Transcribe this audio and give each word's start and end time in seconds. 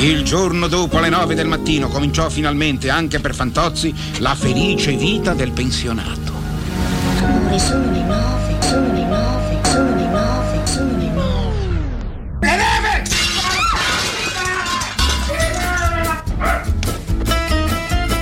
Il 0.00 0.22
giorno 0.24 0.66
dopo 0.66 0.98
le 0.98 1.10
nove 1.10 1.34
del 1.34 1.46
mattino 1.46 1.88
cominciò 1.88 2.30
finalmente 2.30 2.88
anche 2.88 3.20
per 3.20 3.34
Fantozzi 3.34 3.94
la 4.20 4.34
felice 4.34 4.92
vita 4.92 5.34
del 5.34 5.50
pensionato. 5.52 6.32
Amore, 7.22 7.58
sono 7.58 7.90
le 7.92 8.02
nove, 8.02 8.56
sono 8.60 8.94
le 8.94 9.04
nove, 9.04 9.58
sono 9.62 9.94
le 9.94 10.06
nove, 10.06 10.60
sono 10.64 10.96
le 10.96 11.08
nove. 11.10 11.48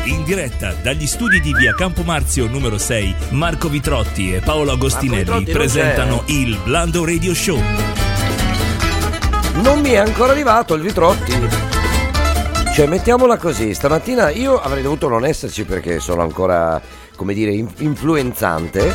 In 0.06 0.24
diretta 0.24 0.74
dagli 0.82 1.06
studi 1.06 1.40
di 1.40 1.54
via 1.54 1.74
Campomarzio 1.74 2.48
numero 2.48 2.76
6, 2.76 3.14
Marco 3.30 3.68
Vitrotti 3.68 4.34
e 4.34 4.40
Paolo 4.40 4.72
Agostinelli 4.72 5.44
presentano 5.44 6.24
il 6.26 6.58
Blando 6.64 7.04
Radio 7.04 7.32
Show. 7.34 7.62
Non 9.62 9.78
mi 9.80 9.90
è 9.90 9.98
ancora 9.98 10.32
arrivato 10.32 10.74
il 10.74 10.82
Vitrotti. 10.82 11.67
Cioè, 12.78 12.86
mettiamola 12.86 13.38
così, 13.38 13.74
stamattina 13.74 14.30
io 14.30 14.56
avrei 14.60 14.84
dovuto 14.84 15.08
non 15.08 15.24
esserci 15.24 15.64
perché 15.64 15.98
sono 15.98 16.22
ancora, 16.22 16.80
come 17.16 17.34
dire, 17.34 17.50
in- 17.50 17.68
influenzante. 17.78 18.94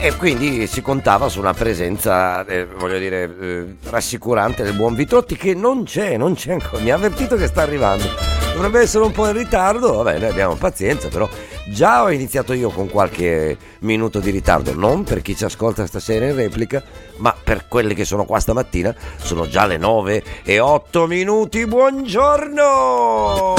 E 0.00 0.16
quindi 0.16 0.66
si 0.66 0.80
contava 0.80 1.28
su 1.28 1.38
una 1.38 1.52
presenza, 1.52 2.46
eh, 2.46 2.64
voglio 2.64 2.96
dire, 2.96 3.36
eh, 3.38 3.76
rassicurante 3.90 4.62
del 4.62 4.72
buon 4.72 4.94
Vitrotti 4.94 5.36
che 5.36 5.52
non 5.52 5.84
c'è, 5.84 6.16
non 6.16 6.34
c'è 6.34 6.52
ancora. 6.52 6.80
Mi 6.80 6.92
ha 6.92 6.94
avvertito 6.94 7.36
che 7.36 7.46
sta 7.46 7.60
arrivando. 7.60 8.06
Dovrebbe 8.54 8.80
essere 8.80 9.04
un 9.04 9.12
po' 9.12 9.26
in 9.26 9.36
ritardo, 9.36 10.02
vabbè, 10.02 10.20
noi 10.20 10.30
abbiamo 10.30 10.54
pazienza, 10.54 11.08
però 11.08 11.28
già 11.66 12.02
ho 12.02 12.10
iniziato 12.10 12.52
io 12.52 12.70
con 12.70 12.88
qualche 12.88 13.56
minuto 13.80 14.20
di 14.20 14.30
ritardo, 14.30 14.74
non 14.74 15.04
per 15.04 15.22
chi 15.22 15.36
ci 15.36 15.44
ascolta 15.44 15.86
stasera 15.86 16.26
in 16.26 16.34
replica, 16.34 16.82
ma 17.16 17.34
per 17.42 17.66
quelli 17.68 17.94
che 17.94 18.04
sono 18.04 18.24
qua 18.24 18.40
stamattina, 18.40 18.94
sono 19.16 19.48
già 19.48 19.66
le 19.66 19.76
9 19.76 20.22
e 20.42 20.58
8 20.60 21.06
minuti, 21.06 21.66
buongiorno! 21.66 23.54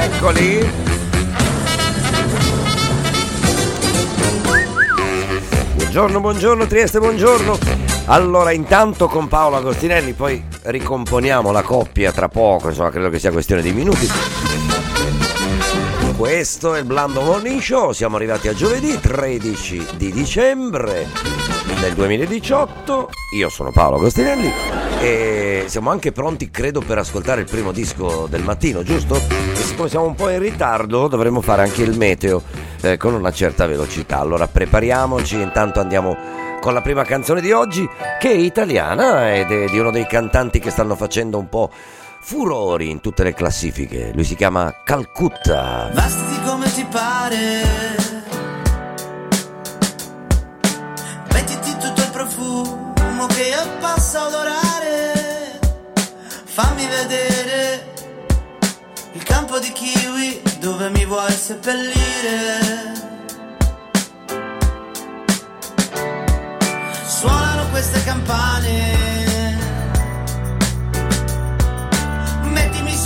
Eccoli! 0.00 0.86
Buongiorno, 5.74 6.20
buongiorno 6.20 6.66
Trieste, 6.66 6.98
buongiorno. 6.98 7.58
Allora, 8.06 8.52
intanto 8.52 9.08
con 9.08 9.26
Paolo 9.26 9.56
Agostinelli, 9.56 10.12
poi 10.12 10.42
ricomponiamo 10.62 11.50
la 11.50 11.62
coppia 11.62 12.12
tra 12.12 12.28
poco, 12.28 12.68
insomma, 12.68 12.90
credo 12.90 13.10
che 13.10 13.18
sia 13.18 13.32
questione 13.32 13.62
di 13.62 13.72
minuti. 13.72 14.67
Questo 16.18 16.74
è 16.74 16.80
il 16.80 16.84
Blando 16.84 17.22
Morning 17.22 17.60
Show, 17.60 17.92
siamo 17.92 18.16
arrivati 18.16 18.48
a 18.48 18.52
giovedì 18.52 18.98
13 18.98 19.86
di 19.94 20.10
dicembre 20.10 21.06
del 21.80 21.94
2018. 21.94 23.10
Io 23.36 23.48
sono 23.48 23.70
Paolo 23.70 23.98
Agostinelli 23.98 24.50
e 25.00 25.66
siamo 25.68 25.90
anche 25.90 26.10
pronti, 26.10 26.50
credo, 26.50 26.80
per 26.80 26.98
ascoltare 26.98 27.42
il 27.42 27.46
primo 27.48 27.70
disco 27.70 28.26
del 28.28 28.42
mattino, 28.42 28.82
giusto? 28.82 29.14
E 29.14 29.54
siccome 29.54 29.88
siamo 29.88 30.06
un 30.06 30.16
po' 30.16 30.28
in 30.28 30.40
ritardo, 30.40 31.06
dovremo 31.06 31.40
fare 31.40 31.62
anche 31.62 31.84
il 31.84 31.96
meteo 31.96 32.42
eh, 32.80 32.96
con 32.96 33.14
una 33.14 33.30
certa 33.30 33.66
velocità. 33.66 34.18
Allora 34.18 34.48
prepariamoci, 34.48 35.40
intanto 35.40 35.78
andiamo 35.78 36.16
con 36.60 36.74
la 36.74 36.82
prima 36.82 37.04
canzone 37.04 37.40
di 37.40 37.52
oggi, 37.52 37.88
che 38.18 38.28
è 38.28 38.36
italiana 38.36 39.36
ed 39.36 39.52
è 39.52 39.66
di 39.66 39.78
uno 39.78 39.92
dei 39.92 40.08
cantanti 40.08 40.58
che 40.58 40.70
stanno 40.70 40.96
facendo 40.96 41.38
un 41.38 41.48
po' 41.48 41.70
furori 42.20 42.90
in 42.90 43.00
tutte 43.00 43.22
le 43.22 43.34
classifiche. 43.34 44.10
Lui 44.14 44.24
si 44.24 44.34
chiama 44.34 44.82
Calcutta. 44.84 45.90
Vasti 45.92 46.40
come 46.44 46.72
ti 46.72 46.84
pare. 46.84 47.62
Mettiti 51.32 51.76
tutto 51.78 52.00
il 52.00 52.10
profumo 52.10 53.26
che 53.28 53.42
io 53.42 53.76
posso 53.80 54.26
odorare. 54.26 55.58
Fammi 56.44 56.86
vedere 56.86 57.94
il 59.12 59.22
campo 59.22 59.58
di 59.58 59.70
kiwi 59.72 60.42
dove 60.60 60.90
mi 60.90 61.04
vuoi 61.04 61.32
seppellire. 61.32 63.06
Suonano 67.06 67.68
queste 67.70 68.02
campane. 68.04 69.17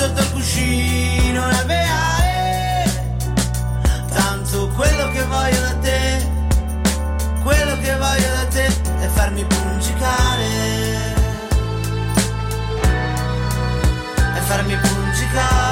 Sotto 0.02 0.20
il 0.20 0.32
cuscino 0.32 1.48
e 1.48 1.54
alveare 1.54 3.04
Tanto 4.12 4.68
quello 4.74 5.08
che 5.12 5.22
voglio 5.24 5.60
da 5.60 5.74
te 5.76 6.26
Quello 7.42 7.78
che 7.78 7.96
voglio 7.96 8.30
da 8.34 8.46
te 8.48 8.66
È 8.66 9.06
farmi 9.06 9.44
pungicare 9.44 10.48
È 14.34 14.40
farmi 14.40 14.76
pungicare 14.76 15.71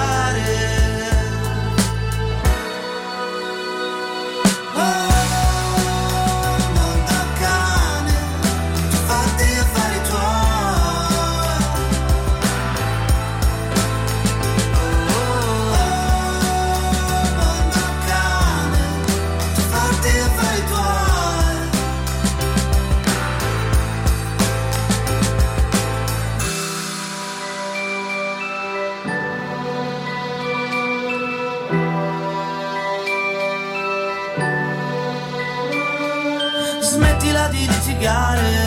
di 38.00 38.06
litigare. 38.06 38.59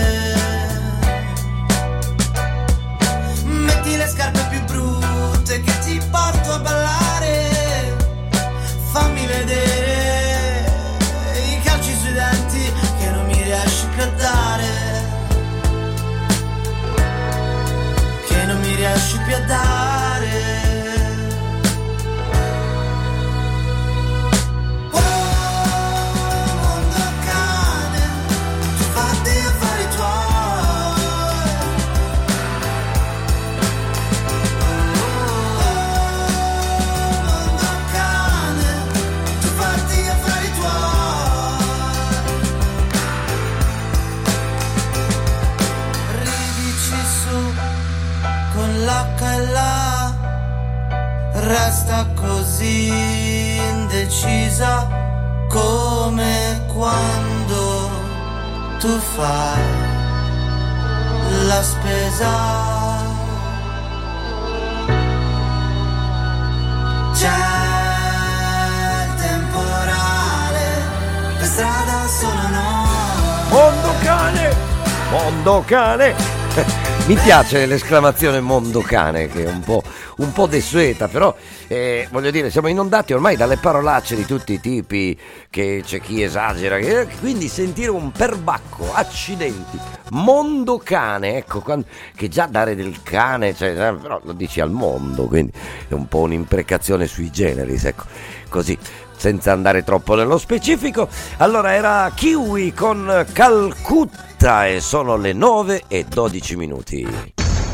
Cane! 75.64 76.14
Mi 77.06 77.16
piace 77.16 77.66
l'esclamazione 77.66 78.40
mondo 78.40 78.80
cane 78.80 79.28
che 79.28 79.44
è 79.44 79.50
un 79.50 79.60
po', 79.60 79.84
un 80.18 80.32
po' 80.32 80.46
desueta, 80.46 81.10
però 81.10 81.36
eh, 81.68 82.08
voglio 82.12 82.32
dire, 82.32 82.50
siamo 82.50 82.70
inondati 82.70 83.12
ormai 83.12 83.36
dalle 83.36 83.58
parolacce 83.58 84.16
di 84.16 84.26
tutti 84.26 84.54
i 84.54 84.60
tipi, 84.62 85.18
che 85.50 85.82
c'è 85.86 86.00
chi 86.00 86.24
esagera, 86.24 86.78
che- 86.78 87.08
quindi 87.20 87.50
sentire 87.50 87.90
un 87.90 88.10
perbacco, 88.12 88.94
accidenti, 88.94 89.78
mondo 90.12 90.78
cane, 90.78 91.36
ecco, 91.36 91.60
quan- 91.60 91.84
che 92.16 92.30
già 92.30 92.46
dare 92.50 92.74
del 92.74 93.02
cane, 93.04 93.54
cioè, 93.54 93.70
eh, 93.72 93.94
però 93.96 94.22
lo 94.24 94.32
dici 94.32 94.62
al 94.62 94.72
mondo, 94.72 95.26
quindi 95.26 95.52
è 95.90 95.94
un 95.94 96.08
po' 96.08 96.20
un'imprecazione 96.20 97.06
sui 97.06 97.30
generis, 97.32 97.84
ecco, 97.84 98.06
così 98.48 98.78
senza 99.18 99.52
andare 99.52 99.84
troppo 99.84 100.16
nello 100.16 100.38
specifico. 100.38 101.08
Allora 101.38 101.74
era 101.74 102.12
Kiwi 102.14 102.74
con 102.74 103.26
Calcutta 103.32 104.32
e 104.44 104.82
sono 104.82 105.16
le 105.16 105.32
9 105.32 105.84
e 105.88 106.04
12 106.04 106.56
minuti. 106.58 107.08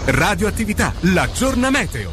Radioattività, 0.06 0.94
l'aggiorna 1.00 1.72
meteo. 1.72 2.12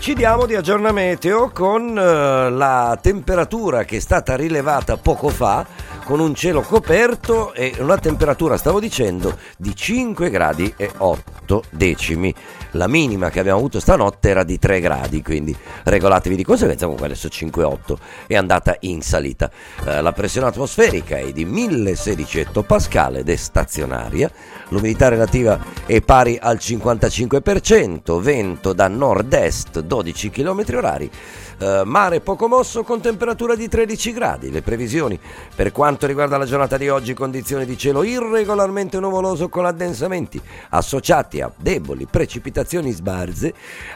Ci 0.00 0.12
diamo 0.12 0.44
di 0.44 0.54
aggiornamento 0.54 1.50
con 1.54 1.96
eh, 1.96 2.50
la 2.50 2.98
temperatura 3.00 3.84
che 3.84 3.96
è 3.96 4.00
stata 4.00 4.36
rilevata 4.36 4.98
poco 4.98 5.30
fa 5.30 5.64
con 6.04 6.20
un 6.20 6.34
cielo 6.34 6.62
coperto 6.62 7.52
e 7.54 7.74
una 7.78 7.98
temperatura, 7.98 8.56
stavo 8.56 8.80
dicendo, 8.80 9.38
di 9.56 9.74
5 9.74 10.30
gradi 10.30 10.72
e 10.76 10.90
8 10.96 11.64
decimi. 11.70 12.34
La 12.72 12.88
minima 12.88 13.30
che 13.30 13.40
abbiamo 13.40 13.58
avuto 13.58 13.80
stanotte 13.80 14.28
era 14.30 14.44
di 14.44 14.58
3 14.58 14.80
gradi, 14.80 15.22
quindi 15.22 15.56
regolatevi 15.84 16.36
di 16.36 16.44
conseguenza, 16.44 16.84
comunque 16.84 17.06
adesso 17.06 17.28
5,8 17.28 17.96
è 18.26 18.36
andata 18.36 18.76
in 18.80 19.02
salita. 19.02 19.50
Eh, 19.84 20.00
la 20.00 20.12
pressione 20.12 20.46
atmosferica 20.46 21.18
è 21.18 21.32
di 21.32 21.44
1016 21.44 22.40
ettopascal 22.40 23.16
ed 23.16 23.28
è 23.28 23.36
stazionaria, 23.36 24.30
l'umidità 24.68 25.08
relativa 25.08 25.58
è 25.86 26.00
pari 26.00 26.38
al 26.40 26.56
55%, 26.60 28.20
vento 28.20 28.72
da 28.72 28.88
nord-est 28.88 29.80
12 29.80 30.30
km 30.30 30.64
orari. 30.74 31.10
Uh, 31.58 31.82
mare 31.84 32.20
poco 32.20 32.48
mosso 32.48 32.82
con 32.82 33.00
temperatura 33.00 33.54
di 33.54 33.68
13 33.68 34.12
gradi. 34.12 34.50
Le 34.50 34.62
previsioni 34.62 35.18
per 35.54 35.70
quanto 35.70 36.06
riguarda 36.06 36.36
la 36.36 36.44
giornata 36.44 36.76
di 36.76 36.88
oggi, 36.88 37.14
condizioni 37.14 37.64
di 37.64 37.76
cielo 37.76 38.02
irregolarmente 38.02 38.98
nuvoloso 38.98 39.48
con 39.48 39.64
addensamenti 39.64 40.40
associati 40.70 41.40
a 41.40 41.52
deboli 41.56 42.06
precipitazioni 42.10 42.90
sbarze, 42.90 43.54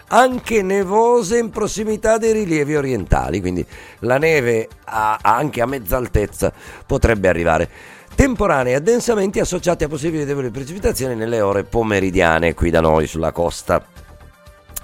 anche 0.09 0.63
nevose 0.63 1.39
in 1.39 1.51
prossimità 1.51 2.19
dei 2.19 2.33
rilievi 2.33 2.77
orientali, 2.77 3.41
quindi 3.41 3.67
la 4.01 4.19
neve 4.19 4.69
a, 4.85 5.19
anche 5.21 5.61
a 5.61 5.67
mezza 5.67 5.97
altezza 5.97 6.53
potrebbe 6.87 7.29
arrivare 7.29 7.69
temporanei 8.17 8.73
addensamenti 8.73 9.41
associati 9.41 9.85
a 9.85 9.89
possibili 9.89 10.25
deboli 10.25 10.51
precipitazioni 10.51 11.15
nelle 11.15 11.43
ore 11.43 11.65
pomeridiane 11.65 12.55
qui 12.55 12.71
da 12.71 12.81
noi 12.81 13.07
sulla 13.07 13.31
costa. 13.31 13.85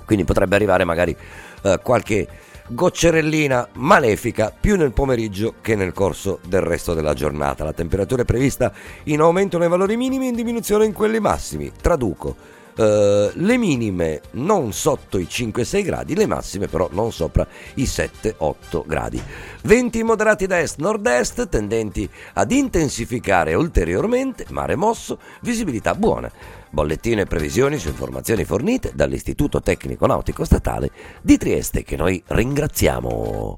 Quindi 0.05 0.25
potrebbe 0.25 0.55
arrivare 0.55 0.85
magari 0.85 1.17
uh, 1.63 1.81
qualche 1.83 2.29
goccerellina 2.69 3.69
malefica 3.75 4.53
più 4.59 4.77
nel 4.77 4.93
pomeriggio 4.93 5.55
che 5.61 5.75
nel 5.75 5.93
corso 5.93 6.41
del 6.47 6.63
resto 6.63 6.95
della 6.95 7.15
giornata. 7.15 7.65
La 7.65 7.73
temperatura 7.73 8.23
è 8.23 8.27
prevista 8.27 8.73
in 9.05 9.21
aumento 9.21 9.59
nei 9.59 9.69
valori 9.69 9.97
minimi 9.97 10.27
e 10.27 10.29
in 10.31 10.35
diminuzione 10.35 10.85
in 10.85 10.93
quelli 10.93 11.21
massimi. 11.21 11.73
Traduco. 11.81 12.61
Uh, 12.75 13.31
le 13.35 13.59
minime 13.59 14.23
non 14.31 14.73
sotto 14.73 15.19
i 15.19 15.27
5-6 15.29 15.83
gradi, 15.83 16.15
le 16.15 16.25
massime 16.25 16.69
però 16.69 16.89
non 16.93 17.13
sopra 17.13 17.47
i 17.75 17.83
7-8 17.83 18.87
gradi. 18.87 19.23
Venti 19.65 20.03
moderati 20.03 20.47
da 20.47 20.59
est-nord-est 20.59 21.49
tendenti 21.51 22.09
ad 22.33 22.51
intensificare 22.51 23.53
ulteriormente, 23.53 24.47
mare 24.49 24.75
mosso, 24.75 25.19
visibilità 25.43 25.95
buona. 25.95 26.33
Bollettino 26.73 27.21
e 27.21 27.27
previsioni 27.27 27.77
su 27.77 27.89
informazioni 27.89 28.45
fornite 28.45 28.93
dall'Istituto 28.95 29.61
Tecnico 29.61 30.07
Nautico 30.07 30.43
Statale 30.47 30.91
di 31.21 31.37
Trieste 31.37 31.83
che 31.83 31.97
noi 31.97 32.23
ringraziamo. 32.27 33.57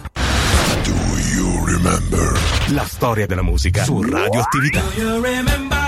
La 2.71 2.85
storia 2.85 3.27
della 3.27 3.43
musica 3.43 3.85
su 3.85 4.03
radioattività. 4.03 5.84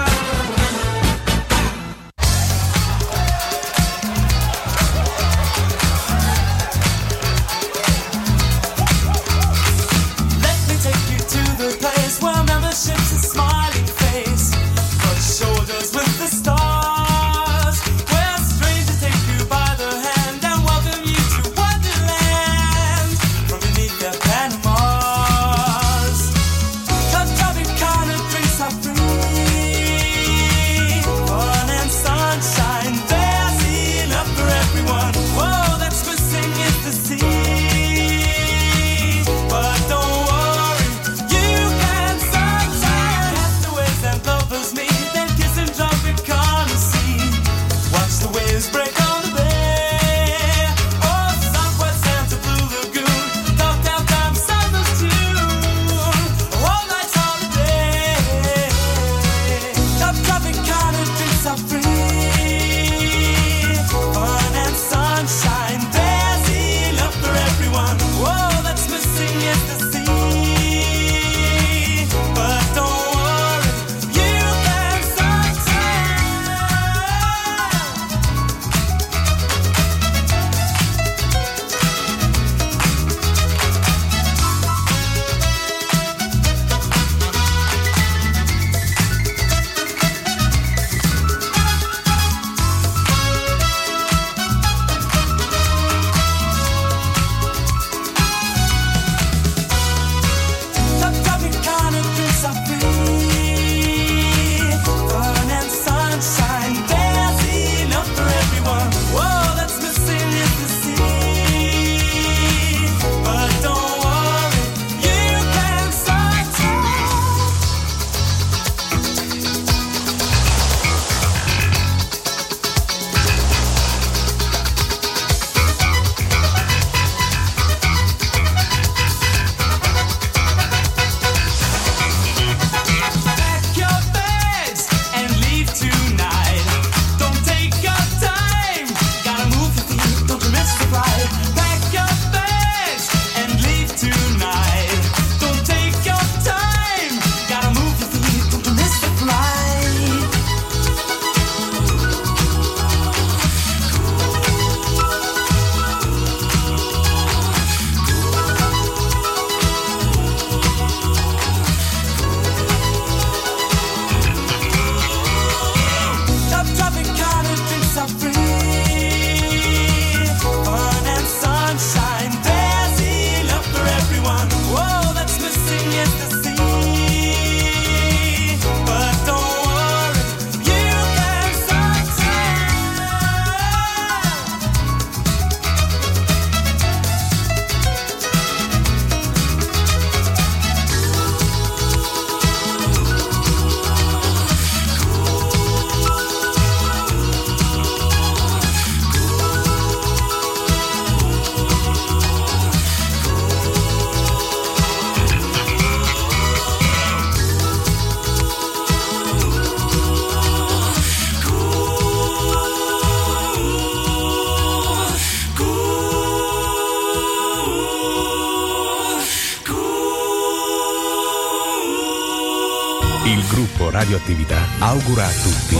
Radioattività 223.91 224.59
augura 224.79 225.25
a 225.25 225.31
tutti 225.31 225.77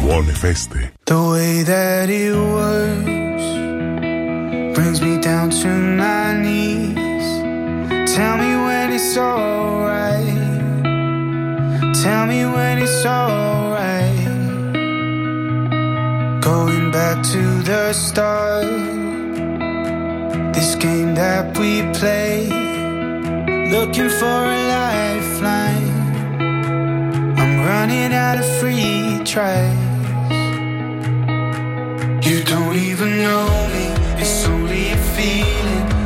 buone 0.00 0.32
feste. 0.32 0.92
The 1.04 1.14
way 1.14 1.62
that 1.62 2.08
it 2.10 2.34
works 2.34 3.44
brings 4.74 5.00
me 5.00 5.18
down 5.18 5.50
to 5.50 5.68
my 5.68 6.32
knees. 6.34 7.24
Tell 8.14 8.36
me 8.36 8.54
when 8.56 8.92
it's 8.92 9.16
alright. 9.16 10.22
Tell 12.02 12.26
me 12.26 12.44
when 12.44 12.78
it's 12.78 13.04
alright. 13.04 14.28
Going 16.40 16.90
back 16.90 17.22
to 17.32 17.62
the 17.62 17.92
start. 17.92 18.66
This 20.52 20.74
game 20.76 21.14
that 21.14 21.56
we 21.58 21.82
play. 21.92 22.48
Looking 23.70 24.10
for 24.10 24.26
a 24.26 24.56
lifeline. 24.68 24.79
Running 27.80 28.12
out 28.12 28.36
of 28.36 28.44
free 28.60 29.18
tries. 29.24 29.74
You 32.26 32.42
don't 32.44 32.76
even 32.76 33.10
know 33.16 33.46
me, 33.74 33.86
it's 34.20 34.44
only 34.44 34.90
a 34.90 34.98
feeling. 35.16 35.99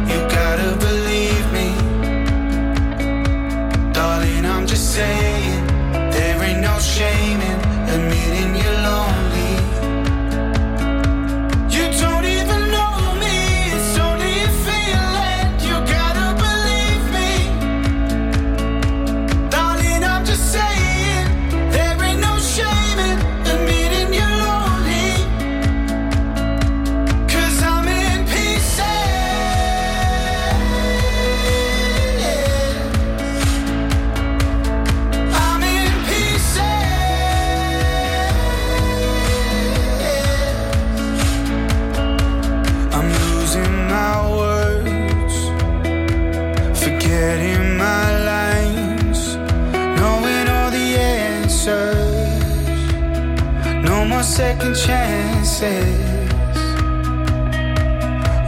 Second 54.35 54.75
chances. 54.75 56.00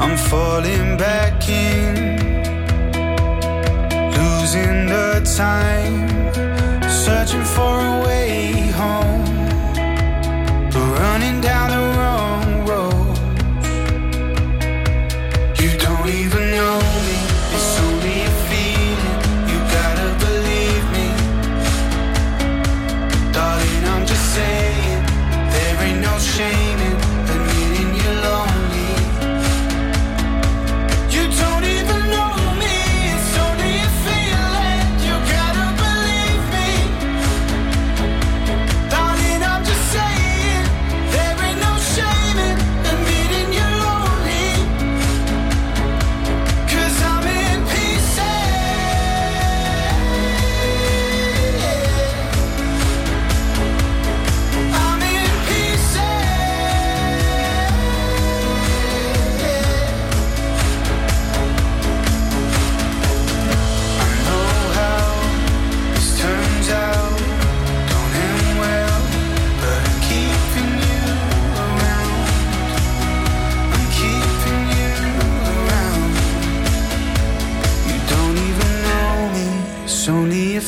I'm 0.03 0.17
falling 0.17 0.97
back 0.97 1.49
in, 1.49 1.95
losing 4.19 4.87
the 4.87 5.23
time, 5.37 6.09
searching 6.91 7.45
for 7.45 7.79
a 7.91 8.03
way 8.05 8.67
home, 8.83 9.27
running 10.99 11.41
down 11.41 11.71
the 11.71 11.77
wrong 11.77 11.96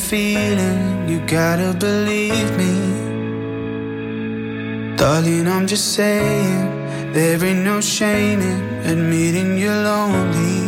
feeling. 0.09 1.07
You 1.09 1.21
gotta 1.27 1.75
believe 1.75 2.51
me. 2.57 2.75
Darling, 4.97 5.47
I'm 5.47 5.67
just 5.67 5.93
saying, 5.93 7.13
there 7.13 7.45
ain't 7.45 7.63
no 7.65 7.81
shame 7.81 8.41
in 8.41 8.61
admitting 8.87 9.59
you're 9.59 9.83
lonely. 9.91 10.68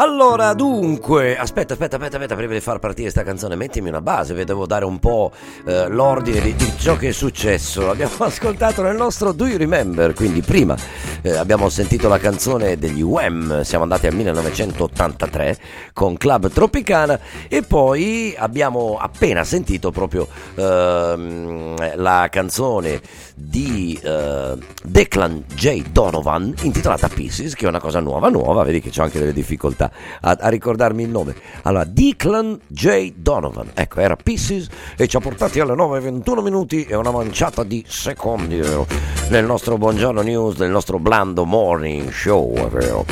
Allora, 0.00 0.54
dunque, 0.54 1.36
aspetta, 1.36 1.74
aspetta, 1.74 1.96
aspetta, 1.96 2.16
aspetta, 2.16 2.34
prima 2.34 2.54
di 2.54 2.60
far 2.60 2.78
partire 2.78 3.10
questa 3.10 3.22
canzone, 3.22 3.54
mettimi 3.54 3.90
una 3.90 4.00
base, 4.00 4.32
vi 4.32 4.44
devo 4.44 4.64
dare 4.64 4.86
un 4.86 4.98
po' 4.98 5.30
eh, 5.66 5.88
l'ordine 5.88 6.40
di, 6.40 6.54
di 6.54 6.72
ciò 6.78 6.96
che 6.96 7.08
è 7.08 7.12
successo. 7.12 7.90
Abbiamo 7.90 8.14
ascoltato 8.24 8.80
nel 8.80 8.96
nostro 8.96 9.32
Do 9.32 9.44
You 9.44 9.58
Remember, 9.58 10.14
quindi 10.14 10.40
prima 10.40 10.74
eh, 11.20 11.36
abbiamo 11.36 11.68
sentito 11.68 12.08
la 12.08 12.18
canzone 12.18 12.78
degli 12.78 13.02
Wham, 13.02 13.60
siamo 13.60 13.82
andati 13.82 14.06
al 14.06 14.14
1983 14.14 15.58
con 15.92 16.16
Club 16.16 16.50
Tropicana 16.50 17.20
e 17.46 17.60
poi 17.60 18.34
abbiamo 18.38 18.96
appena 18.98 19.44
sentito 19.44 19.90
proprio 19.90 20.26
ehm, 20.54 21.96
la 21.96 22.26
canzone 22.30 23.02
di 23.40 23.98
eh, 24.02 24.56
Declan 24.84 25.44
J. 25.54 25.84
Donovan 25.90 26.54
intitolata 26.62 27.08
Pieces, 27.08 27.54
che 27.54 27.64
è 27.64 27.68
una 27.68 27.80
cosa 27.80 28.00
nuova, 28.00 28.28
nuova, 28.28 28.62
vedi 28.62 28.80
che 28.80 28.90
ho 28.98 29.02
anche 29.02 29.18
delle 29.18 29.32
difficoltà 29.32 29.90
a, 30.20 30.36
a 30.40 30.48
ricordarmi 30.48 31.02
il 31.02 31.08
nome. 31.08 31.34
Allora, 31.62 31.84
Declan 31.84 32.60
J. 32.66 33.14
Donovan, 33.16 33.70
ecco, 33.74 34.00
era 34.00 34.16
Pieces 34.16 34.68
e 34.96 35.08
ci 35.08 35.16
ha 35.16 35.20
portati 35.20 35.60
alle 35.60 35.72
9.21 35.74 36.42
minuti 36.42 36.84
e 36.84 36.94
una 36.94 37.10
manciata 37.10 37.64
di 37.64 37.84
secondi, 37.86 38.56
vero? 38.56 38.86
Nel 39.30 39.44
nostro 39.44 39.78
Buongiorno 39.78 40.20
News, 40.20 40.58
nel 40.58 40.70
nostro 40.70 40.98
blando 40.98 41.44
morning 41.44 42.10
show, 42.10 42.68
vero? 42.68 43.04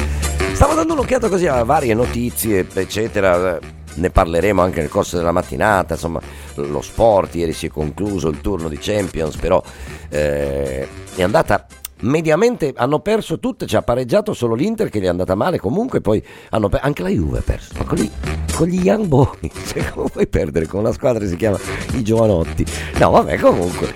Stavo 0.52 0.74
dando 0.74 0.92
un'occhiata 0.94 1.28
così 1.28 1.46
a 1.46 1.62
varie 1.62 1.94
notizie, 1.94 2.66
eccetera. 2.74 3.77
Ne 3.98 4.10
parleremo 4.10 4.62
anche 4.62 4.80
nel 4.80 4.88
corso 4.88 5.16
della 5.16 5.32
mattinata, 5.32 5.94
insomma, 5.94 6.20
lo 6.54 6.80
sport, 6.80 7.34
ieri 7.34 7.52
si 7.52 7.66
è 7.66 7.68
concluso 7.70 8.28
il 8.28 8.40
turno 8.40 8.68
di 8.68 8.78
Champions, 8.78 9.36
però 9.36 9.62
eh, 10.08 10.86
è 11.14 11.22
andata 11.22 11.66
mediamente 12.00 12.72
hanno 12.76 13.00
perso 13.00 13.38
tutte, 13.40 13.66
ci 13.66 13.74
ha 13.76 13.82
pareggiato 13.82 14.32
solo 14.32 14.54
l'Inter 14.54 14.88
che 14.88 15.00
gli 15.00 15.04
è 15.04 15.08
andata 15.08 15.34
male, 15.34 15.58
comunque 15.58 16.00
poi 16.00 16.22
per- 16.22 16.80
anche 16.82 17.02
la 17.02 17.08
Juve 17.08 17.38
ha 17.38 17.42
perso, 17.44 17.74
con, 17.84 17.98
gli, 17.98 18.08
con 18.54 18.68
gli 18.68 18.80
Young 18.82 19.06
Boys, 19.06 19.50
cioè, 19.66 19.90
come 19.90 20.08
puoi 20.10 20.26
perdere 20.28 20.66
con 20.66 20.80
una 20.80 20.92
squadra 20.92 21.20
che 21.20 21.28
si 21.28 21.36
chiama 21.36 21.58
i 21.94 22.02
Giovanotti? 22.02 22.64
No, 22.98 23.10
vabbè, 23.10 23.38
comunque 23.38 23.92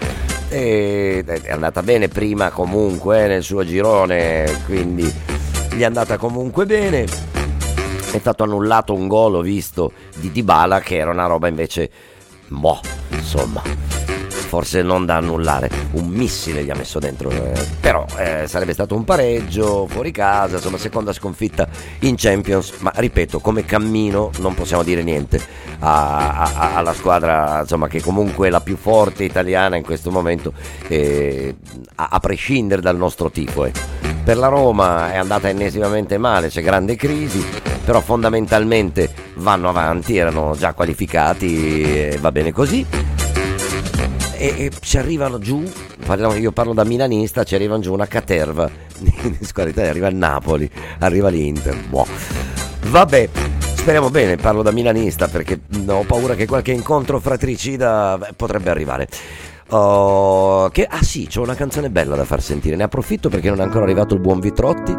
e- 0.49 1.25
è 1.25 1.51
andata 1.53 1.83
bene 1.83 2.09
prima 2.09 2.51
comunque 2.51 3.25
eh, 3.25 3.29
nel 3.29 3.43
suo 3.43 3.65
girone, 3.65 4.63
quindi 4.67 5.05
gli 5.75 5.81
è 5.81 5.85
andata 5.85 6.17
comunque 6.17 6.67
bene. 6.67 7.07
È 8.13 8.19
stato 8.19 8.43
annullato 8.43 8.93
un 8.93 9.09
gol, 9.09 9.43
visto, 9.43 9.93
di 10.17 10.31
Dybala 10.31 10.81
che 10.81 10.99
era 10.99 11.11
una 11.11 11.25
roba 11.25 11.49
invece, 11.49 11.91
boh, 12.49 12.79
insomma, 13.09 13.63
forse 14.53 14.83
non 14.83 15.07
da 15.07 15.17
annullare. 15.17 15.71
Un 15.93 16.09
missile 16.09 16.63
gli 16.63 16.69
ha 16.69 16.75
messo 16.75 16.99
dentro, 16.99 17.31
eh, 17.31 17.53
però 17.81 18.05
eh, 18.19 18.45
sarebbe 18.47 18.75
stato 18.75 18.95
un 18.95 19.03
pareggio 19.03 19.87
fuori 19.87 20.11
casa, 20.11 20.57
insomma 20.57 20.77
seconda 20.77 21.15
sconfitta 21.15 21.67
in 22.01 22.17
Champions, 22.19 22.75
ma 22.81 22.93
ripeto, 22.95 23.41
come 23.41 23.65
cammino 23.65 24.31
non 24.41 24.53
possiamo 24.53 24.83
dire 24.83 25.03
niente 25.03 25.41
a- 25.79 26.43
a- 26.43 26.75
alla 26.77 26.93
squadra 26.93 27.61
insomma, 27.63 27.89
che 27.89 28.03
comunque 28.03 28.49
è 28.49 28.51
la 28.51 28.61
più 28.61 28.77
forte 28.77 29.25
italiana 29.25 29.77
in 29.77 29.83
questo 29.85 30.11
momento, 30.11 30.53
eh, 30.87 31.57
a-, 31.95 32.09
a 32.13 32.19
prescindere 32.21 32.83
dal 32.83 32.99
nostro 32.99 33.31
tifo. 33.31 33.65
eh. 33.65 33.73
Per 34.23 34.37
la 34.37 34.49
Roma 34.49 35.13
è 35.13 35.17
andata 35.17 35.49
ennesimamente 35.49 36.19
male, 36.19 36.49
c'è 36.49 36.61
grande 36.61 36.95
crisi, 36.95 37.43
però 37.87 38.01
fondamentalmente 38.03 39.11
vanno 39.37 39.71
avanti, 39.71 40.17
erano 40.19 40.55
già 40.59 40.75
qualificati 40.75 41.83
e 41.83 42.19
va 42.21 42.31
bene 42.31 42.53
così. 42.53 42.87
E, 44.37 44.65
e 44.65 44.71
ci 44.81 44.99
arrivano 44.99 45.39
giù, 45.39 45.63
parliamo- 46.05 46.35
io 46.35 46.53
parlo 46.53 46.73
da 46.73 46.85
milanista, 46.85 47.45
ci 47.45 47.55
arrivano 47.55 47.81
giù 47.81 47.93
una 47.93 48.07
caterva 48.07 48.69
di 48.99 49.39
squadra 49.43 49.71
italiana, 49.71 49.91
arriva 49.91 50.09
il 50.09 50.17
Napoli, 50.17 50.71
arriva 50.99 51.29
l'Inter. 51.29 51.77
Boh. 51.89 52.07
Vabbè, 52.89 53.29
speriamo 53.75 54.11
bene, 54.11 54.37
parlo 54.37 54.63
da 54.63 54.71
milanista 54.71 55.29
perché 55.29 55.61
ho 55.87 56.03
paura 56.03 56.35
che 56.35 56.47
qualche 56.47 56.73
incontro 56.73 57.21
fratricida 57.21 58.19
potrebbe 58.37 58.71
arrivare. 58.71 59.09
Oh, 59.69 60.69
che, 60.69 60.85
ah 60.85 61.03
sì, 61.03 61.27
c'è 61.27 61.41
una 61.41 61.55
canzone 61.55 61.89
bella 61.89 62.15
da 62.15 62.25
far 62.25 62.43
sentire, 62.43 62.77
ne 62.77 62.83
approfitto 62.83 63.31
perché 63.31 63.49
non 63.49 63.61
è 63.61 63.63
ancora 63.63 63.85
arrivato 63.85 64.15
il 64.15 64.21
buon 64.21 64.39
Vitrotti. 64.39 64.95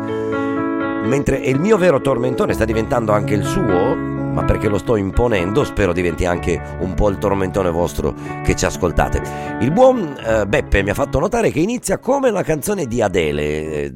Mentre 1.05 1.37
il 1.37 1.59
mio 1.59 1.77
vero 1.77 2.01
tormentone 2.01 2.53
sta 2.53 2.65
diventando 2.65 3.11
anche 3.11 3.35
il 3.35 3.45
suo, 3.45 4.12
ma 4.33 4.43
perché 4.43 4.67
lo 4.67 4.77
sto 4.77 4.95
imponendo, 4.95 5.63
spero 5.63 5.93
diventi 5.93 6.25
anche 6.25 6.59
un 6.79 6.93
po' 6.95 7.09
il 7.09 7.17
tormentone 7.17 7.69
vostro 7.69 8.13
che 8.43 8.55
ci 8.55 8.65
ascoltate. 8.65 9.21
Il 9.59 9.71
buon 9.71 10.17
eh, 10.17 10.45
Beppe 10.45 10.83
mi 10.83 10.89
ha 10.89 10.95
fatto 10.95 11.19
notare 11.19 11.51
che 11.51 11.59
inizia 11.59 11.99
come 11.99 12.31
la 12.31 12.43
canzone 12.43 12.87
di 12.87 13.01
Adele, 13.01 13.43
eh, 13.43 13.93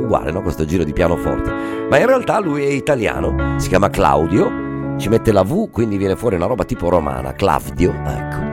uguale, 0.00 0.32
no? 0.32 0.42
Questo 0.42 0.64
giro 0.64 0.84
di 0.84 0.92
pianoforte. 0.92 1.50
Ma 1.88 1.98
in 1.98 2.06
realtà 2.06 2.40
lui 2.40 2.64
è 2.64 2.70
italiano, 2.70 3.58
si 3.58 3.68
chiama 3.68 3.88
Claudio, 3.88 4.96
ci 4.98 5.08
mette 5.08 5.32
la 5.32 5.42
V, 5.42 5.70
quindi 5.70 5.96
viene 5.96 6.16
fuori 6.16 6.34
una 6.34 6.46
roba 6.46 6.64
tipo 6.64 6.88
romana, 6.88 7.32
Claudio, 7.32 7.92
ecco. 8.04 8.50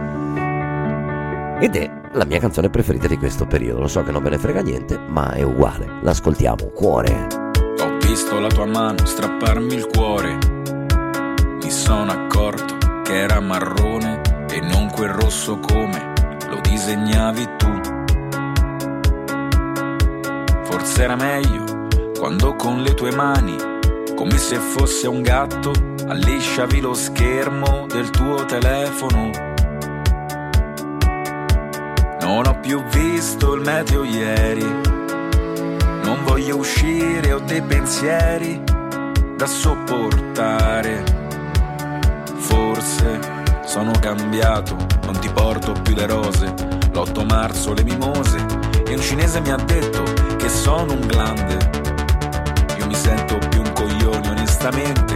Ed 1.59 1.75
è 1.75 1.91
la 2.13 2.25
mia 2.25 2.39
canzone 2.39 2.69
preferita 2.69 3.07
di 3.07 3.17
questo 3.17 3.45
periodo. 3.45 3.81
Lo 3.81 3.87
so 3.87 4.01
che 4.03 4.11
non 4.11 4.23
ve 4.23 4.29
ne 4.29 4.37
frega 4.37 4.61
niente, 4.61 4.97
ma 4.97 5.33
è 5.33 5.41
uguale. 5.41 5.99
L'ascoltiamo, 6.01 6.67
cuore. 6.73 7.27
Ho 7.81 7.97
visto 8.01 8.39
la 8.39 8.47
tua 8.47 8.65
mano 8.65 9.05
strapparmi 9.05 9.73
il 9.73 9.87
cuore. 9.87 10.37
Mi 11.69 11.75
sono 11.75 12.11
accorto 12.11 13.03
che 13.03 13.15
era 13.15 13.39
marrone 13.39 14.21
e 14.49 14.59
non 14.59 14.89
quel 14.89 15.09
rosso 15.09 15.59
come 15.59 16.13
lo 16.49 16.59
disegnavi 16.61 17.47
tu. 17.57 17.81
Forse 20.63 21.03
era 21.03 21.15
meglio 21.15 21.87
quando 22.17 22.55
con 22.55 22.81
le 22.81 22.95
tue 22.95 23.11
mani, 23.11 23.55
come 24.15 24.35
se 24.39 24.55
fosse 24.55 25.07
un 25.07 25.21
gatto, 25.21 25.71
allisciavi 26.07 26.79
lo 26.79 26.95
schermo 26.95 27.85
del 27.87 28.09
tuo 28.09 28.45
telefono. 28.45 29.29
Non 32.21 32.47
ho 32.47 32.59
più 32.61 32.83
visto 32.85 33.53
il 33.53 33.61
meteo 33.61 34.03
ieri. 34.03 34.65
Non 36.01 36.23
voglio 36.23 36.57
uscire, 36.57 37.31
ho 37.31 37.39
dei 37.39 37.61
pensieri 37.61 38.59
da 39.37 39.45
sopportare. 39.45 40.68
Cambiato, 44.15 44.75
non 45.03 45.19
ti 45.19 45.29
porto 45.29 45.71
più 45.83 45.93
le 45.93 46.07
rose. 46.07 46.45
L'8 46.91 47.25
marzo 47.25 47.73
le 47.73 47.83
mimose 47.83 48.43
e 48.87 48.95
un 48.95 49.01
cinese 49.01 49.39
mi 49.41 49.51
ha 49.51 49.55
detto 49.55 50.01
che 50.37 50.49
sono 50.49 50.93
un 50.93 51.05
grande. 51.05 51.57
Io 52.79 52.87
mi 52.87 52.95
sento 52.95 53.37
più 53.49 53.61
un 53.61 53.71
coglione 53.73 54.29
onestamente 54.29 55.15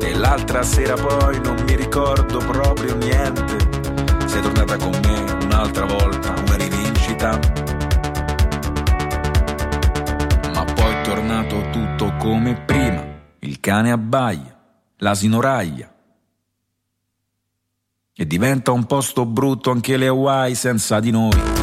e 0.00 0.14
l'altra 0.14 0.64
sera 0.64 0.94
poi 0.94 1.40
non 1.40 1.62
mi 1.64 1.76
ricordo 1.76 2.38
proprio 2.38 2.96
niente. 2.96 3.56
Sei 4.26 4.42
tornata 4.42 4.76
con 4.76 4.98
me 5.04 5.44
un'altra 5.44 5.84
volta, 5.84 6.34
una 6.44 6.56
rivincita. 6.56 7.38
Ma 10.52 10.64
poi 10.64 10.94
è 10.94 11.00
tornato 11.02 11.70
tutto 11.70 12.12
come 12.18 12.54
prima. 12.54 13.04
Il 13.38 13.60
cane 13.60 13.92
abbaia, 13.92 14.56
l'asino 14.96 15.40
raglia. 15.40 15.90
E 18.14 18.26
diventa 18.26 18.72
un 18.72 18.84
posto 18.84 19.24
brutto 19.24 19.70
anche 19.70 19.96
le 19.96 20.06
Hawaii 20.06 20.54
senza 20.54 21.00
di 21.00 21.10
noi. 21.10 21.61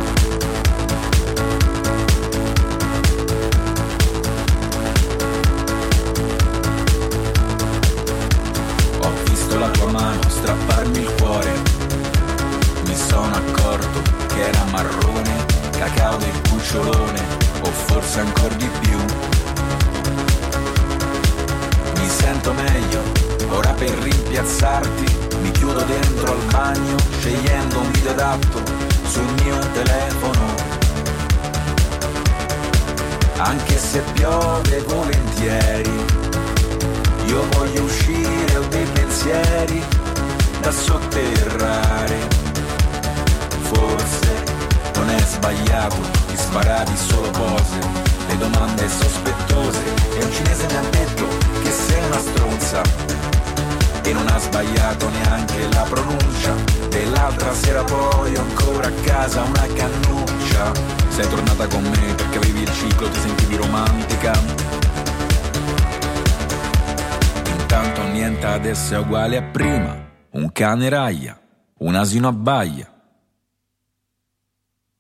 Un 70.80 70.86
cane 70.86 70.96
raglia, 70.98 71.38
un 71.80 71.94
asino 71.94 72.30
abbaia. 72.30 72.90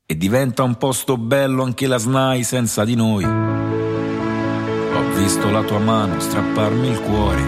E 0.05 0.17
diventa 0.17 0.63
un 0.63 0.75
posto 0.75 1.15
bello 1.15 1.63
anche 1.63 1.87
la 1.87 1.97
SNAI 1.97 2.43
senza 2.43 2.83
di 2.83 2.95
noi. 2.95 3.23
Ho 3.23 5.13
visto 5.15 5.49
la 5.49 5.63
tua 5.63 5.79
mano 5.79 6.19
strapparmi 6.19 6.89
il 6.89 6.99
cuore. 6.99 7.41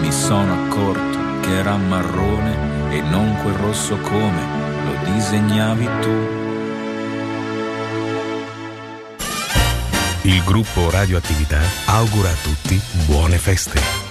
Mi 0.00 0.10
sono 0.10 0.64
accorto 0.64 1.40
che 1.42 1.54
era 1.54 1.76
marrone 1.76 2.94
e 2.96 3.02
non 3.02 3.36
quel 3.42 3.54
rosso 3.56 3.98
come 3.98 4.42
lo 4.86 5.12
disegnavi 5.12 5.88
tu. 6.00 6.42
Il 10.22 10.42
gruppo 10.42 10.88
Radioattività 10.88 11.60
augura 11.84 12.30
a 12.30 12.36
tutti 12.42 12.80
buone 13.04 13.36
feste. 13.36 14.03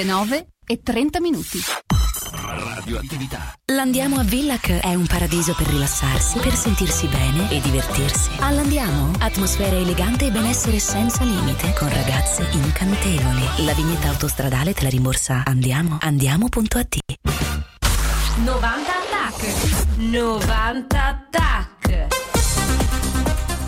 Le 0.00 0.04
9 0.04 0.46
e 0.66 0.80
30 0.82 1.20
minuti. 1.20 1.58
Radioattività. 2.42 3.52
L'Andiamo 3.72 4.16
a 4.16 4.22
Villac 4.22 4.70
è 4.70 4.94
un 4.94 5.06
paradiso 5.06 5.54
per 5.54 5.66
rilassarsi, 5.66 6.38
per 6.38 6.54
sentirsi 6.54 7.06
bene 7.06 7.50
e 7.50 7.60
divertirsi. 7.60 8.30
All'Andiamo, 8.38 9.12
atmosfera 9.18 9.76
elegante 9.76 10.26
e 10.26 10.30
benessere 10.30 10.78
senza 10.78 11.24
limite, 11.24 11.74
con 11.74 11.92
ragazze 11.92 12.48
incantevoli. 12.52 13.64
La 13.64 13.74
vignetta 13.74 14.08
autostradale 14.08 14.72
te 14.72 14.84
la 14.84 14.88
rimborsa 14.88 15.42
Andiamo, 15.44 15.98
andiamo.at. 16.00 16.96
90 18.42 18.92
attack. 19.02 19.96
90 19.96 21.06
attack. 21.06 21.09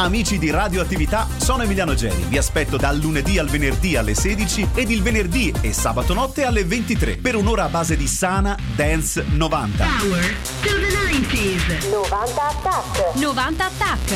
Amici 0.02 0.36
di 0.36 0.50
Radioattività, 0.50 1.28
sono 1.36 1.62
Emiliano 1.62 1.94
Geri. 1.94 2.24
Vi 2.24 2.36
aspetto 2.36 2.76
dal 2.76 2.98
lunedì 2.98 3.38
al 3.38 3.48
venerdì 3.48 3.96
alle 3.96 4.14
16 4.14 4.70
ed 4.74 4.90
il 4.90 5.00
venerdì 5.00 5.54
e 5.60 5.72
sabato 5.72 6.12
notte 6.12 6.42
alle 6.42 6.64
23 6.64 7.18
per 7.18 7.36
un'ora 7.36 7.62
a 7.64 7.68
base 7.68 7.96
di 7.96 8.08
sana 8.08 8.58
dance 8.74 9.24
90. 9.24 9.84
Power 9.84 10.36
to 10.62 10.68
the 10.68 11.02
90s. 11.02 11.88
90 11.88 12.48
attack. 12.48 13.14
90 13.14 13.64
attack. 13.64 14.14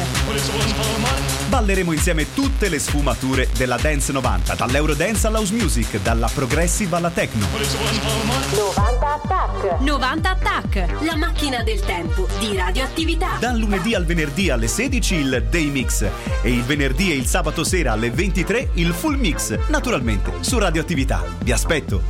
Balleremo 1.49 1.93
insieme 1.93 2.35
tutte 2.35 2.69
le 2.69 2.81
sfumature 2.81 3.49
della 3.57 3.77
dance 3.77 4.11
90, 4.11 4.57
dall'eurodance 4.57 5.29
all'house 5.29 5.55
music, 5.55 6.03
dalla 6.03 6.29
progressive 6.35 6.97
alla 6.97 7.11
techno. 7.11 7.47
90 7.47 8.86
attack. 9.01 9.81
90 9.81 10.31
attack. 10.31 11.03
La 11.03 11.17
macchina 11.17 11.63
del 11.63 11.81
tempo 11.81 12.27
di 12.39 12.57
radioattività. 12.57 13.37
Dal 13.39 13.59
lunedì 13.59 13.95
al 13.95 14.05
venerdì 14.05 14.51
alle 14.51 14.69
16 14.69 15.15
il 15.15 15.47
Day 15.51 15.71
Mix 15.71 16.03
e 16.43 16.51
il 16.51 16.63
venerdì 16.63 17.13
e 17.13 17.17
il 17.17 17.27
sabato 17.27 17.65
sera 17.65 17.93
alle 17.93 18.11
23 18.11 18.71
il 18.75 18.93
Full 18.93 19.17
Mix, 19.19 19.57
naturalmente 19.69 20.33
su 20.41 20.59
Radioattività. 20.59 21.23
Vi 21.41 21.53
aspetto. 21.53 22.03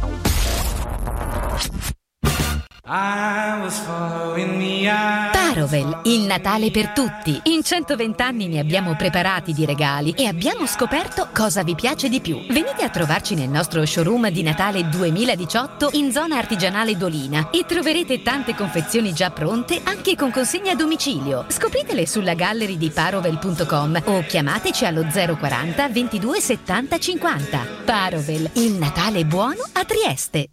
I 2.89 3.61
was 3.63 3.79
following 3.81 4.61
the 4.61 4.89
eye. 4.89 5.26
Parovel, 5.57 6.01
il 6.05 6.21
Natale 6.21 6.71
per 6.71 6.91
tutti. 6.91 7.41
In 7.45 7.63
120 7.63 8.21
anni 8.21 8.47
ne 8.47 8.59
abbiamo 8.59 8.95
preparati 8.95 9.55
di 9.55 9.65
regali 9.65 10.11
e 10.11 10.27
abbiamo 10.27 10.67
scoperto 10.67 11.29
cosa 11.33 11.63
vi 11.63 11.75
piace 11.75 12.11
di 12.11 12.21
più. 12.21 12.45
Venite 12.49 12.85
a 12.85 12.91
trovarci 12.91 13.35
nel 13.35 13.49
nostro 13.49 13.83
showroom 13.87 14.29
di 14.29 14.43
Natale 14.43 14.87
2018 14.87 15.93
in 15.95 16.13
zona 16.13 16.37
artigianale 16.37 16.99
Dolina 16.99 17.49
e 17.49 17.65
troverete 17.67 18.21
tante 18.21 18.55
confezioni 18.55 19.15
già 19.15 19.31
pronte 19.31 19.81
anche 19.83 20.15
con 20.15 20.31
consegna 20.31 20.73
a 20.73 20.77
domicilio. 20.77 21.47
Scopritele 21.49 22.07
sulla 22.07 22.35
gallery 22.35 22.77
di 22.77 22.91
parovel.com 22.91 24.03
o 24.05 24.25
chiamateci 24.27 24.85
allo 24.85 25.07
040 25.11 25.89
22 25.89 26.39
70 26.39 26.99
50. 26.99 27.67
Parovel, 27.83 28.51
il 28.57 28.73
Natale 28.73 29.25
buono 29.25 29.63
a 29.73 29.85
Trieste. 29.87 30.51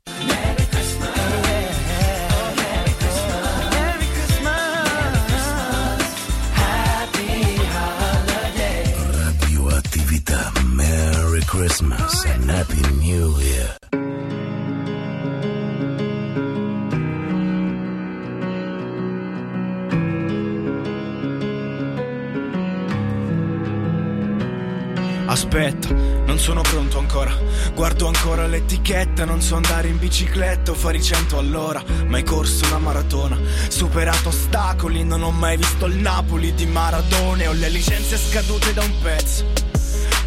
Christmas 11.55 12.25
and 12.25 12.49
Happy 12.49 12.81
New 12.97 13.37
Year. 13.37 13.75
Aspetta, 25.27 25.93
non 26.25 26.39
sono 26.39 26.61
pronto 26.61 26.97
ancora. 26.97 27.31
Guardo 27.75 28.07
ancora 28.07 28.47
l'etichetta, 28.47 29.23
non 29.23 29.39
so 29.39 29.55
andare 29.55 29.89
in 29.89 29.99
bicicletta 29.99 30.71
o 30.71 30.73
fare 30.73 30.97
i 30.97 31.03
100 31.03 31.37
all'ora. 31.37 31.83
Mai 32.07 32.23
corso 32.23 32.65
una 32.65 32.79
maratona, 32.79 33.37
superato 33.67 34.29
ostacoli, 34.29 35.03
non 35.03 35.21
ho 35.21 35.29
mai 35.29 35.57
visto 35.57 35.85
il 35.85 35.97
Napoli 35.97 36.51
di 36.55 36.65
Maradone. 36.65 37.45
Ho 37.45 37.53
le 37.53 37.69
licenze 37.69 38.17
scadute 38.17 38.73
da 38.73 38.81
un 38.81 38.93
pezzo. 39.03 39.72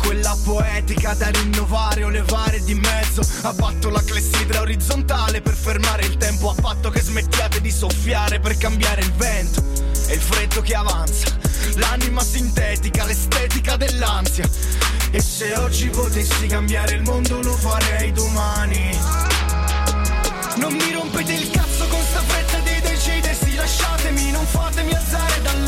Quella 0.06 0.38
poetica 0.44 1.14
da 1.14 1.30
rinnovare 1.30 2.04
o 2.04 2.08
levare 2.08 2.62
di 2.62 2.74
mezzo. 2.74 3.22
Abbatto 3.42 3.90
la 3.90 4.00
clessidra 4.04 4.60
orizzontale 4.60 5.42
per 5.42 5.54
fermare 5.54 6.06
il 6.06 6.16
tempo. 6.16 6.50
A 6.50 6.54
patto 6.54 6.90
che 6.90 7.00
smettiate 7.00 7.60
di 7.60 7.72
soffiare 7.72 8.38
per 8.38 8.56
cambiare 8.56 9.00
il 9.00 9.12
vento. 9.14 9.64
E 10.06 10.14
il 10.14 10.20
freddo 10.20 10.60
che 10.60 10.76
avanza. 10.76 11.36
L'anima 11.74 12.22
sintetica, 12.22 13.04
l'estetica 13.04 13.76
dell'ansia. 13.76 14.48
E 15.10 15.20
se 15.20 15.56
oggi 15.56 15.88
potessi 15.88 16.46
cambiare 16.46 16.94
il 16.94 17.02
mondo 17.02 17.42
lo 17.42 17.56
farei 17.56 18.12
domani. 18.12 18.96
Non 20.58 20.72
mi 20.72 20.92
rompete 20.92 21.32
il 21.32 21.50
cazzo 21.50 21.84
con 21.88 22.00
sta 22.02 22.20
fretta 22.20 22.58
di 22.60 22.80
decidersi 22.80 23.54
Lasciatemi, 23.56 24.30
non 24.30 24.46
fatemi 24.46 24.92
alzare 24.92 25.42
dal 25.42 25.62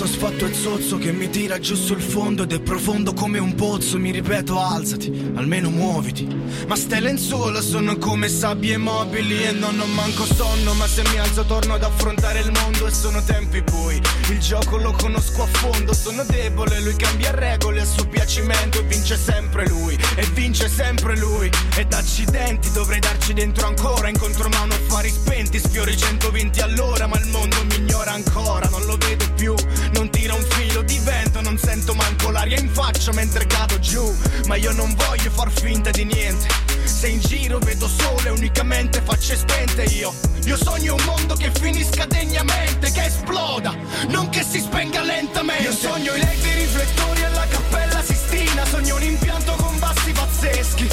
letto 0.00 0.06
sfatto 0.06 0.46
e 0.46 0.54
zozzo 0.54 0.98
che 0.98 1.12
mi 1.12 1.28
tira 1.28 1.58
giù 1.58 1.74
sul 1.74 2.00
fondo 2.00 2.44
ed 2.44 2.52
è 2.52 2.60
profondo 2.60 3.12
come 3.12 3.38
un 3.38 3.54
pozzo. 3.54 3.98
Mi 3.98 4.10
ripeto, 4.10 4.58
alzati, 4.58 5.32
almeno 5.34 5.68
muoviti. 5.68 6.26
Ma 6.66 6.76
ste 6.76 7.00
lenzuola 7.00 7.60
sono 7.60 7.96
come 7.96 8.28
sabbie 8.28 8.76
mobili 8.76 9.44
e 9.44 9.52
non 9.52 9.78
ho 9.78 9.86
manco 9.86 10.24
sonno. 10.24 10.72
Ma 10.74 10.86
se 10.86 11.02
mi 11.10 11.18
alzo 11.18 11.44
torno 11.44 11.74
ad 11.74 11.82
affrontare 11.82 12.40
il 12.40 12.50
mondo 12.52 12.86
e 12.86 12.90
sono 12.92 13.22
tempi 13.24 13.62
bui. 13.62 14.00
Il 14.30 14.38
gioco 14.38 14.76
lo 14.78 14.92
conosco 14.92 15.42
a 15.42 15.46
fondo, 15.46 15.92
sono 15.92 16.24
debole. 16.24 16.80
Lui 16.80 16.94
cambia 16.94 17.32
regole 17.32 17.80
a 17.80 17.84
suo 17.84 18.06
piacimento 18.06 18.80
e 18.80 18.82
vince 18.84 19.16
sempre 19.16 19.66
lui. 19.68 19.98
E 20.16 20.24
vince 20.32 20.68
sempre 20.68 21.16
lui. 21.18 21.50
Ed 21.76 21.92
accidenti 21.92 22.70
dovrei 22.72 23.00
darci 23.00 23.34
dentro 23.34 23.66
ancora. 23.66 24.08
Incontro 24.08 24.48
mano 24.48 24.72
affari 24.72 25.10
spenti, 25.10 25.58
sfiori 25.58 25.96
120 25.96 26.60
all'ora. 26.60 27.06
Ma 27.06 27.18
il 27.18 27.28
mondo 27.28 27.56
mi 27.68 27.76
ignora 27.76 28.12
ancora, 28.12 28.68
non 28.68 28.84
lo 28.84 28.96
vedo 28.96 29.24
più. 29.34 29.54
Non 29.92 30.10
tira 30.10 30.34
un 30.34 30.42
filo 30.50 30.82
di 30.82 30.98
vento, 30.98 31.40
non 31.40 31.58
sento 31.58 31.94
manco 31.94 32.30
l'aria 32.30 32.58
in 32.58 32.68
faccia 32.70 33.12
mentre 33.12 33.46
cado 33.46 33.78
giù. 33.80 34.14
Ma 34.46 34.56
io 34.56 34.72
non 34.72 34.94
voglio 34.94 35.30
far 35.30 35.50
finta 35.50 35.90
di 35.90 36.04
niente. 36.04 36.46
Se 36.84 37.08
in 37.08 37.20
giro 37.20 37.58
vedo 37.58 37.88
sole, 37.88 38.30
unicamente 38.30 39.02
facce 39.04 39.36
spente 39.36 39.82
io. 39.84 40.12
Io 40.44 40.56
sogno 40.56 40.94
un 40.94 41.04
mondo 41.04 41.34
che 41.34 41.50
finisca 41.60 42.06
degnamente, 42.06 42.90
che 42.90 43.04
esploda, 43.04 43.74
non 44.08 44.28
che 44.30 44.42
si 44.42 44.60
spenga 44.60 45.02
lentamente. 45.02 45.64
Io 45.64 45.72
sogno 45.72 46.14
i 46.14 46.18
LED, 46.18 46.44
i 46.44 46.54
riflettori 46.54 47.22
e 47.22 47.28
la 47.30 47.46
cappella 47.46 48.02
Sistina. 48.02 48.64
Sogno 48.64 48.96
un 48.96 49.02
impianto 49.02 49.52
con 49.56 49.78
bassi 49.78 50.12
pazzeschi. 50.12 50.88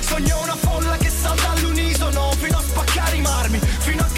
Sogno 0.00 0.40
una 0.42 0.56
folla 0.56 0.96
che 0.96 1.10
salta 1.10 1.50
all'unisono 1.50 2.32
fino 2.38 2.58
a 2.58 2.62
spaccare 2.62 3.16
i 3.16 3.20
marmi, 3.20 3.60
fino 3.78 4.02
a 4.02 4.11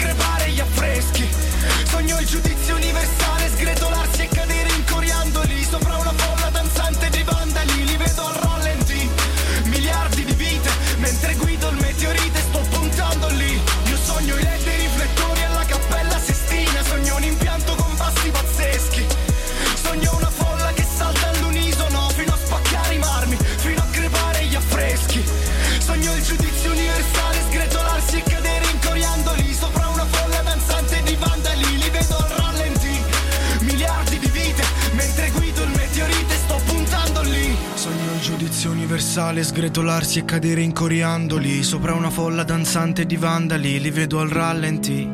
sale, 39.01 39.43
sgretolarsi 39.43 40.19
e 40.19 40.25
cadere 40.25 40.61
in 40.61 40.73
coriandoli 40.73 41.63
Sopra 41.63 41.93
una 41.93 42.09
folla 42.09 42.43
danzante 42.43 43.05
di 43.05 43.17
vandali 43.17 43.79
Li 43.79 43.91
vedo 43.91 44.19
al 44.19 44.29
rallenti, 44.29 45.09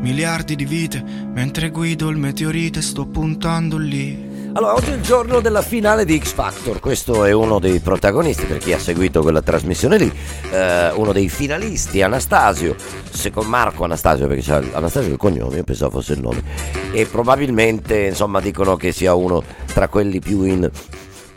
miliardi 0.00 0.56
di 0.56 0.64
vite 0.64 1.02
Mentre 1.32 1.70
guido 1.70 2.08
il 2.08 2.16
meteorite 2.16 2.80
sto 2.82 3.06
puntando 3.06 3.76
lì. 3.76 4.34
Allora, 4.56 4.72
oggi 4.72 4.90
è 4.90 4.94
il 4.94 5.02
giorno 5.02 5.40
della 5.40 5.60
finale 5.60 6.06
di 6.06 6.18
X 6.18 6.32
Factor, 6.32 6.80
questo 6.80 7.26
è 7.26 7.32
uno 7.32 7.58
dei 7.58 7.78
protagonisti 7.78 8.46
per 8.46 8.56
chi 8.56 8.72
ha 8.72 8.78
seguito 8.78 9.20
quella 9.20 9.42
trasmissione 9.42 9.98
lì, 9.98 10.10
eh, 10.50 10.92
uno 10.94 11.12
dei 11.12 11.28
finalisti, 11.28 12.00
Anastasio, 12.00 12.74
secondo 13.10 13.50
Marco 13.50 13.84
Anastasio, 13.84 14.26
perché 14.26 14.40
c'è 14.40 14.62
Anastasio 14.72 15.10
il 15.10 15.18
cognome, 15.18 15.56
io 15.56 15.62
pensavo 15.62 15.98
fosse 15.98 16.14
il 16.14 16.20
nome, 16.20 16.42
e 16.90 17.04
probabilmente 17.04 18.06
insomma 18.06 18.40
dicono 18.40 18.76
che 18.76 18.92
sia 18.92 19.12
uno 19.12 19.42
tra 19.66 19.88
quelli 19.88 20.20
più 20.20 20.44
in 20.44 20.70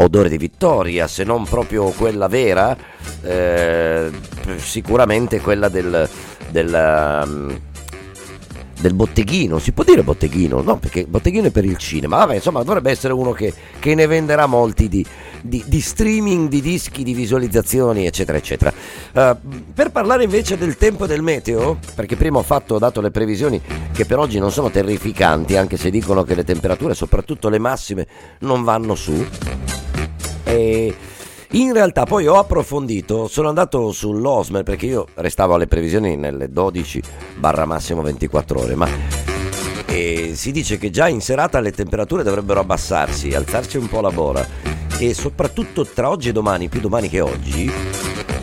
odore 0.04 0.30
di 0.30 0.38
vittoria, 0.38 1.08
se 1.08 1.24
non 1.24 1.44
proprio 1.46 1.90
quella 1.92 2.28
vera, 2.28 2.76
eh, 3.22 4.10
sicuramente 4.58 5.40
quella 5.40 5.70
del... 5.70 6.08
del 6.50 7.24
um, 7.26 7.60
del 8.80 8.94
botteghino, 8.94 9.60
si 9.60 9.74
può 9.74 9.84
dire 9.84 10.04
botteghino? 10.04 10.62
No, 10.62 10.78
perché 10.78 11.06
botteghino 11.06 11.48
è 11.48 11.52
per 11.52 11.66
il 11.66 11.78
cinema, 11.78 12.18
vabbè, 12.18 12.36
insomma, 12.36 12.64
dovrebbe 12.64 12.92
essere 12.92 13.14
uno 13.14 13.32
che, 13.34 13.54
che 13.78 13.94
ne 13.94 14.08
venderà 14.08 14.46
molti 14.46 14.88
di, 14.88 15.06
di- 15.42 15.64
di 15.68 15.82
streaming, 15.82 16.48
di 16.48 16.62
dischi, 16.62 17.04
di 17.04 17.14
visualizzazioni, 17.14 18.06
eccetera, 18.06 18.38
eccetera. 18.38 18.72
Eh, 19.12 19.36
per 19.74 19.92
parlare 19.92 20.24
invece 20.24 20.58
del 20.58 20.78
tempo 20.78 21.06
del 21.06 21.22
meteo, 21.22 21.78
perché 21.94 22.16
prima 22.16 22.40
ho 22.40 22.44
fatto, 22.44 22.76
ho 22.76 22.80
dato 22.80 23.02
le 23.02 23.12
previsioni 23.12 23.62
che 23.92 24.06
per 24.06 24.18
oggi 24.18 24.40
non 24.40 24.52
sono 24.52 24.70
terrificanti, 24.70 25.58
anche 25.58 25.76
se 25.76 25.90
dicono 25.90 26.24
che 26.24 26.36
le 26.36 26.46
temperature, 26.46 26.94
soprattutto 26.94 27.50
le 27.50 27.60
massime, 27.60 28.08
non 28.40 28.64
vanno 28.64 28.96
su. 28.96 29.28
E 30.50 30.94
in 31.52 31.74
realtà 31.74 32.04
poi 32.04 32.28
ho 32.28 32.38
approfondito, 32.38 33.28
sono 33.28 33.50
andato 33.50 33.92
sull'Osmer 33.92 34.64
perché 34.64 34.86
io 34.86 35.08
restavo 35.16 35.56
alle 35.56 35.68
previsioni 35.68 36.16
nelle 36.16 36.52
12 36.52 37.02
barra 37.38 37.66
massimo 37.66 38.02
24 38.02 38.60
ore, 38.60 38.76
ma 38.76 38.88
e 39.86 40.34
si 40.36 40.52
dice 40.52 40.78
che 40.78 40.92
già 40.92 41.08
in 41.08 41.20
serata 41.20 41.60
le 41.60 41.72
temperature 41.72 42.24
dovrebbero 42.24 42.60
abbassarsi, 42.60 43.34
alzarsi 43.34 43.78
un 43.78 43.88
po' 43.88 44.02
la 44.02 44.12
bora 44.12 44.48
e 45.00 45.14
soprattutto 45.14 45.86
tra 45.86 46.10
oggi 46.10 46.30
e 46.30 46.32
domani, 46.32 46.70
più 46.70 46.80
domani 46.80 47.10
che 47.10 47.22
oggi, 47.22 47.72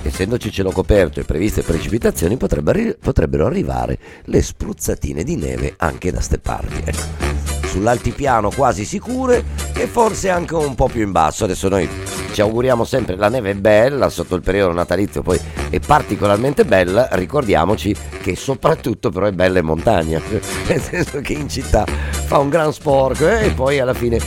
essendoci 0.02 0.50
cielo 0.50 0.72
coperto 0.72 1.20
e 1.20 1.24
previste 1.24 1.62
precipitazioni, 1.62 2.36
potrebbero, 2.36 2.96
potrebbero 3.00 3.46
arrivare 3.46 3.98
le 4.24 4.42
spruzzatine 4.42 5.22
di 5.22 5.36
neve 5.36 5.74
anche 5.76 6.10
da 6.10 6.20
ste 6.20 6.38
parti. 6.38 6.82
Ecco 6.84 7.45
sull'altipiano 7.76 8.50
quasi 8.50 8.86
sicure 8.86 9.44
e 9.74 9.86
forse 9.86 10.30
anche 10.30 10.54
un 10.54 10.74
po' 10.74 10.88
più 10.88 11.02
in 11.02 11.12
basso. 11.12 11.44
Adesso 11.44 11.68
noi 11.68 11.88
ci 12.32 12.40
auguriamo 12.40 12.84
sempre, 12.84 13.16
la 13.16 13.28
neve 13.28 13.50
è 13.50 13.54
bella 13.54 14.08
sotto 14.08 14.34
il 14.34 14.40
periodo 14.40 14.72
natalizio, 14.72 15.22
poi 15.22 15.38
è 15.68 15.78
particolarmente 15.78 16.64
bella, 16.64 17.08
ricordiamoci 17.12 17.94
che 18.22 18.34
soprattutto 18.34 19.10
però 19.10 19.26
è 19.26 19.32
bella 19.32 19.58
in 19.58 19.66
montagna, 19.66 20.20
nel 20.68 20.80
senso 20.80 21.20
che 21.20 21.34
in 21.34 21.48
città 21.48 21.84
fa 21.84 22.38
un 22.38 22.48
gran 22.48 22.72
sporco 22.72 23.28
eh, 23.28 23.46
e 23.46 23.50
poi 23.50 23.78
alla 23.78 23.94
fine 23.94 24.18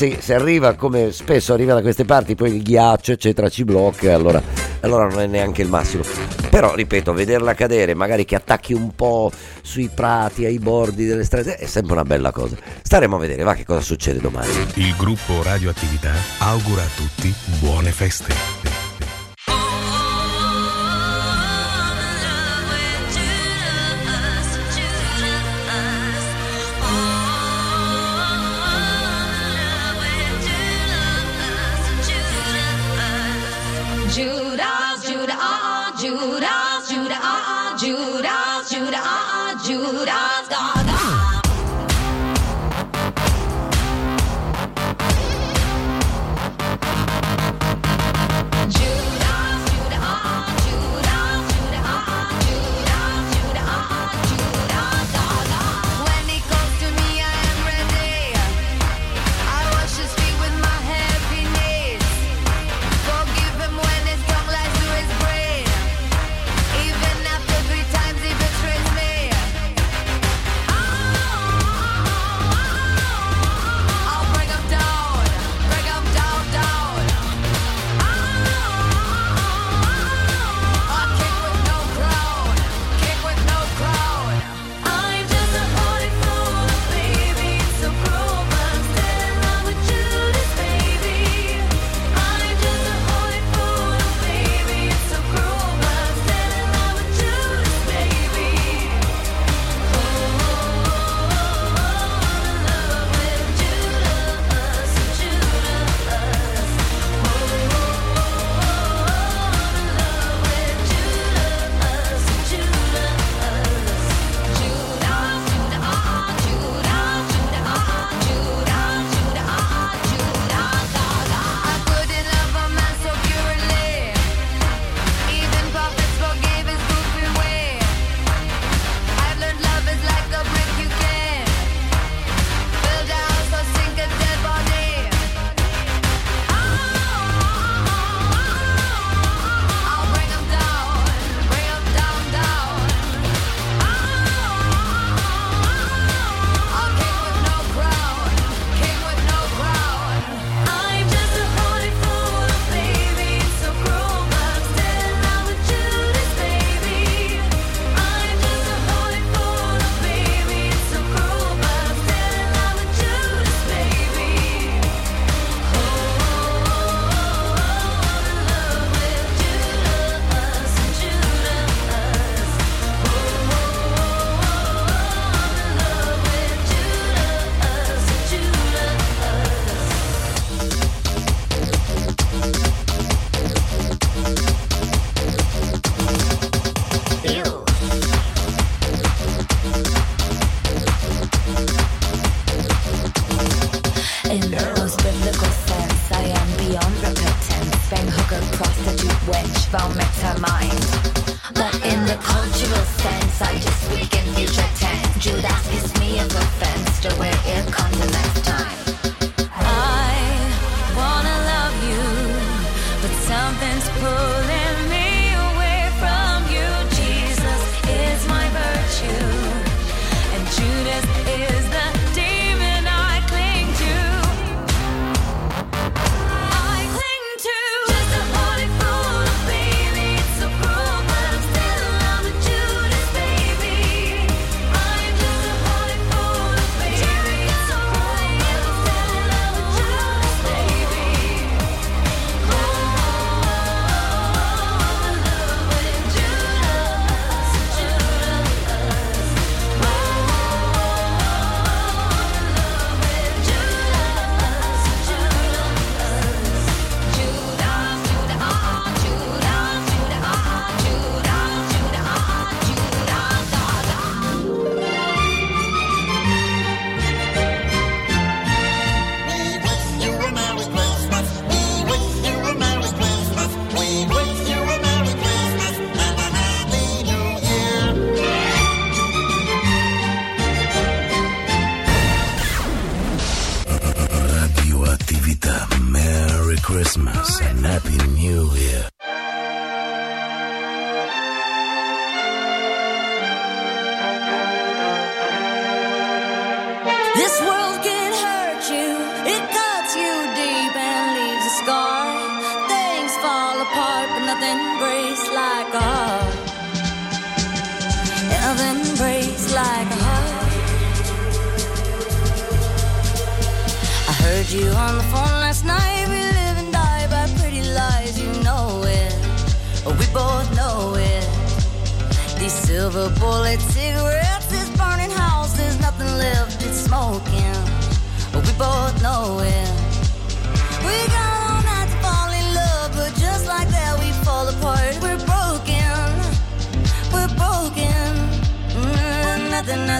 se, 0.00 0.16
se 0.18 0.32
arriva 0.32 0.72
come 0.76 1.12
spesso 1.12 1.52
arriva 1.52 1.74
da 1.74 1.82
queste 1.82 2.06
parti 2.06 2.34
poi 2.34 2.56
il 2.56 2.62
ghiaccio 2.62 3.12
eccetera 3.12 3.50
ci 3.50 3.64
blocca 3.64 4.14
allora, 4.14 4.42
allora 4.80 5.06
non 5.06 5.20
è 5.20 5.26
neanche 5.26 5.60
il 5.60 5.68
massimo. 5.68 6.02
Però 6.48 6.74
ripeto 6.74 7.12
vederla 7.12 7.52
cadere 7.52 7.92
magari 7.92 8.24
che 8.24 8.34
attacchi 8.34 8.72
un 8.72 8.94
po' 8.94 9.30
sui 9.60 9.90
prati 9.92 10.46
ai 10.46 10.58
bordi 10.58 11.04
delle 11.04 11.22
strade 11.24 11.56
è 11.56 11.66
sempre 11.66 11.92
una 11.92 12.04
bella 12.04 12.32
cosa. 12.32 12.56
Staremo 12.80 13.16
a 13.16 13.18
vedere 13.18 13.42
va 13.42 13.52
che 13.52 13.66
cosa 13.66 13.82
succede 13.82 14.20
domani. 14.20 14.48
Il 14.74 14.94
gruppo 14.96 15.42
Radioattività 15.42 16.12
augura 16.38 16.80
a 16.80 16.88
tutti 16.96 17.32
buone 17.58 17.90
feste. 17.90 18.79
Ah, 39.92 40.44
ah, 40.52 40.89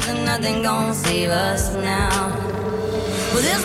nothing, 0.01 0.25
nothing, 0.25 0.63
gonna 0.63 0.95
save 0.95 1.31
us 1.31 1.75
now. 1.75 2.31
Well, 3.33 3.43
this 3.43 3.65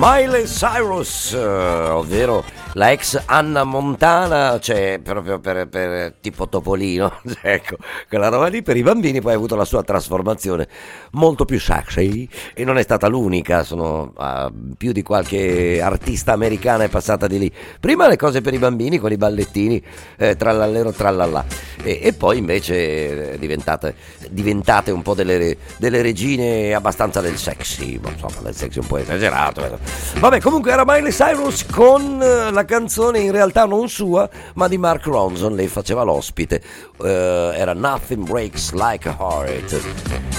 Miley 0.00 0.44
Cyrus, 0.44 1.32
eh, 1.32 1.38
ovvero 1.38 2.44
la 2.74 2.92
ex 2.92 3.20
Anna 3.26 3.64
Montana, 3.64 4.60
cioè 4.60 5.00
proprio 5.02 5.40
per, 5.40 5.66
per 5.66 6.14
tipo 6.20 6.48
Topolino, 6.48 7.20
ecco, 7.42 7.78
quella 8.08 8.28
roba 8.28 8.46
lì 8.46 8.62
per 8.62 8.76
i 8.76 8.84
bambini 8.84 9.20
poi 9.20 9.32
ha 9.32 9.34
avuto 9.34 9.56
la 9.56 9.64
sua 9.64 9.82
trasformazione 9.82 10.68
molto 11.12 11.44
più 11.44 11.58
sexy 11.58 12.28
e 12.54 12.62
non 12.62 12.78
è 12.78 12.82
stata 12.82 13.08
l'unica, 13.08 13.64
sono 13.64 14.12
ah, 14.16 14.52
più 14.76 14.92
di 14.92 15.02
qualche 15.02 15.80
artista 15.82 16.32
americana 16.32 16.84
è 16.84 16.88
passata 16.88 17.26
di 17.26 17.38
lì. 17.40 17.52
Prima 17.80 18.06
le 18.06 18.16
cose 18.16 18.40
per 18.40 18.54
i 18.54 18.58
bambini 18.58 18.98
con 18.98 19.10
i 19.10 19.16
ballettini, 19.16 19.82
eh, 20.16 20.36
trallallero 20.36 20.92
trallallà, 20.92 21.44
e, 21.82 21.98
e 22.00 22.12
poi 22.12 22.38
invece 22.38 23.32
eh, 23.32 23.38
diventate, 23.38 23.96
diventate 24.30 24.90
un 24.90 25.02
po' 25.02 25.14
delle, 25.14 25.56
delle 25.78 26.02
regine 26.02 26.74
abbastanza 26.74 27.20
del 27.20 27.36
sexy, 27.36 27.98
ma 28.02 28.10
insomma 28.10 28.40
del 28.42 28.54
sexy 28.54 28.78
un 28.80 28.86
po' 28.86 28.96
esagerato. 28.98 29.64
eh. 29.64 30.18
Vabbè, 30.18 30.40
comunque 30.40 30.72
era 30.72 30.84
Miley 30.86 31.10
Cyrus 31.12 31.64
con 31.66 32.20
eh, 32.22 32.50
la 32.50 32.64
canzone 32.64 33.20
in 33.20 33.32
realtà 33.32 33.64
non 33.64 33.88
sua, 33.88 34.28
ma 34.54 34.68
di 34.68 34.78
Mark 34.78 35.04
Ronson, 35.06 35.54
lei 35.54 35.68
faceva 35.68 36.02
l'ospite, 36.02 36.62
eh, 37.02 37.52
era 37.54 37.72
Nothing 37.74 38.26
Breaks 38.26 38.72
Like 38.72 39.08
a 39.08 39.16
Heart. 39.18 39.80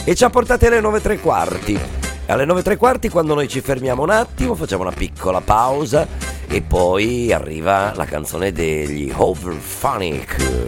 E 0.06 0.16
ci 0.16 0.24
ha 0.24 0.30
portati 0.30 0.66
alle 0.66 0.80
9 0.80 0.98
e 0.98 1.02
tre 1.02 1.20
quarti. 1.20 1.80
Alle 2.28 2.46
9 2.46 2.60
e 2.60 2.64
tre 2.64 2.78
quarti 2.78 3.10
quando 3.10 3.34
noi 3.34 3.48
ci 3.48 3.60
fermiamo 3.60 4.04
un 4.04 4.12
attimo, 4.12 4.54
facciamo 4.54 4.84
una 4.84 4.92
piccola 4.92 5.42
pausa 5.42 6.08
e 6.48 6.62
poi 6.62 7.32
arriva 7.34 7.92
la 7.96 8.06
canzone 8.06 8.52
degli 8.52 9.12
Overphonic. 9.16 10.68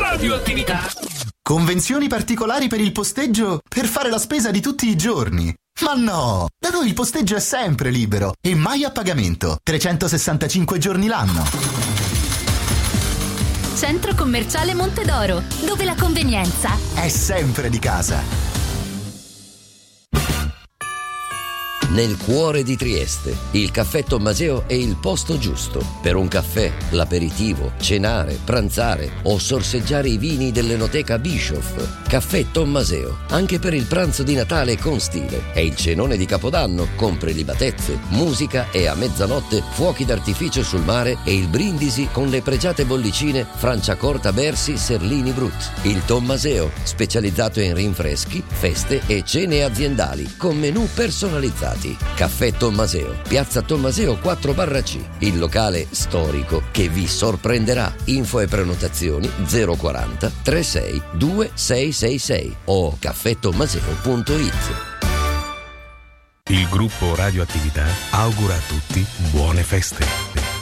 Radioattività. 0.00 1.17
Convenzioni 1.48 2.08
particolari 2.08 2.68
per 2.68 2.78
il 2.78 2.92
posteggio 2.92 3.60
per 3.66 3.86
fare 3.86 4.10
la 4.10 4.18
spesa 4.18 4.50
di 4.50 4.60
tutti 4.60 4.86
i 4.86 4.96
giorni. 4.96 5.50
Ma 5.80 5.94
no! 5.94 6.48
Da 6.60 6.68
noi 6.68 6.88
il 6.88 6.92
posteggio 6.92 7.36
è 7.36 7.40
sempre 7.40 7.88
libero 7.88 8.34
e 8.38 8.54
mai 8.54 8.84
a 8.84 8.90
pagamento. 8.90 9.56
365 9.62 10.76
giorni 10.76 11.06
l'anno. 11.06 11.46
Centro 13.74 14.14
commerciale 14.14 14.74
Montedoro, 14.74 15.42
dove 15.64 15.86
la 15.86 15.94
convenienza 15.94 16.76
È 16.92 17.08
sempre 17.08 17.70
di 17.70 17.78
casa. 17.78 18.57
Nel 21.88 22.16
cuore 22.16 22.62
di 22.62 22.76
Trieste. 22.76 23.36
Il 23.52 23.70
caffè 23.70 24.04
Tommaseo 24.04 24.64
è 24.66 24.74
il 24.74 24.96
posto 24.96 25.38
giusto 25.38 25.84
per 26.02 26.16
un 26.16 26.28
caffè, 26.28 26.72
l'aperitivo, 26.90 27.72
cenare, 27.80 28.38
pranzare 28.44 29.10
o 29.22 29.38
sorseggiare 29.38 30.08
i 30.08 30.18
vini 30.18 30.52
dell'enoteca 30.52 31.18
Bischoff. 31.18 32.06
Caffè 32.08 32.46
Tommaseo, 32.50 33.18
anche 33.28 33.58
per 33.58 33.74
il 33.74 33.84
pranzo 33.84 34.22
di 34.22 34.34
Natale 34.34 34.78
con 34.78 35.00
stile. 35.00 35.52
E 35.52 35.64
il 35.64 35.76
cenone 35.76 36.16
di 36.16 36.26
Capodanno 36.26 36.88
con 36.96 37.16
prelibatezze, 37.16 37.98
musica 38.08 38.70
e 38.70 38.86
a 38.86 38.94
mezzanotte 38.94 39.62
fuochi 39.72 40.04
d'artificio 40.04 40.62
sul 40.62 40.82
mare 40.82 41.18
e 41.24 41.34
il 41.34 41.48
brindisi 41.48 42.08
con 42.12 42.28
le 42.28 42.42
pregiate 42.42 42.84
bollicine 42.84 43.46
Franciacorta 43.56 44.32
Bersi 44.32 44.76
Serlini 44.76 45.32
Brut. 45.32 45.70
Il 45.82 46.04
Tommaseo, 46.04 46.70
specializzato 46.82 47.60
in 47.60 47.74
rinfreschi, 47.74 48.42
feste 48.46 49.02
e 49.06 49.22
cene 49.24 49.62
aziendali 49.62 50.36
con 50.36 50.58
menù 50.58 50.88
personalizzati. 50.92 51.87
Caffè 52.14 52.52
Tommaseo, 52.52 53.20
Piazza 53.26 53.62
Tommaseo 53.62 54.18
4 54.18 54.54
barra 54.54 54.82
C, 54.82 54.98
il 55.18 55.38
locale 55.38 55.86
storico 55.90 56.62
che 56.70 56.88
vi 56.88 57.06
sorprenderà. 57.06 57.92
Info 58.04 58.40
e 58.40 58.46
prenotazioni 58.46 59.30
040 59.46 60.32
36 60.42 61.02
2666 61.12 62.56
o 62.64 62.96
caffettommaseo.it. 62.98 64.96
Il 66.50 66.66
gruppo 66.68 67.14
Radioattività 67.14 67.84
augura 68.10 68.54
a 68.54 68.60
tutti 68.66 69.04
buone 69.30 69.62
feste. 69.62 70.57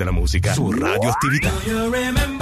Della 0.00 0.12
musica 0.12 0.54
su 0.54 0.70
Radioattività. 0.70 1.50
On 1.50 2.39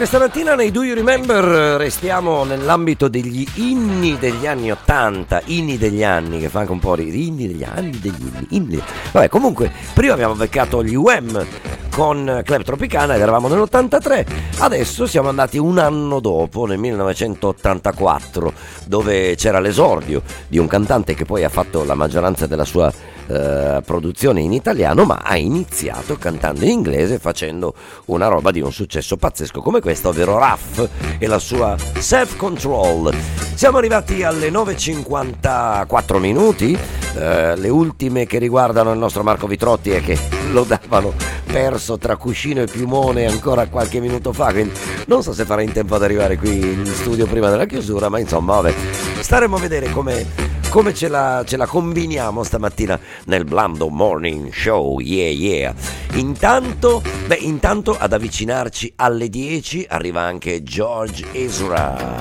questa 0.00 0.18
mattina 0.18 0.54
nei 0.54 0.70
Do 0.70 0.82
You 0.82 0.94
Remember 0.94 1.44
eh, 1.44 1.76
restiamo 1.76 2.44
nell'ambito 2.44 3.08
degli 3.08 3.46
inni 3.56 4.16
degli 4.18 4.46
anni 4.46 4.70
80, 4.70 5.42
inni 5.44 5.76
degli 5.76 6.02
anni, 6.02 6.40
che 6.40 6.48
fa 6.48 6.60
anche 6.60 6.72
un 6.72 6.78
po' 6.78 6.96
di 6.96 7.26
inni 7.26 7.46
degli 7.46 7.62
anni, 7.62 7.90
degli 8.00 8.14
inni, 8.18 8.46
inni. 8.48 8.82
Vabbè, 9.12 9.28
comunque, 9.28 9.70
prima 9.92 10.14
abbiamo 10.14 10.34
beccato 10.36 10.82
gli 10.82 10.94
Wham 10.94 11.44
con 11.90 12.40
Club 12.42 12.62
Tropicana 12.62 13.14
ed 13.14 13.20
eravamo 13.20 13.48
nell'83, 13.48 14.26
adesso 14.60 15.06
siamo 15.06 15.28
andati 15.28 15.58
un 15.58 15.78
anno 15.78 16.20
dopo, 16.20 16.66
nel 16.66 16.78
1984, 16.78 18.52
dove 18.86 19.34
c'era 19.34 19.58
l'esordio 19.58 20.22
di 20.48 20.58
un 20.58 20.66
cantante 20.66 21.14
che 21.14 21.24
poi 21.24 21.44
ha 21.44 21.48
fatto 21.48 21.84
la 21.84 21.94
maggioranza 21.94 22.46
della 22.46 22.64
sua 22.64 22.92
eh, 23.26 23.80
produzione 23.84 24.40
in 24.40 24.52
italiano, 24.52 25.04
ma 25.04 25.20
ha 25.22 25.36
iniziato 25.36 26.16
cantando 26.16 26.64
in 26.64 26.70
inglese 26.70 27.18
facendo 27.18 27.74
una 28.06 28.28
roba 28.28 28.50
di 28.50 28.60
un 28.60 28.72
successo 28.72 29.16
pazzesco 29.16 29.60
come 29.60 29.80
questa, 29.80 30.08
ovvero 30.08 30.38
Raff 30.38 30.86
e 31.18 31.26
la 31.26 31.38
sua 31.38 31.76
Self 31.98 32.36
Control. 32.36 33.14
Siamo 33.54 33.78
arrivati 33.78 34.22
alle 34.22 34.50
9.54 34.50 36.18
minuti, 36.18 36.76
eh, 37.16 37.56
le 37.56 37.68
ultime 37.68 38.26
che 38.26 38.38
riguardano 38.38 38.92
il 38.92 38.98
nostro 38.98 39.22
Marco 39.22 39.46
Vitrotti 39.46 39.90
e 39.90 40.00
che 40.00 40.18
lo 40.50 40.64
davano 40.64 41.12
perso 41.50 41.98
tra 41.98 42.16
cuscino 42.16 42.62
e 42.62 42.66
piumone 42.66 43.26
ancora 43.26 43.66
qualche 43.66 44.00
minuto 44.00 44.32
fa, 44.32 44.49
quindi 44.52 44.72
non 45.06 45.22
so 45.22 45.32
se 45.32 45.44
farà 45.44 45.62
in 45.62 45.72
tempo 45.72 45.94
ad 45.94 46.02
arrivare 46.02 46.36
qui 46.36 46.58
in 46.58 46.86
studio 46.86 47.26
prima 47.26 47.50
della 47.50 47.66
chiusura, 47.66 48.08
ma 48.08 48.18
insomma, 48.18 48.60
vabbè, 48.60 48.74
staremo 49.20 49.56
a 49.56 49.60
vedere 49.60 49.90
come 49.90 50.48
come 50.70 50.94
ce 50.94 51.08
la, 51.08 51.42
ce 51.44 51.56
la 51.56 51.66
combiniamo 51.66 52.44
stamattina 52.44 52.98
nel 53.24 53.44
Blando 53.44 53.88
Morning 53.88 54.52
Show, 54.52 55.00
yeah 55.00 55.28
yeah. 55.28 55.74
Intanto, 56.12 57.02
beh, 57.26 57.38
intanto 57.40 57.96
ad 57.98 58.12
avvicinarci 58.12 58.92
alle 58.96 59.28
10 59.28 59.86
arriva 59.88 60.20
anche 60.20 60.62
George 60.62 61.26
Ezra 61.32 62.16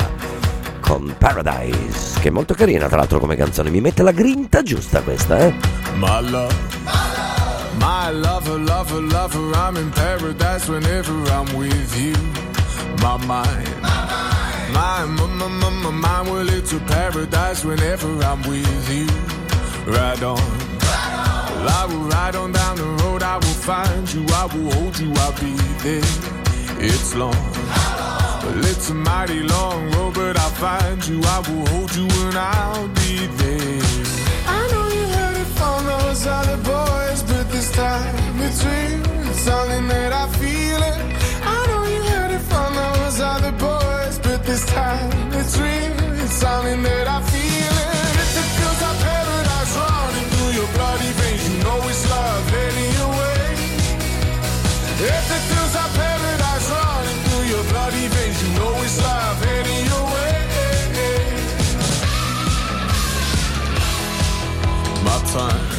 con 0.80 1.14
Paradise, 1.16 2.20
che 2.20 2.30
è 2.30 2.32
molto 2.32 2.56
carina 2.56 2.88
tra 2.88 2.98
l'altro 2.98 3.20
come 3.20 3.36
canzone, 3.36 3.70
mi 3.70 3.82
mette 3.82 4.02
la 4.02 4.12
grinta 4.12 4.64
giusta 4.64 5.02
questa, 5.04 5.38
eh? 5.38 5.54
My 5.98 6.28
love. 6.28 7.29
My 7.80 8.10
lover, 8.12 8.58
lover, 8.58 9.02
lover, 9.02 9.54
I'm 9.56 9.78
in 9.78 9.92
paradise 9.92 10.68
whenever 10.68 11.14
I'm 11.32 11.56
with 11.58 11.92
you. 12.00 12.16
My 13.02 13.18
mind. 13.26 13.82
My, 13.82 15.06
mind, 15.06 15.16
my, 15.16 15.28
my, 15.28 15.48
my, 15.48 15.70
my 15.70 15.92
mind, 15.92 16.30
well, 16.30 16.50
it's 16.50 16.74
a 16.74 16.80
paradise 16.80 17.64
whenever 17.64 18.10
I'm 18.24 18.42
with 18.44 18.90
you. 18.90 19.08
Ride 19.92 20.24
on. 20.24 20.70
Well, 21.60 21.70
I 21.70 21.86
will 21.90 22.08
ride 22.10 22.36
on 22.36 22.52
down 22.52 22.78
the 22.78 23.04
road, 23.04 23.24
I 23.24 23.36
will 23.36 23.60
find 23.70 24.14
you, 24.14 24.26
I 24.30 24.46
will 24.46 24.72
hold 24.74 25.00
you, 25.00 25.12
I'll 25.16 25.32
be 25.40 25.54
there. 25.84 26.04
It's 26.82 27.16
long. 27.16 27.36
Well, 28.44 28.66
it's 28.66 28.90
a 28.90 28.94
mighty 28.94 29.42
long 29.42 29.92
road, 29.92 30.14
but 30.14 30.38
I'll 30.38 30.50
find 30.52 31.06
you, 31.08 31.22
I 31.24 31.40
will 31.48 31.66
hold 31.68 31.96
you, 31.96 32.08
and 32.26 32.38
I'll 32.38 32.88
be 32.88 33.28
there. 33.28 33.82
I 34.48 34.68
know 34.72 34.88
you 34.88 35.06
heard 35.16 35.38
it 35.38 35.50
from 35.60 35.86
those 35.86 36.26
other 36.26 36.58
boys, 36.58 37.24
this 37.60 37.72
time 37.72 38.40
it's 38.48 38.64
real. 38.64 39.02
It's 39.28 39.40
something 39.40 39.86
that 39.90 40.14
I 40.14 40.26
feel 40.40 40.82
it. 40.92 41.00
I 41.44 41.58
know 41.68 41.84
you 41.94 42.02
heard 42.12 42.32
it 42.32 42.44
from 42.52 42.70
those 42.74 43.20
other 43.20 43.52
boys, 43.52 44.16
but 44.26 44.40
this 44.46 44.66
time 44.66 45.12
it's 45.40 45.58
real. 45.60 45.96
It's 46.24 46.38
something 46.44 46.82
that 46.88 47.08
I 47.18 47.20
feel 47.34 47.76
it. 47.84 47.96
If 48.24 48.32
it 48.42 48.50
feels 48.56 48.80
like 48.86 49.00
paradise 49.08 49.74
running 49.76 50.28
through 50.32 50.52
your 50.60 50.70
bloody 50.78 51.12
veins, 51.20 51.44
you 51.50 51.56
know 51.66 51.80
it's 51.92 52.04
love 52.14 52.46
heading 52.56 52.92
your 53.00 53.12
way. 53.20 53.44
If 55.18 55.26
it 55.38 55.44
feels 55.52 55.74
like 55.80 55.94
paradise 56.00 56.68
running 56.76 57.20
through 57.26 57.46
your 57.54 57.66
bloody 57.72 58.06
veins, 58.16 58.38
you 58.44 58.50
know 58.56 58.72
it's 58.88 58.98
love 59.04 59.38
heading 59.48 59.84
your 59.92 60.06
way. 60.16 60.38
My 65.04 65.18
time. 65.36 65.79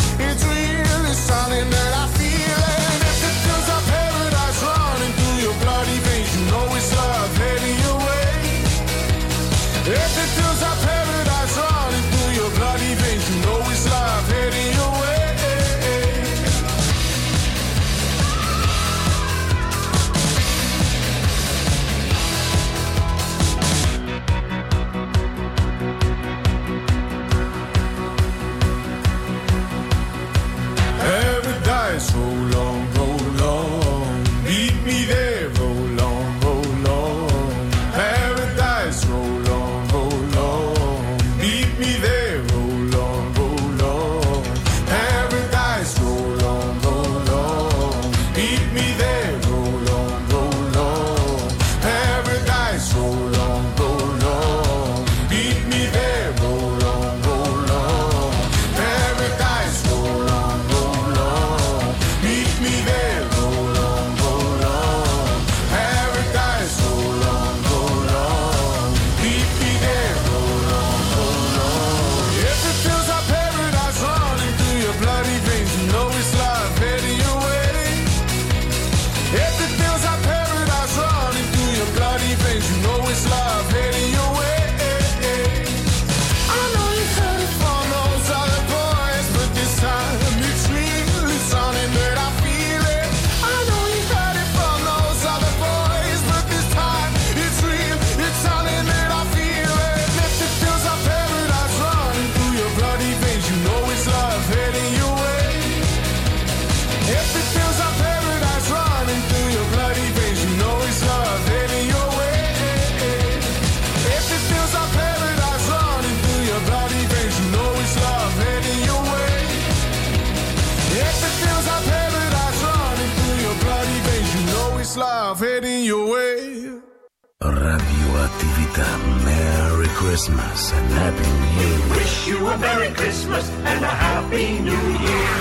a 132.51 132.57
Merry 132.57 132.89
Christmas 132.93 133.49
and 133.49 133.83
a 133.83 133.87
Happy 133.87 134.59
New 134.59 134.85
Year. 135.05 135.31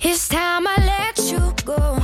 It's 0.00 0.28
time 0.28 0.66
I 0.66 0.76
let 0.94 1.18
you 1.30 1.54
go. 1.64 1.98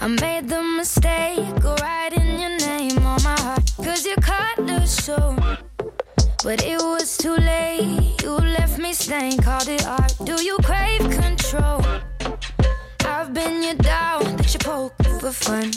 I 0.00 0.06
made 0.06 0.48
the 0.48 0.62
mistake 0.76 1.64
of 1.64 1.80
writing 1.80 2.38
your 2.38 2.56
name 2.58 2.98
on 2.98 3.20
my 3.22 3.36
heart. 3.40 3.66
tried 3.82 4.66
the 4.68 4.86
show. 4.86 5.36
But 6.44 6.62
it 6.62 6.78
was 6.78 7.16
too 7.16 7.34
late. 7.34 8.22
You 8.22 8.36
left 8.36 8.78
me 8.78 8.92
stained, 8.92 9.42
called 9.42 9.68
it 9.68 9.84
art. 9.86 10.14
Do 10.24 10.40
you 10.40 10.56
crave 10.62 11.02
control? 11.10 11.82
I've 13.04 13.34
been 13.34 13.62
your 13.62 13.74
down 13.74 14.36
that 14.36 14.52
you 14.54 14.60
poke 14.60 14.94
for 15.20 15.32
fun 15.32 15.72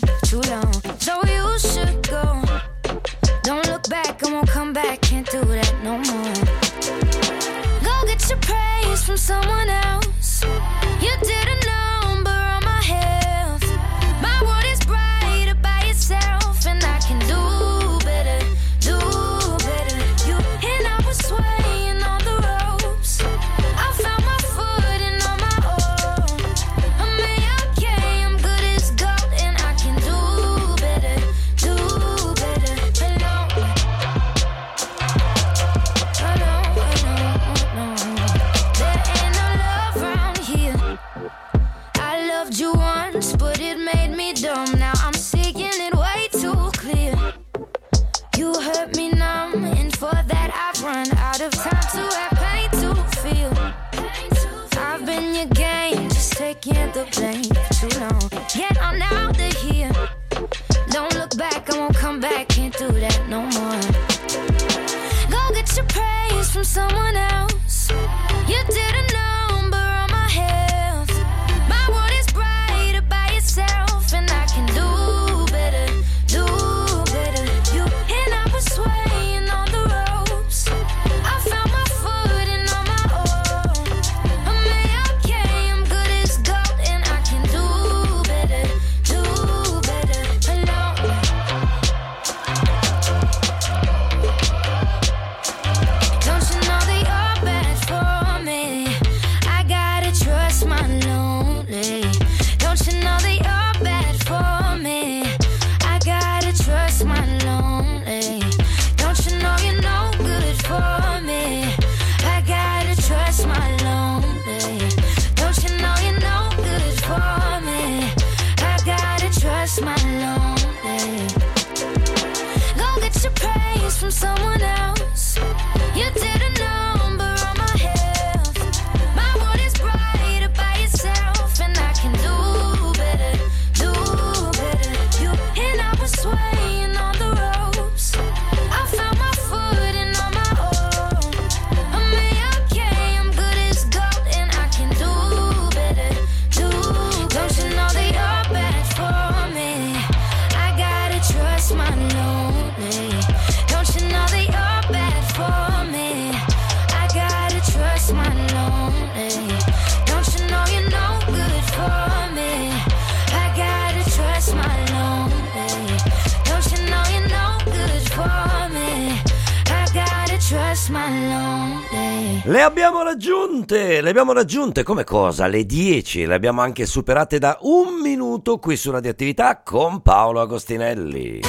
raggiunte, 173.63 174.01
le 174.01 174.09
abbiamo 174.09 174.33
raggiunte 174.33 174.83
come 174.83 175.03
cosa? 175.03 175.47
Le 175.47 175.65
10, 175.65 176.25
le 176.25 176.35
abbiamo 176.35 176.61
anche 176.61 176.85
superate 176.85 177.39
da 177.39 177.57
un 177.61 178.01
minuto 178.01 178.57
qui 178.57 178.75
su 178.75 178.91
Radioattività 178.91 179.61
con 179.63 180.01
Paolo 180.01 180.41
Agostinelli. 180.41 181.41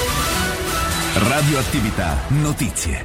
Radioattività 1.29 2.17
Notizie. 2.29 3.03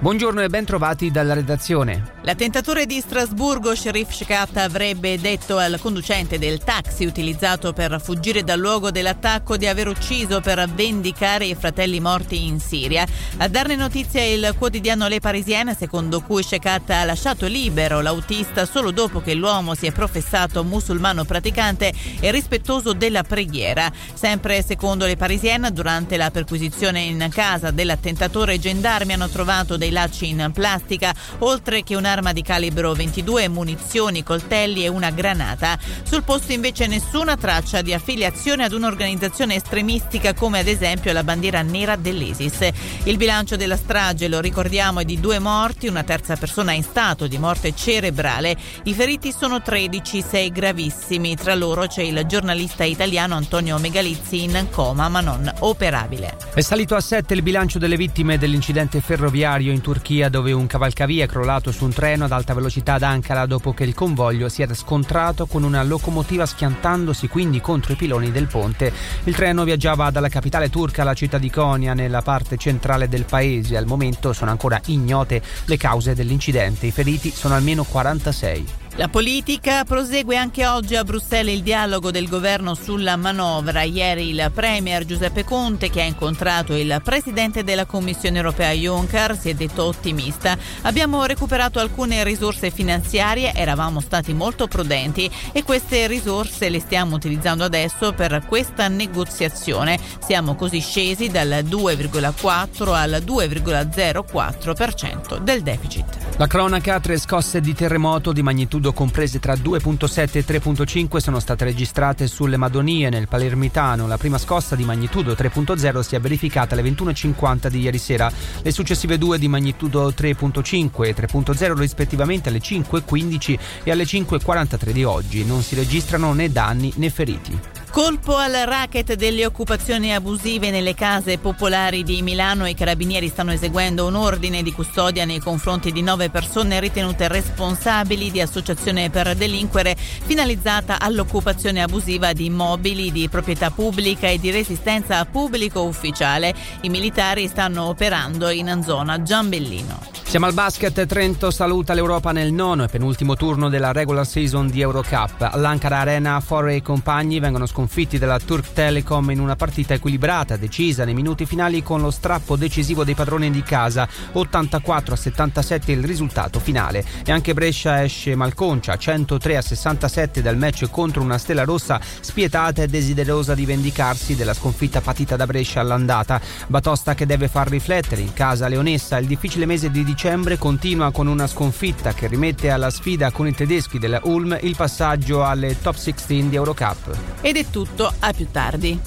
Buongiorno 0.00 0.42
e 0.42 0.48
ben 0.48 0.64
trovati 0.64 1.10
dalla 1.10 1.34
redazione. 1.34 2.17
L'attentatore 2.28 2.84
di 2.84 3.00
Strasburgo, 3.00 3.74
Sherif 3.74 4.12
Shekat, 4.12 4.58
avrebbe 4.58 5.18
detto 5.18 5.56
al 5.56 5.78
conducente 5.80 6.38
del 6.38 6.58
taxi 6.58 7.06
utilizzato 7.06 7.72
per 7.72 7.98
fuggire 8.04 8.44
dal 8.44 8.60
luogo 8.60 8.90
dell'attacco 8.90 9.56
di 9.56 9.66
aver 9.66 9.88
ucciso 9.88 10.42
per 10.42 10.68
vendicare 10.68 11.46
i 11.46 11.54
fratelli 11.54 12.00
morti 12.00 12.44
in 12.44 12.60
Siria. 12.60 13.06
A 13.38 13.48
darne 13.48 13.76
notizia 13.76 14.22
il 14.22 14.54
quotidiano 14.58 15.08
Le 15.08 15.20
Parisienne, 15.20 15.74
secondo 15.74 16.20
cui 16.20 16.42
Shekat 16.42 16.90
ha 16.90 17.04
lasciato 17.04 17.46
libero 17.46 18.02
l'autista 18.02 18.66
solo 18.66 18.90
dopo 18.90 19.22
che 19.22 19.32
l'uomo 19.32 19.74
si 19.74 19.86
è 19.86 19.92
professato 19.92 20.62
musulmano 20.64 21.24
praticante 21.24 21.94
e 22.20 22.30
rispettoso 22.30 22.92
della 22.92 23.22
preghiera. 23.22 23.90
Sempre 24.12 24.62
secondo 24.62 25.06
Le 25.06 25.16
Parisienne, 25.16 25.72
durante 25.72 26.18
la 26.18 26.30
perquisizione 26.30 27.00
in 27.00 27.26
casa 27.32 27.70
dell'attentatore, 27.70 28.56
i 28.56 28.60
gendarmi 28.60 29.14
hanno 29.14 29.30
trovato 29.30 29.78
dei 29.78 29.90
lacci 29.90 30.28
in 30.28 30.50
plastica, 30.52 31.14
oltre 31.38 31.82
che 31.82 31.94
un'arma 31.94 32.16
di 32.32 32.42
calibro 32.42 32.92
22, 32.92 33.48
munizioni, 33.48 34.22
coltelli 34.22 34.84
e 34.84 34.88
una 34.88 35.10
granata. 35.10 35.78
Sul 36.02 36.24
posto 36.24 36.52
invece 36.52 36.86
nessuna 36.88 37.36
traccia 37.36 37.80
di 37.80 37.94
affiliazione 37.94 38.64
ad 38.64 38.72
un'organizzazione 38.72 39.54
estremistica 39.54 40.34
come 40.34 40.58
ad 40.58 40.66
esempio 40.66 41.12
la 41.12 41.22
bandiera 41.22 41.62
nera 41.62 41.94
dell'ISIS. 41.94 42.68
Il 43.04 43.16
bilancio 43.16 43.56
della 43.56 43.76
strage, 43.76 44.26
lo 44.26 44.40
ricordiamo, 44.40 45.00
è 45.00 45.04
di 45.04 45.20
due 45.20 45.38
morti, 45.38 45.86
una 45.86 46.02
terza 46.02 46.36
persona 46.36 46.72
in 46.72 46.82
stato 46.82 47.28
di 47.28 47.38
morte 47.38 47.74
cerebrale. 47.74 48.56
I 48.84 48.92
feriti 48.92 49.32
sono 49.32 49.62
13, 49.62 50.20
6 50.20 50.50
gravissimi. 50.50 51.36
Tra 51.36 51.54
loro 51.54 51.86
c'è 51.86 52.02
il 52.02 52.24
giornalista 52.26 52.82
italiano 52.82 53.36
Antonio 53.36 53.78
Megalizzi 53.78 54.42
in 54.42 54.66
coma 54.70 55.08
ma 55.08 55.20
non 55.20 55.50
operabile. 55.60 56.36
È 56.52 56.60
salito 56.60 56.96
a 56.96 57.00
7 57.00 57.34
il 57.34 57.42
bilancio 57.42 57.78
delle 57.78 57.96
vittime 57.96 58.38
dell'incidente 58.38 59.00
ferroviario 59.00 59.72
in 59.72 59.80
Turchia 59.80 60.28
dove 60.28 60.50
un 60.52 60.66
cavalcavia 60.66 61.24
è 61.24 61.28
crollato 61.28 61.70
su 61.70 61.84
un 61.84 61.92
treno 61.92 62.07
ad 62.12 62.32
alta 62.32 62.54
velocità 62.54 62.94
ad 62.94 63.02
Ankara 63.02 63.46
dopo 63.46 63.72
che 63.72 63.84
il 63.84 63.94
convoglio 63.94 64.48
si 64.48 64.62
era 64.62 64.74
scontrato 64.74 65.46
con 65.46 65.62
una 65.62 65.82
locomotiva 65.82 66.46
schiantandosi 66.46 67.28
quindi 67.28 67.60
contro 67.60 67.92
i 67.92 67.96
piloni 67.96 68.30
del 68.30 68.46
ponte. 68.46 68.92
Il 69.24 69.34
treno 69.34 69.64
viaggiava 69.64 70.10
dalla 70.10 70.28
capitale 70.28 70.70
turca 70.70 71.02
alla 71.02 71.14
città 71.14 71.38
di 71.38 71.50
Konya 71.50 71.94
nella 71.94 72.22
parte 72.22 72.56
centrale 72.56 73.08
del 73.08 73.24
paese. 73.24 73.76
Al 73.76 73.86
momento 73.86 74.32
sono 74.32 74.50
ancora 74.50 74.80
ignote 74.86 75.42
le 75.64 75.76
cause 75.76 76.14
dell'incidente. 76.14 76.86
I 76.86 76.90
feriti 76.90 77.30
sono 77.30 77.54
almeno 77.54 77.84
46. 77.84 78.87
La 78.98 79.06
politica 79.06 79.84
prosegue 79.84 80.36
anche 80.36 80.66
oggi 80.66 80.96
a 80.96 81.04
Bruxelles 81.04 81.54
il 81.54 81.62
dialogo 81.62 82.10
del 82.10 82.28
governo 82.28 82.74
sulla 82.74 83.14
manovra. 83.14 83.82
Ieri 83.82 84.30
il 84.30 84.50
Premier 84.52 85.04
Giuseppe 85.04 85.44
Conte, 85.44 85.88
che 85.88 86.02
ha 86.02 86.04
incontrato 86.04 86.74
il 86.74 87.00
Presidente 87.04 87.62
della 87.62 87.86
Commissione 87.86 88.38
europea 88.38 88.72
Juncker, 88.72 89.38
si 89.38 89.50
è 89.50 89.54
detto 89.54 89.84
ottimista. 89.84 90.58
Abbiamo 90.82 91.24
recuperato 91.26 91.78
alcune 91.78 92.24
risorse 92.24 92.72
finanziarie, 92.72 93.54
eravamo 93.54 94.00
stati 94.00 94.34
molto 94.34 94.66
prudenti 94.66 95.30
e 95.52 95.62
queste 95.62 96.08
risorse 96.08 96.68
le 96.68 96.80
stiamo 96.80 97.14
utilizzando 97.14 97.62
adesso 97.62 98.12
per 98.14 98.42
questa 98.48 98.88
negoziazione. 98.88 99.96
Siamo 100.18 100.56
così 100.56 100.80
scesi 100.80 101.28
dal 101.28 101.62
2,4 101.64 102.94
al 102.94 103.22
2,04% 103.24 105.38
del 105.38 105.62
deficit. 105.62 106.04
La 106.36 106.48
cronaca, 106.48 106.98
tre 106.98 107.16
scosse 107.16 107.60
di 107.60 107.74
terremoto 107.74 108.32
di 108.32 108.42
magnitudo 108.42 108.86
comprese 108.92 109.38
tra 109.38 109.54
2.7 109.54 110.38
e 110.38 110.44
3.5 110.44 111.16
sono 111.18 111.40
state 111.40 111.64
registrate 111.64 112.26
sulle 112.26 112.56
Madonie 112.56 113.08
nel 113.08 113.28
Palermitano. 113.28 114.06
La 114.06 114.16
prima 114.16 114.38
scossa 114.38 114.76
di 114.76 114.84
magnitudo 114.84 115.32
3.0 115.32 116.00
si 116.00 116.14
è 116.14 116.20
verificata 116.20 116.74
alle 116.74 116.88
21.50 116.88 117.68
di 117.68 117.80
ieri 117.80 117.98
sera, 117.98 118.30
le 118.62 118.72
successive 118.72 119.18
due 119.18 119.38
di 119.38 119.48
magnitudo 119.48 120.08
3.5 120.08 121.04
e 121.04 121.14
3.0 121.14 121.78
rispettivamente 121.78 122.48
alle 122.48 122.60
5.15 122.60 123.58
e 123.84 123.90
alle 123.90 124.04
5.43 124.04 124.90
di 124.90 125.04
oggi. 125.04 125.44
Non 125.44 125.62
si 125.62 125.74
registrano 125.74 126.32
né 126.32 126.50
danni 126.50 126.92
né 126.96 127.10
feriti. 127.10 127.77
Colpo 127.90 128.36
al 128.36 128.52
racket 128.52 129.14
delle 129.14 129.44
occupazioni 129.44 130.14
abusive 130.14 130.70
nelle 130.70 130.94
case 130.94 131.38
popolari 131.38 132.04
di 132.04 132.22
Milano. 132.22 132.68
I 132.68 132.74
carabinieri 132.74 133.28
stanno 133.28 133.52
eseguendo 133.52 134.06
un 134.06 134.14
ordine 134.14 134.62
di 134.62 134.72
custodia 134.72 135.24
nei 135.24 135.40
confronti 135.40 135.90
di 135.90 136.02
nove 136.02 136.30
persone 136.30 136.78
ritenute 136.80 137.26
responsabili 137.28 138.30
di 138.30 138.40
associazione 138.40 139.10
per 139.10 139.34
delinquere 139.34 139.96
finalizzata 139.96 141.00
all'occupazione 141.00 141.82
abusiva 141.82 142.32
di 142.32 142.44
immobili 142.44 143.10
di 143.10 143.28
proprietà 143.28 143.70
pubblica 143.70 144.28
e 144.28 144.38
di 144.38 144.50
resistenza 144.50 145.24
pubblico 145.24 145.82
ufficiale. 145.82 146.54
I 146.82 146.90
militari 146.90 147.48
stanno 147.48 147.84
operando 147.84 148.50
in 148.50 148.82
zona 148.84 149.22
Giambellino. 149.22 150.16
Siamo 150.28 150.44
al 150.44 150.52
basket, 150.52 151.06
Trento 151.06 151.50
saluta 151.50 151.94
l'Europa 151.94 152.32
nel 152.32 152.52
nono 152.52 152.84
e 152.84 152.88
penultimo 152.88 153.34
turno 153.34 153.70
della 153.70 153.92
regular 153.92 154.26
season 154.26 154.68
di 154.68 154.82
Eurocup. 154.82 155.40
All'Ankara 155.40 156.00
Arena 156.00 156.38
Forre 156.40 156.74
e 156.74 156.82
compagni 156.82 157.40
vengono 157.40 157.64
sconfitti 157.78 158.18
dalla 158.18 158.40
Turk 158.40 158.72
Telecom 158.72 159.30
in 159.30 159.38
una 159.38 159.54
partita 159.54 159.94
equilibrata, 159.94 160.56
decisa 160.56 161.04
nei 161.04 161.14
minuti 161.14 161.46
finali 161.46 161.80
con 161.80 162.00
lo 162.00 162.10
strappo 162.10 162.56
decisivo 162.56 163.04
dei 163.04 163.14
padroni 163.14 163.52
di 163.52 163.62
casa, 163.62 164.08
84 164.32 165.14
a 165.14 165.16
77 165.16 165.92
il 165.92 166.02
risultato 166.02 166.58
finale. 166.58 167.04
E 167.24 167.30
anche 167.30 167.54
Brescia 167.54 168.02
esce 168.02 168.34
malconcia, 168.34 168.96
103 168.96 169.56
a 169.58 169.62
67 169.62 170.42
dal 170.42 170.56
match 170.56 170.90
contro 170.90 171.22
una 171.22 171.38
stella 171.38 171.62
rossa 171.62 172.00
spietata 172.18 172.82
e 172.82 172.88
desiderosa 172.88 173.54
di 173.54 173.64
vendicarsi 173.64 174.34
della 174.34 174.54
sconfitta 174.54 175.00
patita 175.00 175.36
da 175.36 175.46
Brescia 175.46 175.78
all'andata. 175.78 176.40
Batosta 176.66 177.14
che 177.14 177.26
deve 177.26 177.46
far 177.46 177.68
riflettere 177.68 178.22
in 178.22 178.32
casa 178.32 178.66
leonessa 178.66 179.18
il 179.18 179.28
difficile 179.28 179.66
mese 179.66 179.92
di 179.92 180.02
dicembre 180.02 180.58
continua 180.58 181.12
con 181.12 181.28
una 181.28 181.46
sconfitta 181.46 182.12
che 182.12 182.26
rimette 182.26 182.70
alla 182.70 182.90
sfida 182.90 183.30
con 183.30 183.46
i 183.46 183.54
tedeschi 183.54 184.00
della 184.00 184.18
Ulm 184.24 184.58
il 184.62 184.74
passaggio 184.74 185.44
alle 185.44 185.80
top 185.80 185.94
16 185.94 186.48
di 186.48 186.56
Eurocup. 186.56 187.16
Ed 187.40 187.56
è 187.56 187.67
tutto, 187.70 188.12
a 188.18 188.32
più 188.32 188.48
tardi. 188.50 189.00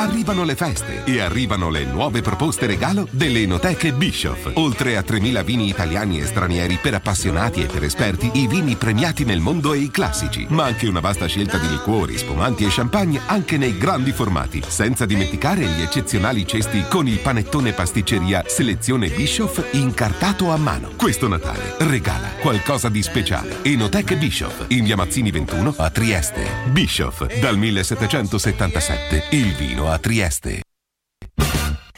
Arrivano 0.00 0.44
le 0.44 0.54
feste 0.54 1.04
e 1.04 1.20
arrivano 1.20 1.68
le 1.68 1.84
nuove 1.84 2.22
proposte 2.22 2.64
regalo 2.64 3.06
delle 3.10 3.42
Enoteche 3.42 3.92
Bischoff. 3.92 4.50
Oltre 4.54 4.96
a 4.96 5.02
3.000 5.02 5.44
vini 5.44 5.68
italiani 5.68 6.20
e 6.20 6.24
stranieri 6.24 6.78
per 6.80 6.94
appassionati 6.94 7.62
e 7.62 7.66
per 7.66 7.84
esperti, 7.84 8.30
i 8.34 8.46
vini 8.46 8.76
premiati 8.76 9.24
nel 9.24 9.40
mondo 9.40 9.74
e 9.74 9.78
i 9.78 9.90
classici, 9.90 10.46
ma 10.48 10.64
anche 10.64 10.88
una 10.88 11.00
vasta 11.00 11.26
scelta 11.26 11.58
di 11.58 11.68
liquori, 11.68 12.16
spumanti 12.16 12.64
e 12.64 12.68
champagne 12.70 13.20
anche 13.26 13.58
nei 13.58 13.76
grandi 13.76 14.12
formati, 14.12 14.62
senza 14.66 15.04
dimenticare 15.04 15.66
gli 15.66 15.82
eccezionali 15.82 16.46
cesti 16.46 16.84
con 16.88 17.06
il 17.06 17.18
panettone 17.18 17.72
pasticceria 17.72 18.44
selezione 18.46 19.08
Bischoff 19.08 19.62
incartato 19.72 20.50
a 20.50 20.56
mano. 20.56 20.92
Questo 20.96 21.28
Natale 21.28 21.74
regala 21.80 22.28
qualcosa 22.40 22.88
di 22.88 23.02
speciale. 23.02 23.58
Enoteche 23.62 24.16
Bischoff, 24.16 24.64
in 24.68 24.84
via 24.84 24.96
Mazzini 24.96 25.30
21 25.30 25.74
a 25.76 25.90
Trieste. 25.90 26.46
Bischoff, 26.70 27.26
dal 27.38 27.58
1777, 27.58 29.09
il 29.30 29.54
vino 29.54 29.90
a 29.90 29.98
Trieste. 29.98 30.62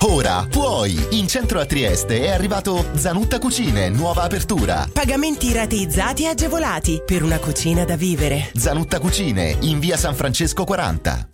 Ora 0.04 0.46
puoi! 0.50 1.06
In 1.10 1.28
centro 1.28 1.60
a 1.60 1.66
Trieste 1.66 2.24
è 2.24 2.30
arrivato 2.30 2.84
Zanutta 2.94 3.38
Cucine, 3.38 3.88
nuova 3.88 4.22
apertura. 4.22 4.88
Pagamenti 4.92 5.52
rateizzati 5.52 6.24
e 6.24 6.28
agevolati 6.28 7.02
per 7.04 7.22
una 7.22 7.38
cucina 7.38 7.84
da 7.84 7.96
vivere. 7.96 8.50
Zanutta 8.54 8.98
Cucine, 8.98 9.56
in 9.60 9.78
via 9.78 9.96
San 9.96 10.14
Francesco 10.14 10.64
40. 10.64 11.28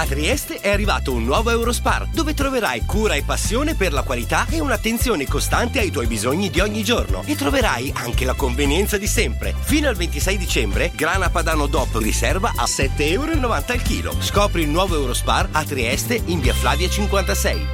A 0.00 0.06
Trieste 0.06 0.60
è 0.60 0.70
arrivato 0.70 1.12
un 1.12 1.24
nuovo 1.24 1.50
Eurospar, 1.50 2.06
dove 2.06 2.32
troverai 2.32 2.86
cura 2.86 3.16
e 3.16 3.22
passione 3.22 3.74
per 3.74 3.92
la 3.92 4.00
qualità 4.00 4.46
e 4.48 4.58
un'attenzione 4.58 5.26
costante 5.26 5.78
ai 5.78 5.90
tuoi 5.90 6.06
bisogni 6.06 6.48
di 6.48 6.58
ogni 6.60 6.82
giorno. 6.82 7.22
E 7.26 7.36
troverai 7.36 7.92
anche 7.94 8.24
la 8.24 8.32
convenienza 8.32 8.96
di 8.96 9.06
sempre. 9.06 9.54
Fino 9.60 9.88
al 9.90 9.96
26 9.96 10.38
dicembre, 10.38 10.90
grana 10.94 11.28
padano 11.28 11.66
DOP 11.66 11.96
riserva 11.96 12.54
a 12.56 12.64
7,90 12.64 13.02
euro 13.10 13.52
al 13.52 13.82
chilo. 13.82 14.16
Scopri 14.18 14.62
il 14.62 14.70
nuovo 14.70 14.94
Eurospar 14.94 15.50
a 15.52 15.62
Trieste 15.64 16.18
in 16.24 16.40
via 16.40 16.54
Flavia 16.54 16.88
56. 16.88 17.66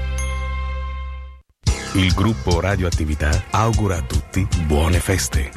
Il 1.93 2.12
gruppo 2.12 2.59
Radioattività 2.59 3.45
augura 3.51 3.99
a 3.99 4.03
tutti 4.03 4.45
buone 4.66 4.99
feste. 4.99 5.53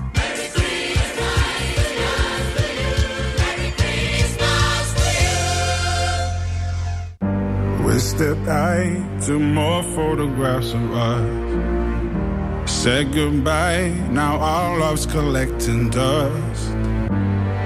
We 8.19 8.25
stepped 8.25 8.49
out 8.49 9.21
to 9.27 9.39
more 9.39 9.81
photographs 9.81 10.73
of 10.73 10.91
us. 10.91 12.69
Said 12.69 13.13
goodbye, 13.13 13.93
now 14.11 14.37
our 14.39 14.77
love's 14.77 15.05
collecting 15.05 15.89
dust. 15.89 16.73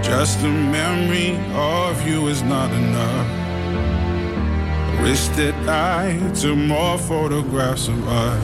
Just 0.03 0.39
a 0.41 0.49
memory 0.49 1.39
of 1.55 2.07
you 2.07 2.27
is 2.27 2.43
not 2.43 2.71
enough. 2.71 3.27
Wish 5.01 5.27
that 5.39 5.55
I 5.67 6.19
took 6.35 6.55
more 6.55 6.99
photographs 6.99 7.87
of 7.87 8.07
us. 8.07 8.43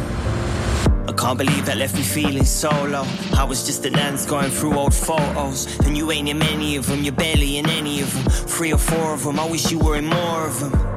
I 1.07 1.13
can't 1.13 1.37
believe 1.37 1.67
that 1.67 1.77
left 1.77 1.93
me 1.95 2.01
feeling 2.01 2.45
so 2.45 2.71
low. 2.85 3.05
I 3.37 3.43
was 3.43 3.67
just 3.67 3.85
an 3.85 3.99
ants 3.99 4.25
going 4.25 4.49
through 4.49 4.75
old 4.75 4.95
photos. 4.95 5.67
And 5.85 5.95
you 5.95 6.11
ain't 6.11 6.27
in 6.27 6.39
many 6.39 6.75
of 6.75 6.87
them, 6.87 7.03
you're 7.03 7.13
barely 7.13 7.59
in 7.59 7.69
any 7.69 8.01
of 8.01 8.11
them. 8.11 8.23
Three 8.47 8.73
or 8.73 8.79
four 8.79 9.13
of 9.13 9.25
them, 9.25 9.39
I 9.39 9.47
wish 9.47 9.69
you 9.69 9.77
were 9.77 9.95
in 9.95 10.07
more 10.07 10.47
of 10.47 10.59
them. 10.59 10.88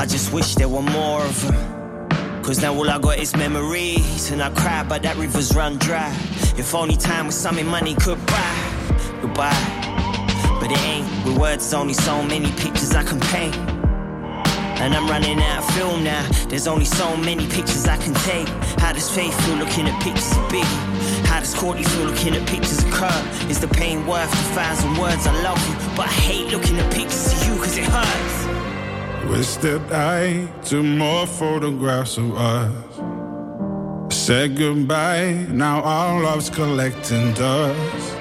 I 0.00 0.06
just 0.06 0.32
wish 0.32 0.54
there 0.54 0.68
were 0.68 0.82
more 0.82 1.24
of 1.24 1.42
them. 1.42 2.42
Cause 2.44 2.62
now 2.62 2.72
all 2.72 2.88
I 2.88 3.00
got 3.00 3.18
is 3.18 3.34
memories. 3.36 4.30
And 4.30 4.40
I 4.40 4.50
cry, 4.50 4.84
but 4.84 5.02
that 5.02 5.16
river's 5.16 5.56
run 5.56 5.76
dry. 5.78 6.14
If 6.56 6.72
only 6.72 6.96
time 6.96 7.26
was 7.26 7.34
something 7.34 7.66
money 7.66 7.96
could 7.96 8.24
buy. 8.26 8.56
Goodbye. 9.20 9.50
But 10.60 10.70
it 10.70 10.78
ain't. 10.84 11.24
With 11.24 11.36
words, 11.36 11.74
only 11.74 11.94
so 11.94 12.22
many 12.22 12.52
pictures 12.52 12.94
I 12.94 13.02
can 13.02 13.18
paint. 13.18 13.56
And 14.78 14.94
I'm 14.94 15.08
running 15.08 15.42
out 15.42 15.64
of 15.64 15.74
film 15.74 16.04
now. 16.04 16.24
There's 16.48 16.68
only 16.68 16.84
so 16.84 17.16
many 17.16 17.48
pictures 17.48 17.88
I 17.88 17.96
can 17.96 18.14
take. 18.22 18.46
How 18.78 18.92
does 18.92 19.10
Faith 19.10 19.34
feel 19.46 19.56
looking 19.56 19.88
at 19.88 20.00
pictures 20.00 20.30
of 20.30 20.44
Biggie? 20.48 21.26
How 21.26 21.40
does 21.40 21.52
Courtney 21.54 21.82
feel 21.82 22.04
looking 22.06 22.36
at 22.36 22.46
pictures 22.46 22.84
of 22.84 22.90
Kurt? 22.92 23.50
Is 23.50 23.58
the 23.58 23.66
pain 23.66 24.06
worth 24.06 24.30
the 24.30 24.54
thousand 24.54 24.96
words? 24.96 25.26
I 25.26 25.42
love 25.42 25.58
you, 25.68 25.74
but 25.96 26.06
I 26.06 26.12
hate 26.12 26.52
looking 26.52 26.78
at 26.78 26.92
pictures 26.92 27.32
of 27.32 27.48
you 27.48 27.56
cause 27.56 27.76
it 27.76 27.84
hurts. 27.84 28.47
We 29.28 29.44
that 29.44 29.92
I 29.92 30.48
to 30.68 30.82
more 30.82 31.26
photographs 31.26 32.16
of 32.16 32.34
us. 32.34 32.72
Said 34.10 34.56
goodbye, 34.56 35.46
now 35.50 35.82
our 35.82 36.22
love's 36.22 36.48
collecting 36.48 37.34
dust. 37.34 38.16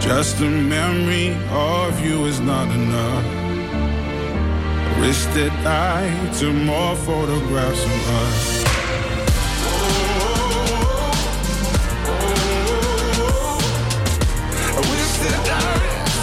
Just 0.00 0.40
a 0.40 0.48
memory 0.48 1.36
of 1.50 2.00
you 2.00 2.24
is 2.24 2.40
not 2.40 2.66
enough. 2.74 3.24
Wish 5.00 5.22
that 5.36 5.52
I 5.66 6.08
took 6.38 6.54
more 6.54 6.96
photographs 6.96 7.84
of 7.84 8.08
us. 8.22 8.64
I 14.72 14.80
wish 14.92 15.12
that 15.24 15.40
I 15.52 15.64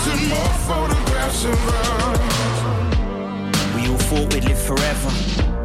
took 0.04 0.22
more 0.34 0.54
photographs 0.68 1.46
of 1.46 1.68
us. 1.70 2.33
Thought 4.14 4.32
we'd 4.36 4.46
live 4.46 4.62
forever. 4.62 5.12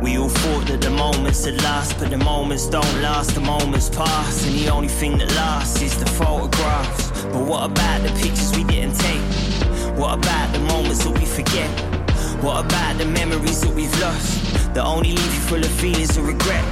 We 0.00 0.16
all 0.16 0.30
thought 0.30 0.68
that 0.68 0.80
the 0.80 0.88
moments 0.88 1.44
would 1.44 1.62
last, 1.62 1.98
but 1.98 2.08
the 2.08 2.16
moments 2.16 2.66
don't 2.66 3.02
last, 3.02 3.34
the 3.34 3.42
moments 3.42 3.90
pass, 3.90 4.46
and 4.46 4.56
the 4.56 4.70
only 4.70 4.88
thing 4.88 5.18
that 5.18 5.28
lasts 5.34 5.82
is 5.82 5.98
the 5.98 6.06
photographs. 6.06 7.10
But 7.24 7.44
what 7.44 7.70
about 7.70 8.00
the 8.00 8.08
pictures 8.18 8.56
we 8.56 8.64
didn't 8.64 8.96
take? 9.00 9.20
What 9.98 10.14
about 10.14 10.50
the 10.54 10.60
moments 10.60 11.04
that 11.04 11.12
we 11.18 11.26
forget? 11.26 11.68
What 12.42 12.64
about 12.64 12.96
the 12.96 13.04
memories 13.04 13.60
that 13.60 13.74
we've 13.74 13.92
lost? 14.00 14.40
That 14.72 14.82
only 14.82 15.12
leave 15.12 15.34
you 15.34 15.40
full 15.40 15.60
of 15.60 15.70
feelings 15.72 16.16
of 16.16 16.26
regret. 16.26 16.64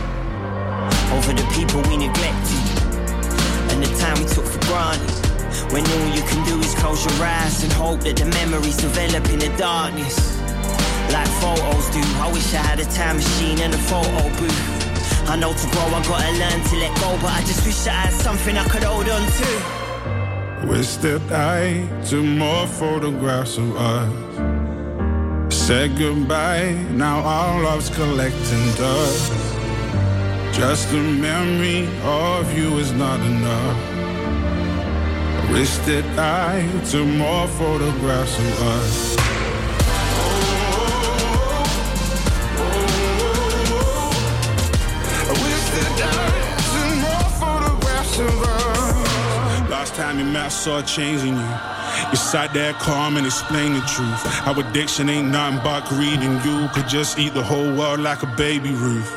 over 1.12 1.34
the 1.34 1.46
people 1.52 1.82
we 1.90 1.98
neglected 1.98 2.64
and 3.68 3.84
the 3.84 3.92
time 4.00 4.16
we 4.18 4.24
took 4.24 4.46
for 4.46 4.64
granted. 4.64 5.12
When 5.70 5.84
all 5.84 6.08
you 6.16 6.22
can 6.22 6.42
do 6.46 6.58
is 6.58 6.74
close 6.76 7.04
your 7.04 7.26
eyes 7.26 7.62
and 7.64 7.72
hope 7.74 8.00
that 8.00 8.16
the 8.16 8.24
memories 8.24 8.78
develop 8.78 9.28
in 9.28 9.40
the 9.40 9.54
darkness. 9.58 10.35
Like 11.12 11.28
photos 11.40 11.90
do. 11.90 12.02
I 12.20 12.30
wish 12.32 12.54
I 12.54 12.62
had 12.62 12.80
a 12.80 12.84
time 12.84 13.16
machine 13.16 13.60
and 13.60 13.74
a 13.74 13.78
photo 13.78 14.22
booth. 14.38 15.28
I 15.28 15.36
know 15.36 15.52
to 15.52 15.66
grow, 15.70 15.86
I 15.86 16.02
gotta 16.04 16.32
learn 16.38 16.60
to 16.70 16.76
let 16.76 16.94
go, 17.00 17.18
but 17.20 17.32
I 17.32 17.40
just 17.40 17.66
wish 17.66 17.86
I 17.86 17.90
had 17.90 18.12
something 18.12 18.56
I 18.56 18.64
could 18.68 18.84
hold 18.84 19.08
on 19.08 19.26
to. 19.38 19.76
Wish 20.68 20.96
that 20.96 21.22
I 21.32 21.86
took 22.04 22.24
more 22.24 22.66
photographs 22.66 23.58
of 23.58 23.76
us. 23.76 25.54
Said 25.54 25.96
goodbye, 25.98 26.72
now 26.92 27.18
all 27.22 27.56
our 27.56 27.62
love's 27.62 27.90
collecting 27.90 28.66
dust. 28.74 29.32
Just 30.52 30.92
a 30.92 30.96
memory 30.96 31.88
of 32.04 32.56
you 32.56 32.78
is 32.78 32.92
not 32.92 33.20
enough. 33.20 33.76
Wish 35.50 35.76
that 35.88 36.06
I 36.18 36.66
took 36.90 37.06
more 37.06 37.48
photographs 37.48 38.38
of 38.38 38.62
us. 38.62 39.25
Time 50.06 50.18
you 50.20 50.24
met, 50.24 50.46
I 50.46 50.48
saw 50.48 50.78
a 50.78 50.82
change 50.82 51.22
you. 51.24 51.34
You 52.10 52.16
sat 52.16 52.52
there 52.52 52.74
calm 52.74 53.16
and 53.16 53.26
explained 53.26 53.74
the 53.74 53.84
truth. 53.94 54.22
How 54.46 54.54
addiction 54.60 55.08
ain't 55.08 55.28
nothing 55.28 55.58
but 55.64 55.84
greed, 55.86 56.20
and 56.20 56.36
you 56.44 56.68
could 56.74 56.88
just 56.88 57.18
eat 57.18 57.34
the 57.34 57.42
whole 57.42 57.72
world 57.74 58.00
like 58.00 58.22
a 58.22 58.30
baby 58.36 58.70
Ruth. 58.70 59.12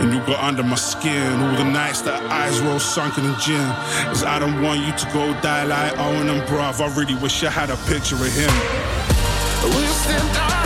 And 0.00 0.12
you 0.12 0.20
got 0.20 0.40
under 0.48 0.62
my 0.62 0.76
skin. 0.76 1.32
All 1.40 1.56
the 1.56 1.64
nights 1.64 2.02
that 2.02 2.22
eyes 2.30 2.60
roll 2.60 2.78
sunk 2.78 3.18
in 3.18 3.24
gym. 3.40 3.68
Cause 4.12 4.22
I 4.22 4.38
don't 4.38 4.62
want 4.62 4.80
you 4.86 4.92
to 4.92 5.06
go 5.12 5.32
die 5.40 5.64
like 5.64 5.98
Owen 5.98 6.28
and 6.28 6.42
bruv. 6.42 6.80
I 6.80 6.88
really 6.96 7.16
wish 7.16 7.42
I 7.42 7.50
had 7.50 7.70
a 7.70 7.76
picture 7.90 8.16
of 8.16 8.32
him. 8.40 8.50
I 8.50 9.66
wish 9.76 9.96
that 10.06 10.63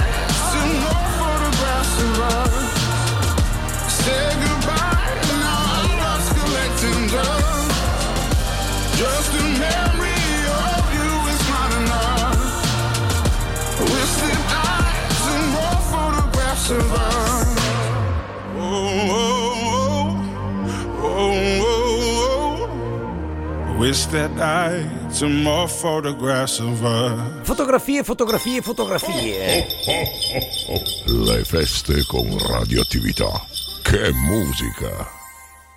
Fotografie, 27.43 28.03
fotografie, 28.03 28.61
fotografie. 28.61 29.67
Le 31.07 31.45
feste 31.45 32.05
con 32.09 32.27
radioattività. 32.49 33.31
Che 33.85 34.13
musica! 34.15 35.09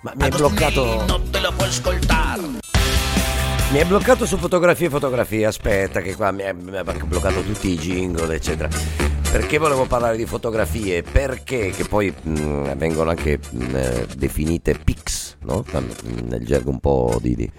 Ma 0.00 0.14
mi 0.16 0.24
hai 0.24 0.30
bloccato. 0.30 1.04
Non 1.06 1.30
te 1.30 1.38
lo 1.38 1.52
puoi 1.52 1.68
ascoltare. 1.68 2.42
Mi 3.70 3.78
hai 3.78 3.84
bloccato 3.84 4.26
su 4.26 4.36
fotografie, 4.36 4.90
fotografie. 4.90 5.46
Aspetta, 5.46 6.00
che 6.00 6.16
qua 6.16 6.32
mi 6.32 6.42
ha 6.42 6.52
bloccato 6.52 7.42
tutti 7.42 7.68
i 7.68 7.78
jingle, 7.78 8.34
eccetera. 8.34 8.68
Perché 9.30 9.58
volevo 9.58 9.86
parlare 9.86 10.16
di 10.16 10.26
fotografie? 10.26 11.04
Perché 11.04 11.70
che 11.70 11.84
poi 11.84 12.12
mh, 12.12 12.74
vengono 12.74 13.10
anche 13.10 13.38
mh, 13.48 13.76
eh, 13.76 14.06
definite 14.16 14.74
pics, 14.74 15.36
no? 15.42 15.64
Mh, 15.70 16.26
Nel 16.26 16.44
gergo 16.44 16.70
un 16.70 16.80
po' 16.80 17.18
di, 17.20 17.36
di 17.36 17.50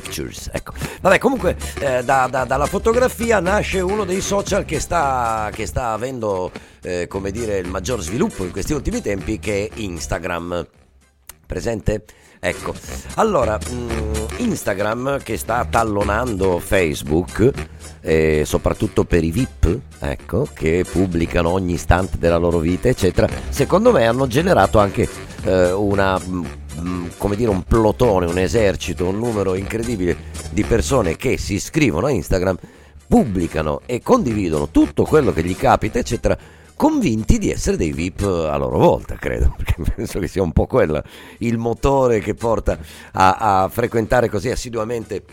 pictures, 0.00 0.50
ecco. 0.52 0.72
Vabbè, 1.00 1.18
comunque 1.18 1.56
eh, 1.78 2.02
da- 2.02 2.26
da- 2.28 2.44
dalla 2.44 2.66
fotografia 2.66 3.38
nasce 3.38 3.78
uno 3.78 4.04
dei 4.04 4.20
social 4.20 4.64
che 4.64 4.80
sta, 4.80 5.50
che 5.52 5.66
sta 5.66 5.92
avendo, 5.92 6.50
eh, 6.82 7.06
come 7.06 7.30
dire, 7.30 7.58
il 7.58 7.68
maggior 7.68 8.00
sviluppo 8.00 8.42
in 8.42 8.50
questi 8.50 8.72
ultimi 8.72 9.00
tempi, 9.00 9.38
che 9.38 9.68
è 9.70 9.78
Instagram. 9.80 10.66
Presente? 11.46 12.04
Ecco, 12.40 12.74
allora, 13.14 13.56
mh, 13.56 14.38
Instagram 14.38 15.22
che 15.22 15.36
sta 15.38 15.64
tallonando 15.70 16.58
Facebook, 16.58 17.50
eh, 18.00 18.42
soprattutto 18.44 19.04
per 19.04 19.22
i 19.22 19.30
VIP, 19.30 19.78
ecco, 20.00 20.48
che 20.52 20.84
pubblicano 20.90 21.50
ogni 21.50 21.74
istante 21.74 22.18
della 22.18 22.36
loro 22.36 22.58
vita, 22.58 22.88
eccetera, 22.88 23.28
secondo 23.48 23.92
me 23.92 24.06
hanno 24.06 24.26
generato 24.26 24.78
anche 24.78 25.08
eh, 25.44 25.72
una, 25.72 26.18
mh, 26.18 26.46
come 27.16 27.36
dire, 27.36 27.50
un 27.50 27.62
plotone, 27.62 28.26
un 28.26 28.38
esercito, 28.38 29.06
un 29.06 29.18
numero 29.18 29.54
incredibile 29.54 30.16
di 30.50 30.64
persone 30.64 31.16
che 31.16 31.38
si 31.38 31.54
iscrivono 31.54 32.06
a 32.06 32.10
Instagram, 32.10 32.56
pubblicano 33.06 33.80
e 33.86 34.00
condividono 34.02 34.68
tutto 34.68 35.04
quello 35.04 35.32
che 35.32 35.44
gli 35.44 35.56
capita, 35.56 35.98
eccetera, 35.98 36.36
convinti 36.76 37.38
di 37.38 37.50
essere 37.50 37.76
dei 37.76 37.92
VIP 37.92 38.22
a 38.22 38.56
loro 38.56 38.78
volta, 38.78 39.14
credo, 39.16 39.54
perché 39.58 39.76
penso 39.94 40.18
che 40.18 40.28
sia 40.28 40.42
un 40.42 40.52
po' 40.52 40.66
quello 40.66 41.02
il 41.38 41.58
motore 41.58 42.20
che 42.20 42.34
porta 42.34 42.78
a, 43.12 43.62
a 43.62 43.68
frequentare 43.68 44.28
così 44.28 44.50
assiduamente 44.50 45.24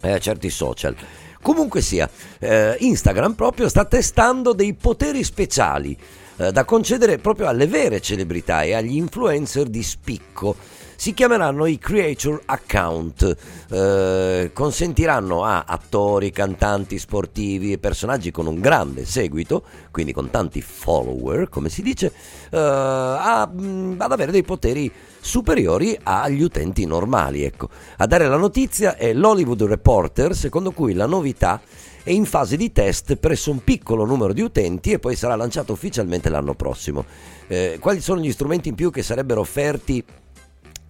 eh, 0.00 0.18
certi 0.20 0.50
social. 0.50 0.94
Comunque 1.42 1.80
sia, 1.80 2.08
eh, 2.38 2.76
Instagram 2.78 3.32
proprio 3.32 3.68
sta 3.68 3.86
testando 3.86 4.52
dei 4.52 4.74
poteri 4.74 5.24
speciali 5.24 5.96
eh, 6.36 6.52
da 6.52 6.64
concedere 6.64 7.18
proprio 7.18 7.48
alle 7.48 7.66
vere 7.66 8.00
celebrità 8.00 8.62
e 8.62 8.74
agli 8.74 8.96
influencer 8.96 9.66
di 9.66 9.82
spicco. 9.82 10.56
Si 11.00 11.14
chiameranno 11.14 11.64
i 11.64 11.78
Creator 11.78 12.42
Account, 12.44 13.36
eh, 13.70 14.50
consentiranno 14.52 15.44
a 15.44 15.64
attori, 15.66 16.30
cantanti, 16.30 16.98
sportivi 16.98 17.72
e 17.72 17.78
personaggi 17.78 18.30
con 18.30 18.46
un 18.46 18.60
grande 18.60 19.06
seguito, 19.06 19.62
quindi 19.90 20.12
con 20.12 20.28
tanti 20.28 20.60
follower, 20.60 21.48
come 21.48 21.70
si 21.70 21.80
dice, 21.80 22.12
eh, 22.50 22.58
a- 22.58 23.46
mh, 23.46 23.94
ad 23.96 24.12
avere 24.12 24.30
dei 24.30 24.42
poteri 24.42 24.92
superiori 25.18 25.98
agli 26.02 26.42
utenti 26.42 26.84
normali. 26.84 27.44
Ecco. 27.44 27.70
A 27.96 28.06
dare 28.06 28.28
la 28.28 28.36
notizia 28.36 28.96
è 28.96 29.14
l'Hollywood 29.14 29.62
Reporter, 29.62 30.36
secondo 30.36 30.70
cui 30.70 30.92
la 30.92 31.06
novità 31.06 31.62
è 32.02 32.10
in 32.10 32.26
fase 32.26 32.58
di 32.58 32.72
test 32.72 33.16
presso 33.16 33.50
un 33.50 33.64
piccolo 33.64 34.04
numero 34.04 34.34
di 34.34 34.42
utenti 34.42 34.92
e 34.92 34.98
poi 34.98 35.16
sarà 35.16 35.34
lanciato 35.34 35.72
ufficialmente 35.72 36.28
l'anno 36.28 36.52
prossimo. 36.52 37.06
Eh, 37.46 37.78
quali 37.80 38.02
sono 38.02 38.20
gli 38.20 38.30
strumenti 38.30 38.68
in 38.68 38.74
più 38.74 38.90
che 38.90 39.02
sarebbero 39.02 39.40
offerti 39.40 40.04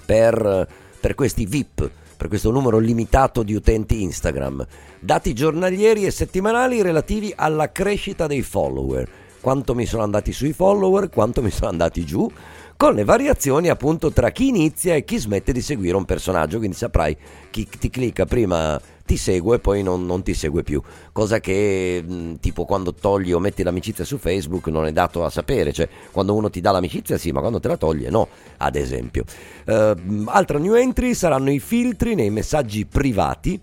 per, 0.04 0.68
per 1.00 1.14
questi 1.14 1.46
VIP? 1.46 1.90
Per 2.16 2.28
questo 2.28 2.50
numero 2.50 2.78
limitato 2.78 3.42
di 3.42 3.54
utenti 3.54 4.02
Instagram, 4.02 4.66
dati 4.98 5.32
giornalieri 5.32 6.04
e 6.04 6.10
settimanali 6.10 6.82
relativi 6.82 7.32
alla 7.34 7.72
crescita 7.72 8.26
dei 8.26 8.42
follower, 8.42 9.08
quanto 9.40 9.74
mi 9.74 9.86
sono 9.86 10.02
andati 10.02 10.30
sui 10.32 10.52
follower, 10.52 11.08
quanto 11.08 11.40
mi 11.40 11.50
sono 11.50 11.70
andati 11.70 12.04
giù, 12.04 12.30
con 12.76 12.94
le 12.94 13.04
variazioni 13.04 13.68
appunto 13.68 14.10
tra 14.10 14.30
chi 14.30 14.48
inizia 14.48 14.94
e 14.94 15.04
chi 15.04 15.18
smette 15.18 15.52
di 15.52 15.60
seguire 15.60 15.96
un 15.96 16.04
personaggio, 16.04 16.58
quindi 16.58 16.76
saprai 16.76 17.16
chi 17.50 17.66
ti 17.66 17.90
clicca 17.90 18.24
prima 18.24 18.80
ti 19.10 19.16
segue 19.16 19.56
e 19.56 19.58
poi 19.58 19.82
non, 19.82 20.06
non 20.06 20.22
ti 20.22 20.34
segue 20.34 20.62
più, 20.62 20.80
cosa 21.10 21.40
che 21.40 22.00
mh, 22.00 22.34
tipo 22.34 22.64
quando 22.64 22.94
togli 22.94 23.32
o 23.32 23.40
metti 23.40 23.64
l'amicizia 23.64 24.04
su 24.04 24.18
Facebook 24.18 24.68
non 24.68 24.86
è 24.86 24.92
dato 24.92 25.24
a 25.24 25.30
sapere, 25.30 25.72
cioè 25.72 25.88
quando 26.12 26.32
uno 26.32 26.48
ti 26.48 26.60
dà 26.60 26.70
l'amicizia 26.70 27.18
sì, 27.18 27.32
ma 27.32 27.40
quando 27.40 27.58
te 27.58 27.66
la 27.66 27.76
toglie 27.76 28.08
no, 28.08 28.28
ad 28.58 28.76
esempio. 28.76 29.24
Eh, 29.64 29.96
mh, 29.96 30.28
altra 30.28 30.58
new 30.58 30.74
entry 30.74 31.14
saranno 31.14 31.50
i 31.50 31.58
filtri 31.58 32.14
nei 32.14 32.30
messaggi 32.30 32.86
privati 32.86 33.60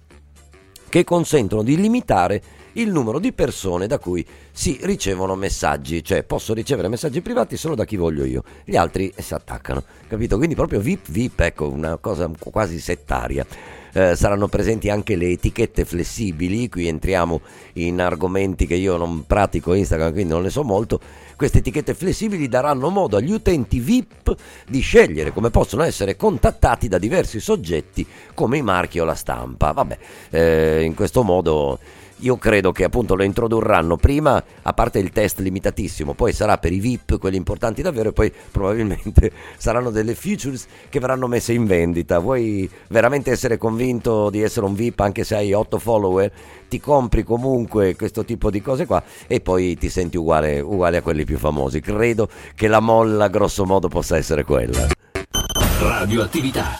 che 0.89 1.03
consentono 1.05 1.63
di 1.63 1.77
limitare 1.77 2.41
il 2.73 2.91
numero 2.91 3.17
di 3.17 3.31
persone 3.31 3.87
da 3.87 3.99
cui 3.99 4.25
si 4.51 4.77
ricevono 4.81 5.35
messaggi, 5.35 6.03
cioè 6.03 6.23
posso 6.23 6.53
ricevere 6.53 6.89
messaggi 6.89 7.21
privati 7.21 7.55
solo 7.55 7.73
da 7.73 7.85
chi 7.85 7.95
voglio 7.95 8.25
io, 8.25 8.43
gli 8.65 8.75
altri 8.75 9.13
si 9.17 9.33
attaccano, 9.33 9.81
capito? 10.09 10.35
Quindi 10.35 10.55
proprio 10.55 10.81
VIP 10.81 11.09
VIP, 11.09 11.39
ecco, 11.39 11.69
una 11.69 11.95
cosa 11.95 12.29
quasi 12.37 12.81
settaria. 12.81 13.45
Eh, 13.97 14.15
saranno 14.15 14.47
presenti 14.47 14.91
anche 14.91 15.15
le 15.15 15.31
etichette 15.31 15.83
flessibili, 15.83 16.69
qui 16.69 16.87
entriamo 16.87 17.41
in 17.73 17.99
argomenti 17.99 18.67
che 18.67 18.75
io 18.75 18.95
non 18.95 19.25
pratico 19.25 19.73
Instagram, 19.73 20.11
quindi 20.11 20.33
non 20.33 20.43
ne 20.43 20.51
so 20.51 20.63
molto. 20.63 20.99
Queste 21.35 21.57
etichette 21.57 21.95
flessibili 21.95 22.47
daranno 22.47 22.91
modo 22.91 23.17
agli 23.17 23.31
utenti 23.31 23.79
VIP 23.79 24.35
di 24.67 24.81
scegliere 24.81 25.33
come 25.33 25.49
possono 25.49 25.81
essere 25.81 26.15
contattati 26.15 26.87
da 26.87 26.99
diversi 26.99 27.39
soggetti 27.39 28.05
come 28.35 28.57
i 28.57 28.61
marchi 28.61 28.99
o 28.99 29.03
la 29.03 29.15
stampa. 29.15 29.71
Vabbè, 29.71 29.97
eh, 30.29 30.83
in 30.83 30.93
questo 30.93 31.23
modo 31.23 31.79
io 32.17 32.37
credo 32.37 32.71
che 32.71 32.83
appunto 32.83 33.15
lo 33.15 33.23
introdurranno 33.23 33.97
prima, 33.97 34.43
a 34.61 34.73
parte 34.73 34.99
il 34.99 35.11
test 35.11 35.39
limitatissimo, 35.39 36.13
poi 36.13 36.33
sarà 36.33 36.57
per 36.57 36.71
i 36.71 36.79
VIP, 36.79 37.19
quelli 37.19 37.37
importanti 37.37 37.81
davvero, 37.81 38.09
e 38.09 38.13
poi 38.13 38.31
probabilmente 38.51 39.31
saranno 39.57 39.89
delle 39.89 40.15
features 40.15 40.65
che 40.89 40.99
verranno 40.99 41.27
messe 41.27 41.53
in 41.53 41.65
vendita. 41.65 42.19
Vuoi 42.19 42.69
veramente 42.89 43.31
essere 43.31 43.57
convinto 43.57 44.29
di 44.29 44.41
essere 44.41 44.65
un 44.65 44.73
VIP 44.73 44.99
anche 45.01 45.23
se 45.23 45.35
hai 45.35 45.53
8 45.53 45.77
follower? 45.77 46.31
Ti 46.67 46.79
compri 46.79 47.23
comunque 47.23 47.95
questo 47.95 48.25
tipo 48.25 48.49
di 48.49 48.61
cose 48.61 48.85
qua 48.85 49.01
e 49.27 49.39
poi 49.39 49.77
ti 49.77 49.89
senti 49.89 50.17
uguale, 50.17 50.59
uguale 50.59 50.97
a 50.97 51.01
quelli 51.01 51.23
più 51.23 51.37
famosi. 51.37 51.79
Credo 51.79 52.27
che 52.55 52.67
la 52.67 52.79
molla 52.79 53.27
grosso 53.27 53.65
modo 53.65 53.87
possa 53.87 54.17
essere 54.17 54.43
quella. 54.43 54.87
Radioattività. 55.79 56.79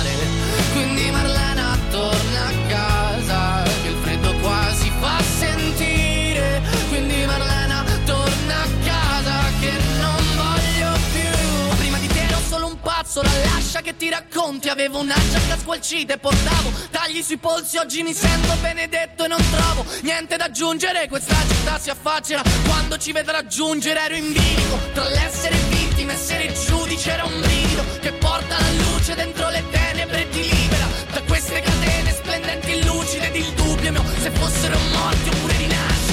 lascia 13.71 13.81
che 13.81 13.95
ti 13.95 14.09
racconti 14.09 14.67
Avevo 14.67 14.99
una 14.99 15.15
giacca 15.15 15.57
squalcita 15.57 16.13
e 16.13 16.17
portavo 16.17 16.71
Tagli 16.91 17.23
sui 17.23 17.37
polsi 17.37 17.77
Oggi 17.77 18.03
mi 18.03 18.13
sento 18.13 18.53
benedetto 18.61 19.23
e 19.23 19.27
non 19.27 19.41
trovo 19.49 19.85
Niente 20.01 20.35
da 20.35 20.45
aggiungere 20.45 21.07
Questa 21.07 21.35
città 21.47 21.79
si 21.79 21.89
affaccia 21.89 22.41
Quando 22.65 22.97
ci 22.97 23.13
vedrà 23.13 23.45
giungere 23.45 24.01
ero 24.01 24.15
in 24.15 24.33
bilico 24.33 24.77
Tra 24.93 25.07
l'essere 25.09 25.55
vittima 25.69 26.11
e 26.11 26.15
essere 26.15 26.53
giudice 26.53 27.11
Era 27.11 27.23
un 27.23 27.39
brivido 27.39 27.83
Che 28.01 28.11
porta 28.13 28.59
la 28.59 28.71
luce 28.71 29.15
dentro 29.15 29.49
le 29.49 29.63
tenebre 29.71 30.21
e 30.21 30.29
ti 30.29 30.41
libera 30.41 30.87
Da 31.13 31.21
queste 31.21 31.61
catene 31.61 32.11
splendenti 32.11 32.83
lucide 32.83 33.27
ed 33.27 33.35
il 33.35 33.53
dubbio 33.53 33.91
mio 33.91 34.03
Se 34.19 34.31
fossero 34.31 34.77
morti 34.91 35.29
oppure 35.29 35.57
rinascite 35.57 36.09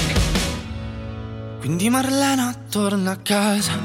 quindi 1.59 1.89
Marlena 1.89 2.55
torna 2.71 3.11
a 3.11 3.17
casa, 3.17 3.77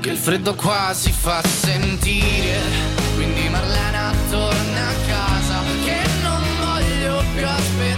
che 0.00 0.08
il 0.08 0.16
freddo 0.16 0.54
qua 0.54 0.92
si 0.94 1.12
fa 1.12 1.42
sentire. 1.46 3.01
Quindi 3.32 3.48
Marlena 3.48 4.12
torna 4.28 4.88
a 4.88 4.94
casa, 5.06 5.62
che 5.84 6.02
non 6.22 6.42
voglio 6.60 7.24
più 7.34 7.46
aspettare. 7.46 7.91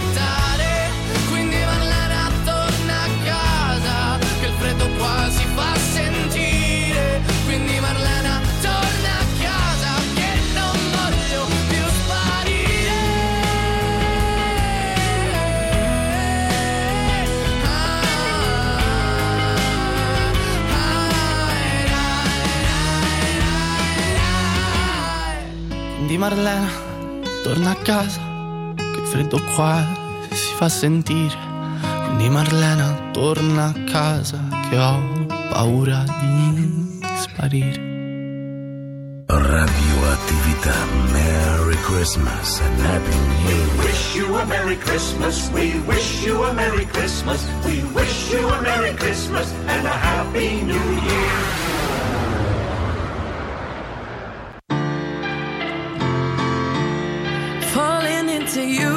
Quindi 26.15 26.33
Marlena 26.33 26.69
torna 27.43 27.71
a 27.71 27.75
casa, 27.75 28.21
che 28.75 29.01
freddo 29.03 29.37
qua 29.53 29.85
si 30.31 30.53
fa 30.55 30.69
sentire. 30.69 31.35
Quindi 32.05 32.29
Marlena 32.29 33.09
torna 33.11 33.65
a 33.65 33.73
casa, 33.91 34.39
che 34.69 34.77
ho 34.77 35.25
paura 35.49 36.05
di 36.21 37.01
sparire. 37.17 37.81
Radioattività. 39.25 40.75
Merry 41.11 41.75
Christmas 41.81 42.61
and 42.61 42.79
Happy 42.79 43.11
New 43.11 43.49
Year. 43.49 43.83
Wish 43.83 44.15
you 44.15 44.35
a 44.37 44.45
Merry 44.45 44.77
Christmas. 44.77 45.49
We 45.51 45.81
wish 45.85 46.23
you 46.25 46.43
a 46.45 46.53
Merry 46.53 46.85
Christmas. 46.85 47.45
We 47.65 47.83
wish 47.93 48.31
you 48.31 48.47
a 48.47 48.61
Merry 48.61 48.93
Christmas 48.95 49.51
and 49.67 49.85
a 49.85 49.89
Happy 49.89 50.61
New 50.61 50.75
Year. 50.75 51.64
to 58.55 58.63
you. 58.63 58.94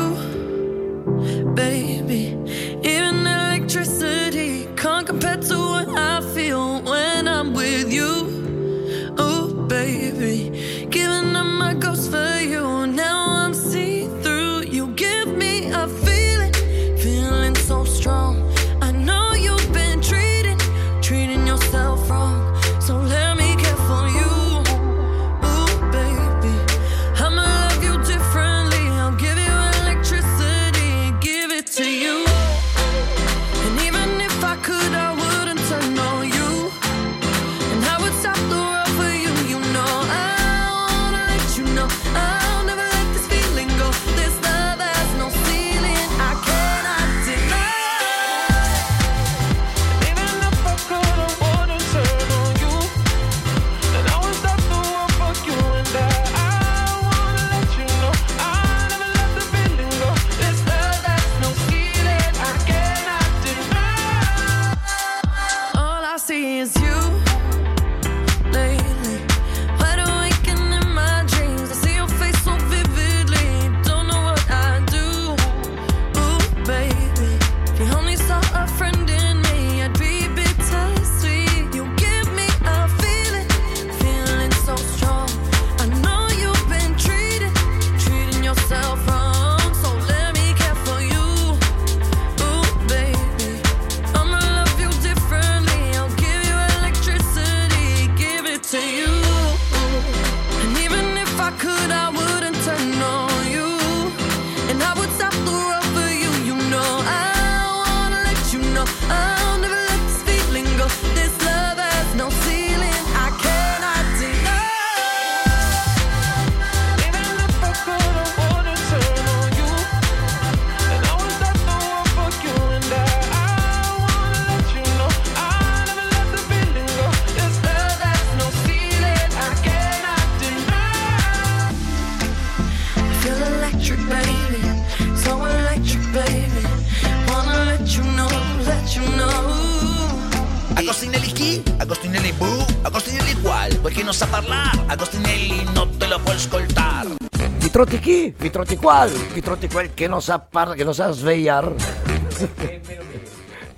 Chi? 148.39 148.43
Vitrotti 148.43 148.77
qual? 148.77 149.10
Vitrotti 149.32 149.69
quel 149.69 149.90
che 149.94 150.06
non 150.06 150.23
sa 150.23 150.39
parlare, 150.39 150.77
che 150.77 150.85
non 150.85 150.94
sa 150.94 151.10
svegliare. 151.10 151.74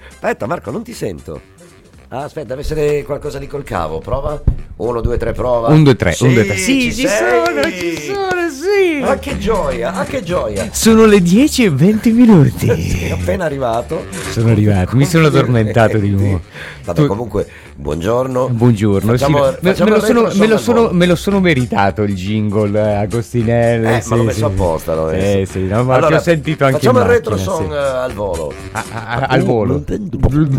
Aspetta 0.08 0.46
Marco, 0.46 0.70
non 0.70 0.82
ti 0.82 0.92
sento. 0.92 1.58
Ah, 2.08 2.24
aspetta, 2.24 2.48
deve 2.48 2.62
essere 2.62 3.02
qualcosa 3.04 3.38
di 3.38 3.46
col 3.46 3.62
cavo. 3.62 4.00
Prova. 4.00 4.42
Uno, 4.76 5.00
due, 5.00 5.16
tre, 5.16 5.32
prova. 5.32 5.68
Un, 5.68 5.82
due, 5.84 5.94
tre, 5.94 6.12
Sì, 6.12 6.24
un, 6.24 6.34
due, 6.34 6.44
tre. 6.44 6.56
Sì, 6.56 6.92
ci 6.92 7.06
sei. 7.06 7.44
sono, 7.44 7.62
ci 7.70 7.96
sono, 8.06 8.50
sì. 8.50 9.02
Ah, 9.02 9.18
che 9.18 9.38
gioia, 9.38 9.92
ah, 9.94 10.04
che 10.04 10.22
gioia. 10.22 10.68
Sono 10.72 11.04
le 11.04 11.20
10 11.20 11.64
e 11.64 11.70
20 11.70 12.10
minuti. 12.10 12.66
È 12.68 13.12
appena 13.12 13.44
arrivato. 13.44 14.06
Sono 14.30 14.50
arrivato, 14.50 14.96
mi 14.96 15.04
sono 15.06 15.26
addormentato 15.26 15.98
di 15.98 16.10
nuovo. 16.10 16.40
Vabbè, 16.84 17.06
comunque, 17.06 17.46
buongiorno. 17.74 18.48
Buongiorno, 18.48 19.12
sì, 19.12 19.18
Facciamo- 19.18 19.40
me- 19.44 19.58
facciamo 19.60 19.90
lo 19.90 20.00
sono, 20.00 20.30
me 20.34 20.46
lo 20.46 20.58
sono- 20.58 20.86
al 20.88 20.94
me 20.94 21.06
lo 21.06 21.16
sono 21.16 21.40
meritato 21.40 22.02
il 22.02 22.14
jingle 22.14 22.78
eh, 22.78 22.94
Agostinelli. 22.94 23.94
Eh, 23.96 24.00
sì, 24.00 24.08
ma 24.10 24.16
l'ho 24.16 24.22
messo 24.22 24.38
sì, 24.38 24.44
apposta, 24.44 24.94
l'ho 24.94 25.04
messo. 25.06 25.38
Eh, 25.38 25.46
sì, 25.46 25.66
no, 25.66 25.82
ma 25.84 25.94
Allora, 25.94 26.08
ti 26.08 26.14
ho 26.14 26.20
sentito 26.20 26.64
anche 26.64 26.78
Facciamo 26.78 27.00
il 27.00 27.04
retro 27.06 27.36
song 27.36 27.66
sì. 27.68 27.72
eh, 27.72 27.76
al 27.76 28.12
volo. 28.12 28.52
Ah, 28.72 29.26
al 29.28 29.42
volo. 29.42 29.82
Che 29.84 29.98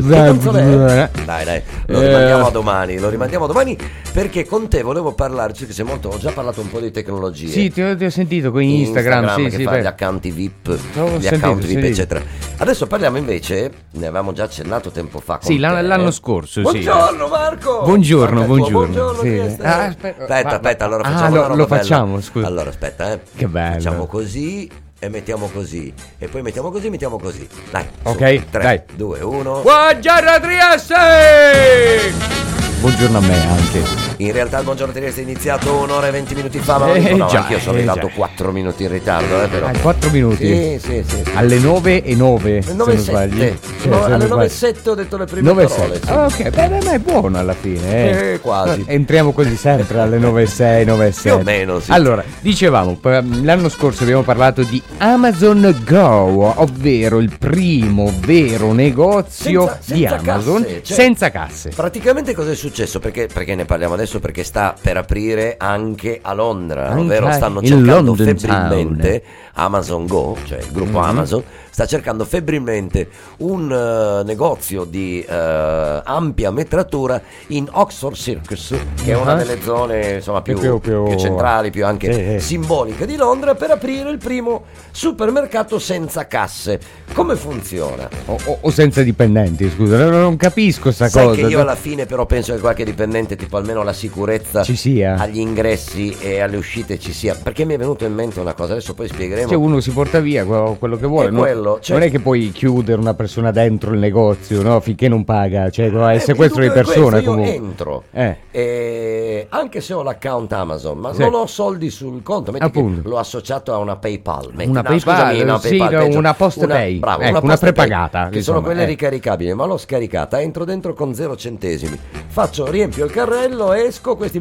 canzone 0.10 0.62
è? 0.62 1.10
Dai, 1.26 1.46
dai, 1.46 1.62
lo 1.88 2.02
Eh. 2.02 2.08
rimandiamo 2.08 2.48
a 2.48 2.52
domani, 2.52 3.00
lo 3.00 3.10
rimandiamo 3.10 3.46
a 3.46 3.48
domani 3.48 3.78
perché 4.12 4.46
con 4.46 4.68
te 4.68 4.82
volevo 4.82 5.14
parlarci, 5.14 5.66
che 5.66 5.74
sei 5.74 5.86
molto, 5.86 6.10
ho 6.10 6.18
già 6.18 6.32
parlato 6.32 6.60
un 6.62 6.70
po' 6.70 6.80
di 6.80 6.92
tecnologie. 6.92 7.48
Sì, 7.48 7.72
ti 7.72 7.82
ho, 7.82 7.96
ti 7.96 8.04
ho 8.06 8.10
sentito 8.10 8.52
con 8.52 8.62
Instagram, 8.62 9.36
sì, 9.36 9.44
che 9.44 9.58
sì, 9.58 9.64
fa 9.64 9.72
beh. 9.72 9.82
gli 9.82 9.86
account 9.86 10.28
VIP, 10.30 10.70
gli 10.72 10.78
sentito, 11.22 11.36
account 11.36 11.66
VIP, 11.66 11.84
eccetera. 11.84 12.22
Adesso 12.58 12.88
parliamo 12.88 13.18
invece, 13.18 13.61
ne 13.92 14.06
avevamo 14.08 14.32
già 14.34 14.44
accennato 14.46 14.90
tempo 14.92 15.20
fa. 15.20 15.40
Sì, 15.42 15.58
l'anno, 15.58 15.82
l'anno 15.82 16.12
scorso, 16.12 16.60
sì. 16.60 16.62
Buongiorno 16.62 17.28
Marco! 17.28 17.82
Buongiorno, 17.84 18.44
buongiorno. 18.46 18.94
buongiorno, 18.94 19.22
sì. 19.22 19.40
Ah, 19.62 19.84
aspetta, 19.86 20.22
aspetta, 20.24 20.50
aspetta, 20.56 20.86
allora 20.86 21.04
ah, 21.04 21.12
facciamo 21.12 21.36
lo- 21.36 21.42
roba 21.42 21.56
lo 21.56 21.66
bella. 21.66 21.82
facciamo, 21.82 22.22
scusa. 22.22 22.48
Allora, 22.48 22.70
aspetta, 22.70 23.12
eh. 23.12 23.20
Che 23.36 23.48
bello. 23.48 23.74
Facciamo 23.74 24.06
così 24.08 24.72
e 25.00 25.10
mettiamo 25.10 25.50
così 25.52 25.94
e 26.20 26.28
poi 26.28 26.42
mettiamo 26.42 26.72
così 26.72 26.88
e 26.88 26.90
mettiamo 26.90 27.20
così. 27.20 27.48
Dai. 27.72 27.86
Ok, 28.04 28.50
3, 28.50 28.64
dai. 28.64 28.82
2, 28.96 29.20
1. 29.22 29.62
Buongiorno 29.62 30.40
Trieste! 30.40 32.51
Buongiorno 32.82 33.18
a 33.20 33.22
me 33.22 33.48
anche. 33.48 33.84
In 34.18 34.32
realtà 34.32 34.58
il 34.58 34.64
buongiorno 34.64 34.92
Trieste 34.92 35.22
è 35.22 35.24
iniziato 35.24 35.76
un'ora 35.82 36.08
e 36.08 36.12
20 36.12 36.34
minuti 36.34 36.58
fa, 36.60 36.80
ma 36.80 36.94
Eh, 36.94 37.00
dico, 37.00 37.16
no, 37.16 37.28
già, 37.28 37.42
anch'io 37.42 37.60
sono 37.60 37.76
eh, 37.76 37.80
arrivato 37.80 38.08
già. 38.08 38.14
4 38.14 38.52
minuti 38.52 38.84
in 38.84 38.90
ritardo, 38.90 39.44
eh, 39.44 39.48
però. 39.48 39.68
Ah, 39.68 39.72
4 39.80 40.10
minuti? 40.10 40.46
Sì, 40.48 40.80
sì, 40.82 41.04
sì. 41.08 41.16
sì. 41.24 41.32
Alle 41.36 41.60
9 41.60 42.02
e 42.04 42.16
9, 42.16 42.62
se 42.64 42.74
9 42.74 42.94
non 42.94 43.02
sbagli. 43.04 43.54
Sì, 43.82 43.88
No, 43.90 44.04
se 44.06 44.12
alle 44.12 44.26
9 44.28 44.48
sbagli. 44.50 44.74
7 44.74 44.90
ho 44.90 44.96
detto 44.96 45.18
le 45.18 45.26
prime 45.26 45.48
9 45.48 45.68
parole. 45.68 45.94
7. 45.94 46.06
sì. 46.08 46.12
Ah, 46.12 46.26
ok, 46.26 46.50
beh, 46.50 46.68
beh, 46.70 46.84
ma 46.86 46.92
è 46.94 47.00
buono 47.00 47.38
alla 47.38 47.54
fine. 47.54 47.92
Eh. 47.94 48.32
Eh, 48.34 48.40
quasi. 48.40 48.84
Entriamo 48.88 49.32
così 49.32 49.56
sempre 49.56 50.00
alle 50.00 50.18
9 50.18 50.46
6, 50.48 50.86
9 50.86 51.12
7. 51.12 51.30
Più 51.30 51.38
o 51.38 51.44
meno, 51.44 51.80
sì. 51.80 51.92
Allora, 51.92 52.24
dicevamo, 52.40 52.98
l'anno 53.44 53.70
scorso 53.70 54.04
abbiamo 54.04 54.24
parlato 54.24 54.64
di 54.64 54.82
Amazon 54.98 55.84
Go, 55.88 56.54
ovvero 56.62 57.20
il 57.20 57.32
primo 57.38 58.12
vero 58.20 58.72
negozio 58.74 59.68
Senza- 59.68 59.94
di 59.94 60.00
senza 60.08 60.16
Amazon 60.32 60.62
casse, 60.64 60.84
cioè- 60.84 60.98
senza 60.98 61.30
casse. 61.32 61.70
Praticamente 61.76 62.34
cosa 62.34 62.50
è 62.50 62.56
successo? 62.56 62.70
Perché, 62.72 63.28
perché 63.28 63.56
ne 63.56 63.66
parliamo 63.66 63.94
adesso? 63.94 64.20
Perché 64.20 64.44
sta 64.44 64.74
per 64.80 64.96
aprire 64.98 65.56
anche 65.58 66.20
a 66.22 66.34
Londra, 66.34 66.88
Anche 66.90 67.02
ovvero 67.02 67.32
stanno 67.32 67.62
cercando 67.62 68.16
febbrilmente 68.16 69.24
Amazon 69.56 70.06
Go, 70.08 70.38
cioè 70.46 70.60
il 70.60 70.72
gruppo 70.72 71.00
Mhm. 71.00 71.04
Amazon, 71.06 71.44
sta 71.72 71.86
cercando 71.88 72.26
febbrilmente 72.26 73.08
un 73.38 73.72
eh, 73.72 74.24
negozio 74.26 74.84
di 74.84 75.26
eh, 75.28 76.02
ampia 76.04 76.52
metratura 76.52 77.20
in 77.48 77.68
Oxford 77.72 78.16
Circus, 78.16 78.76
che 79.04 79.12
è 79.14 79.16
una 79.16 79.32
Ah. 79.32 79.36
delle 79.36 79.62
zone 79.62 80.16
insomma, 80.16 80.42
più, 80.42 80.60
Più- 80.60 80.80
più- 80.80 81.04
più 81.06 81.18
centrali, 81.18 81.72
più 81.72 81.86
anche 81.86 82.12
Sì, 82.14 82.40
sì. 82.40 82.46
simboliche 82.48 83.06
di 83.06 83.16
Londra, 83.16 83.56
per 83.56 83.72
aprire 83.72 84.10
il 84.12 84.18
primo 84.18 84.64
supermercato 84.92 85.80
senza 85.80 86.28
casse. 86.28 86.80
Come 87.14 87.36
funziona? 87.36 88.08
O, 88.26 88.38
o- 88.46 88.58
o 88.62 88.70
senza 88.70 89.02
dipendenti, 89.02 89.70
scusa, 89.70 89.98
non, 89.98 90.20
non 90.22 90.38
capisco 90.38 90.92
sta 90.92 91.08
Sai 91.10 91.26
cosa. 91.28 91.42
che 91.42 91.48
io 91.48 91.60
alla 91.62 91.76
fine 91.76 92.06
però 92.06 92.26
penso 92.26 92.54
che 92.54 92.60
qualche 92.60 92.84
dipendente 92.86 93.36
tipo 93.36 93.58
almeno 93.58 93.84
la 93.84 93.94
sicurezza 93.94 94.64
Ci 94.64 94.76
sia. 94.76 95.16
agli 95.18 95.40
ingressi 95.40 96.16
e 96.20 96.40
alle 96.42 96.58
uscite 96.58 97.00
ci 97.00 97.14
sia 97.14 97.36
perché 97.42 97.66
mi 97.66 97.74
è 97.74 97.78
venuto 97.78 98.06
in 98.06 98.14
mente 98.14 98.40
una 98.40 98.54
cosa 98.54 98.74
adesso 98.74 98.94
poi 98.94 99.08
spiegheremo 99.08 99.48
Cioè 99.48 99.58
uno 99.58 99.80
si 99.80 99.92
porta 99.92 100.20
via 100.20 100.46
quello, 100.46 100.76
quello 100.78 100.98
che 100.98 101.08
vuole. 101.08 101.30
Non- 101.30 101.40
quello, 101.62 101.80
cioè- 101.80 101.98
Non 101.98 102.08
è 102.08 102.12
che 102.12 102.20
puoi 102.20 102.52
chiudere 102.52 103.00
una 103.00 103.14
persona 103.14 103.52
dentro 103.52 103.94
il 103.94 104.00
negozio, 104.00 104.62
no? 104.62 104.80
Finché 104.80 105.08
non 105.08 105.24
paga. 105.24 105.70
Cioè, 105.70 105.92
è 105.92 106.16
Eh, 106.16 106.20
sequestro 106.20 106.62
il 106.64 106.72
di 106.72 106.78
è 106.80 106.84
persona 106.84 107.10
questo, 107.12 107.30
comunque. 107.30 107.54
io 107.54 107.62
entro 107.64 108.04
Eh. 108.12 108.38
e 108.52 109.46
anche 109.50 109.82
se 109.82 109.94
ho 109.94 110.04
l'account 110.04 110.52
Amazon 110.54 110.98
ma 110.98 111.14
Sì. 111.14 111.22
non 111.22 111.34
ho 111.34 111.46
soldi 111.46 111.90
sul 111.90 112.22
conto 112.24 112.52
che 112.52 112.60
l'ho 113.04 113.18
associato 113.18 113.74
a 113.74 113.78
una 113.78 113.96
PayPal 113.96 114.50
metti, 114.54 114.70
Una 114.70 114.82
no, 114.82 114.90
PayPal, 114.90 115.16
scusami, 115.16 115.42
una 115.42 115.60
sì, 115.60 115.68
PayPal, 115.78 115.92
no, 115.94 116.00
peggio. 116.06 116.18
una 116.18 116.34
Postepay. 116.34 117.00
bravo, 117.00 117.22
Ecco, 117.22 117.30
una, 117.32 117.40
una 117.44 117.58
prepagata, 117.58 118.20
che 118.30 118.42
sono 118.42 118.58
insomma, 118.58 118.62
quelle 118.62 118.84
eh. 118.84 118.86
ricaricabili 118.86 119.54
ma 119.54 119.66
l'ho 119.66 119.78
scaricata 119.78 120.42
entro 120.42 120.66
dentro 120.66 120.94
con 120.94 121.14
zero 121.14 121.36
centesimi 121.36 121.98
faccio 122.28 122.70
riempio 122.70 123.06
il 123.06 123.12
carrello 123.12 123.74
esco 123.74 124.16
questi 124.16 124.40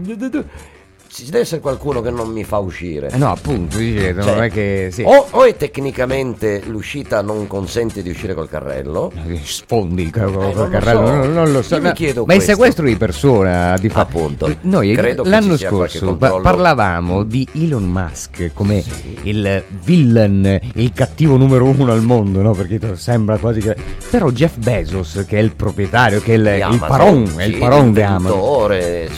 ci 1.12 1.24
deve 1.24 1.40
essere 1.40 1.60
qualcuno 1.60 2.00
che 2.00 2.10
non 2.10 2.28
mi 2.30 2.44
fa 2.44 2.58
uscire 2.58 3.10
Eh 3.10 3.16
no, 3.16 3.32
appunto, 3.32 3.78
dice, 3.78 4.14
Cioè, 4.14 4.24
non 4.32 4.42
è 4.44 4.50
che. 4.50 4.90
Sì. 4.92 5.02
O, 5.04 5.26
o 5.30 5.44
è 5.44 5.56
tecnicamente 5.56 6.62
l'uscita 6.66 7.20
non 7.20 7.48
consente 7.48 8.02
di 8.02 8.10
uscire 8.10 8.32
col 8.32 8.48
carrello. 8.48 9.12
Sfondi 9.42 10.02
il, 10.02 10.12
col- 10.12 10.28
Eh, 10.28 10.30
non 10.30 10.54
lo 10.54 10.68
carrello, 10.68 11.06
so. 11.06 11.12
non, 11.12 11.32
non 11.32 11.52
lo 11.52 11.62
so. 11.62 11.78
No, 11.78 11.92
chiedo 11.92 12.24
ma 12.26 12.34
il 12.34 12.42
sequestro 12.42 12.86
di 12.86 12.96
persona, 12.96 13.76
di 13.78 13.88
fatto. 13.88 13.98
Appunto. 14.00 14.54
Noi 14.62 14.94
Credo 14.94 15.24
l'anno 15.24 15.56
scorso 15.56 16.16
parlavamo 16.16 17.24
di 17.24 17.46
Elon 17.54 17.84
Musk 17.84 18.50
come 18.54 18.82
il 19.22 19.62
villain, 19.82 20.60
il 20.74 20.92
cattivo 20.92 21.36
numero 21.36 21.64
uno 21.64 21.92
al 21.92 22.02
mondo, 22.02 22.40
no? 22.40 22.52
Perché 22.52 22.96
sembra 22.96 23.36
quasi 23.38 23.60
che. 23.60 23.74
Però 24.10 24.30
Jeff 24.30 24.56
Bezos, 24.58 25.24
che 25.26 25.38
è 25.38 25.42
il 25.42 25.54
proprietario, 25.54 26.20
che 26.20 26.34
è 26.34 26.36
il, 26.36 26.72
il 26.72 26.78
paron, 26.78 27.32
è 27.36 27.44
il 27.44 27.54
sì, 27.54 27.58
paron 27.58 27.92
di 27.92 28.02
Amazon. 28.02 28.38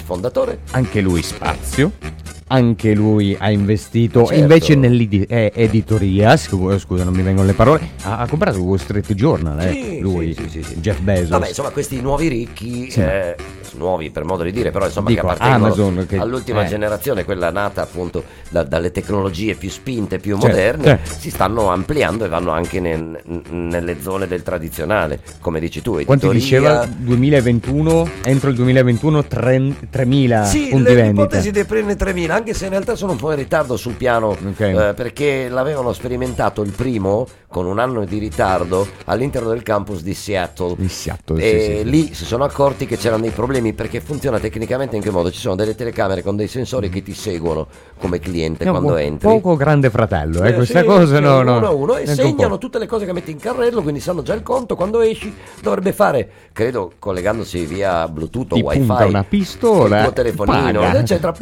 fondatore. 0.05 0.59
Anche 0.71 1.01
lui 1.01 1.23
spazio. 1.23 1.82
you. 1.83 2.42
Anche 2.57 2.93
lui 2.95 3.35
ha 3.39 3.51
investito 3.51 4.27
Certo. 4.27 4.35
invece 4.43 4.75
nell'editoria. 4.75 6.37
Scusa, 6.37 6.79
scusa, 6.79 7.03
non 7.05 7.15
mi 7.15 7.23
vengono 7.23 7.47
le 7.47 7.55
parole. 7.55 7.81
Ha, 8.03 8.19
ha 8.19 8.29
comprato 8.29 8.59
Wall 8.61 8.77
Street 8.77 9.11
Journal. 9.15 9.59
Eh, 9.61 9.73
Sì, 9.73 10.01
lui, 10.01 10.35
sì, 10.35 10.43
sì, 10.43 10.63
sì, 10.63 10.63
sì. 10.63 10.75
Jeff 10.81 10.99
Bezos. 11.01 11.31
Vabbè, 11.31 11.49
insomma, 11.49 11.71
questi 11.71 11.99
nuovi 12.03 12.29
ricchi, 12.29 12.91
Sì, 12.91 13.01
eh, 13.01 13.37
nuovi 13.79 14.11
per 14.11 14.25
modo 14.25 14.43
di 14.43 14.53
dire, 14.53 14.71
però 14.71 14.85
insomma 14.85 15.09
Dico, 15.09 15.23
che 15.23 15.27
appartengono 15.33 15.65
Amazon, 15.73 16.07
che- 16.07 16.19
all'ultima 16.19 16.65
eh. 16.65 16.69
generazione, 16.69 17.25
quella 17.25 17.51
nata 17.51 17.81
appunto 17.81 18.23
da- 18.51 18.65
dalle 18.65 18.91
tecnologie 18.93 19.55
più 19.55 19.71
spinte, 19.71 20.19
più 20.19 20.33
Certo, 20.39 20.47
moderne, 20.49 20.85
certo. 20.85 21.11
si 21.19 21.31
stanno 21.31 21.71
ampliando 21.71 22.27
e 22.27 22.29
vanno 22.29 22.51
anche 22.51 22.81
nel- 22.81 23.19
nelle 23.49 23.97
zone 24.03 24.27
del 24.27 24.43
tradizionale, 24.43 25.21
come 25.41 25.59
dici 25.59 25.81
tu. 25.81 25.93
Quanti 26.05 26.27
editoria. 26.27 26.39
diceva 26.41 26.87
2021? 26.87 28.09
Entro 28.25 28.51
il 28.51 28.57
2021 28.57 29.25
tre- 29.25 29.73
3.000 29.91 30.45
Sì, 30.45 30.67
punti 30.71 30.93
vendita. 30.93 31.23
l'ipotesi 31.23 31.51
dei 31.51 31.65
prende 31.65 31.97
3000, 31.97 32.42
anche 32.43 32.55
se 32.55 32.65
in 32.65 32.71
realtà 32.71 32.97
sono 32.97 33.13
un 33.13 33.19
po' 33.19 33.31
in 33.31 33.37
ritardo 33.39 33.77
sul 33.77 33.95
piano, 33.95 34.37
eh, 34.57 34.93
perché 34.97 35.49
l'avevano 35.49 35.93
sperimentato 35.93 36.63
il 36.63 36.73
primo 36.73 37.25
con 37.47 37.67
un 37.67 37.79
anno 37.79 38.05
di 38.05 38.19
ritardo 38.19 38.87
all'interno 39.05 39.51
del 39.51 39.63
campus 39.63 40.03
di 40.03 40.13
Seattle. 40.15 40.75
Di 40.77 40.89
Seattle, 40.89 41.41
e 41.41 41.61
sì, 41.61 41.77
sì. 41.79 41.85
lì 41.91 42.15
si 42.15 42.25
sono 42.25 42.43
accorti 42.45 42.85
che 42.87 42.97
c'erano 42.97 43.23
dei 43.23 43.31
problemi 43.31 43.75
perché 43.75 44.01
funziona 44.01 44.41
tecnicamente 44.41 44.97
in 44.97 45.03
che 45.03 45.11
modo? 45.11 45.31
Ci 45.31 45.39
sono 45.39 45.55
delle 45.55 45.77
telecamere 45.77 46.23
con 46.23 46.35
dei 46.35 46.49
sensori 46.49 46.89
che 46.89 47.03
ti 47.03 47.15
seguono 47.15 47.69
come 47.99 48.19
cliente 48.19 48.65
No, 48.65 48.73
quando 48.73 48.89
po- 48.93 48.97
entri. 48.97 49.29
Poco 49.29 49.55
grande 49.57 49.91
fratello, 49.91 50.43
eh, 50.43 50.49
Eh, 50.49 50.55
questa 50.55 50.81
sì, 50.81 50.87
cosa 50.87 51.17
sì, 51.17 51.23
no, 51.23 51.39
uno 51.41 51.59
no. 51.61 51.67
a 51.67 51.71
uno 51.71 51.97
e 51.97 52.07
segnano 52.07 52.59
tutte 52.59 52.79
le 52.81 52.87
cose 52.87 53.05
che 53.05 53.13
metti 53.13 53.31
in 53.31 53.39
carrello, 53.39 53.83
quindi 53.83 54.01
sanno 54.01 54.23
già 54.23 54.35
il 54.35 54.43
conto. 54.43 54.75
Quando 54.75 55.01
esci 55.01 55.33
dovrebbe 55.61 55.93
fare, 55.93 56.29
credo, 56.53 56.93
collegandosi 56.99 57.65
via 57.67 58.09
Bluetooth 58.09 58.53
o 58.53 58.55
Ti 58.57 58.63
wifi, 58.63 58.81
una 59.05 59.23
pistola, 59.25 59.99
il 59.99 60.03
tuo 60.05 60.13
telefonino, 60.15 60.81
paga. 60.81 60.99
eccetera, 60.99 61.35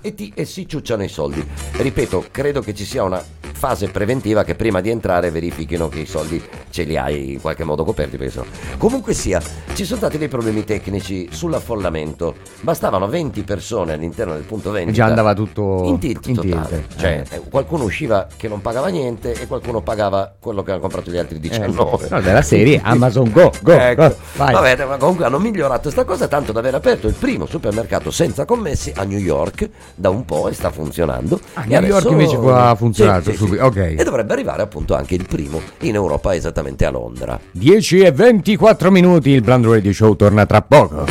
e, 0.00 0.14
ti- 0.14 0.32
e 0.34 0.44
si 0.48 0.66
ciucciano 0.66 1.04
i 1.04 1.08
soldi. 1.08 1.46
Ripeto, 1.72 2.24
credo 2.32 2.60
che 2.60 2.74
ci 2.74 2.84
sia 2.84 3.04
una 3.04 3.22
fase 3.58 3.88
preventiva 3.88 4.44
che 4.44 4.54
prima 4.54 4.80
di 4.80 4.88
entrare 4.88 5.30
verifichino 5.32 5.88
che 5.88 5.98
i 6.00 6.06
soldi 6.06 6.40
ce 6.70 6.84
li 6.84 6.96
hai 6.96 7.32
in 7.32 7.40
qualche 7.40 7.64
modo 7.64 7.84
coperti. 7.84 8.16
Sennò- 8.30 8.46
Comunque 8.76 9.14
sia, 9.14 9.40
ci 9.74 9.84
sono 9.84 9.98
stati 9.98 10.16
dei 10.16 10.28
problemi 10.28 10.62
tecnici 10.64 11.28
sull'affollamento. 11.30 12.36
Bastavano 12.60 13.08
20 13.08 13.42
persone 13.42 13.94
all'interno 13.94 14.34
del 14.34 14.42
punto 14.44 14.70
vendita. 14.70 14.96
Già 14.96 15.04
andava 15.06 15.34
tutto 15.34 15.82
in 15.86 15.98
tilt 15.98 16.26
in 16.28 16.38
tilt, 16.40 16.82
Cioè, 16.98 17.22
eh. 17.30 17.34
eh, 17.36 17.40
qualcuno 17.50 17.82
usciva 17.84 18.28
che 18.36 18.46
non 18.46 18.60
pagava 18.60 18.88
niente 18.88 19.32
e 19.32 19.46
qualcuno 19.48 19.80
pagava 19.82 20.32
quello 20.38 20.62
che 20.62 20.70
hanno 20.70 20.80
comprato 20.80 21.10
gli 21.10 21.16
altri 21.18 21.40
19. 21.40 22.06
Eh, 22.06 22.08
no, 22.10 22.20
della 22.20 22.42
serie 22.42 22.80
Amazon 22.82 23.30
Go, 23.32 23.52
go, 23.60 23.72
Ecco. 23.72 24.02
go. 24.08 24.16
Vabbè, 24.36 24.84
ma 24.86 24.96
comunque 24.98 25.24
hanno 25.24 25.38
migliorato 25.40 25.90
sta 25.90 26.04
cosa 26.04 26.28
tanto 26.28 26.52
da 26.52 26.60
aver 26.60 26.74
aperto 26.76 27.08
il 27.08 27.14
primo 27.14 27.46
supermercato 27.46 28.12
senza 28.12 28.44
commessi 28.44 28.92
a 28.94 29.02
New 29.02 29.18
York 29.18 29.68
da 29.96 30.10
un 30.10 30.24
po' 30.24 30.37
e 30.46 30.52
sta 30.52 30.70
funzionando. 30.70 31.40
A 31.54 31.64
E 31.66 31.80
New 31.80 31.88
York 31.88 32.08
invece 32.10 32.36
qua 32.36 32.68
ha 32.68 32.74
funzionato 32.76 33.24
Sì, 33.24 33.30
sì, 33.30 33.36
sì, 33.38 33.44
subito, 33.44 33.64
ok. 33.64 33.76
E 33.98 34.04
dovrebbe 34.04 34.32
arrivare 34.34 34.62
appunto 34.62 34.94
anche 34.94 35.16
il 35.16 35.26
primo 35.26 35.60
in 35.80 35.94
Europa, 35.96 36.34
esattamente 36.34 36.84
a 36.84 36.90
Londra. 36.90 37.40
10 37.50 38.00
e 38.00 38.12
24 38.12 38.90
minuti, 38.92 39.30
il 39.30 39.42
Blind 39.42 39.66
Radio 39.66 39.92
Show 39.92 40.14
torna 40.14 40.46
tra 40.46 40.62
poco. 40.62 41.06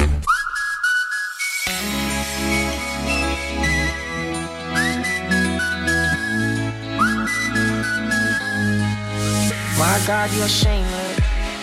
My 9.78 10.00
God, 10.06 10.32
you're 10.36 10.48
shameless. 10.48 11.20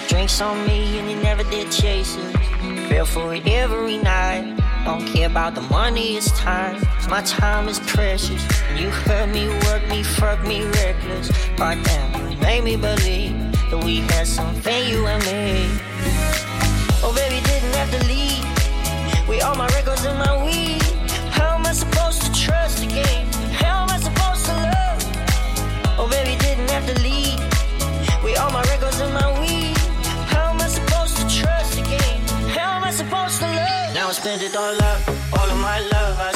Drinks 0.09 0.41
on 0.41 0.65
me 0.67 0.99
and 0.99 1.11
you 1.11 1.17
never 1.23 1.43
did 1.45 1.71
chase 1.71 2.17
it. 2.17 2.89
Feel 2.89 3.05
for 3.07 3.35
it 3.35 3.47
every 3.47 3.99
night. 3.99 4.64
Don't 4.85 5.07
care 5.07 5.29
about 5.29 5.55
the 5.55 5.63
money, 5.63 6.17
it's 6.17 6.31
time. 6.39 6.77
my 7.09 7.23
time 7.23 7.69
is 7.69 7.81
precious. 7.81 8.43
You 8.77 8.91
hurt 8.91 9.31
me, 9.31 9.49
work 9.67 9.89
me, 9.89 10.03
fuck 10.03 10.47
me 10.47 10.63
reckless. 10.67 11.33
But 11.57 11.83
damn, 11.85 12.31
you 12.31 12.37
made 12.39 12.65
me 12.65 12.77
believe 12.77 13.33
that 13.71 13.83
we 13.83 14.01
had 14.01 14.27
something, 14.27 14.89
you 14.89 15.07
and 15.07 15.25
me. 15.25 15.69
Oh, 17.03 17.15
baby, 17.17 17.41
didn't 17.47 17.73
have 17.75 17.91
to 17.93 18.07
leave. 18.07 18.45
We 19.27 19.41
all 19.41 19.55
my 19.55 19.69
records 19.69 20.05
and 20.05 20.19
my 20.19 20.45
weed. 20.45 20.83
How 21.33 21.57
am 21.57 21.65
I 21.65 21.73
supposed 21.73 22.21
to 22.23 22.31
trust 22.33 22.85
again? 22.85 23.27
How 23.53 23.85
am 23.85 23.89
I 23.89 23.99
supposed 23.99 24.45
to 24.47 24.53
love? 24.53 25.99
Oh, 25.99 26.09
baby, 26.11 26.37
didn't 26.45 26.69
have 26.69 26.87
to 26.93 27.01
leave. 27.01 27.41
We 28.23 28.37
all 28.37 28.51
my 28.53 28.63
records 28.65 29.01
and 29.01 29.15
my 29.15 29.41
weed. 29.41 29.79
How 30.29 30.51
am 30.53 30.61
I 30.61 30.69
supposed 30.69 31.17
to 31.17 31.25
trust 31.41 31.79
again? 31.79 32.21
How 32.51 32.77
am 32.77 32.85
I 32.85 32.91
supposed 32.91 33.41
to 33.41 33.54
I 34.07 34.13
spent 34.13 34.43
it 34.43 34.55
all 34.55 34.83
up, 34.83 35.01
all 35.33 35.51
of 35.51 35.57
my 35.61 35.81
love. 35.81 36.19
I 36.21 36.34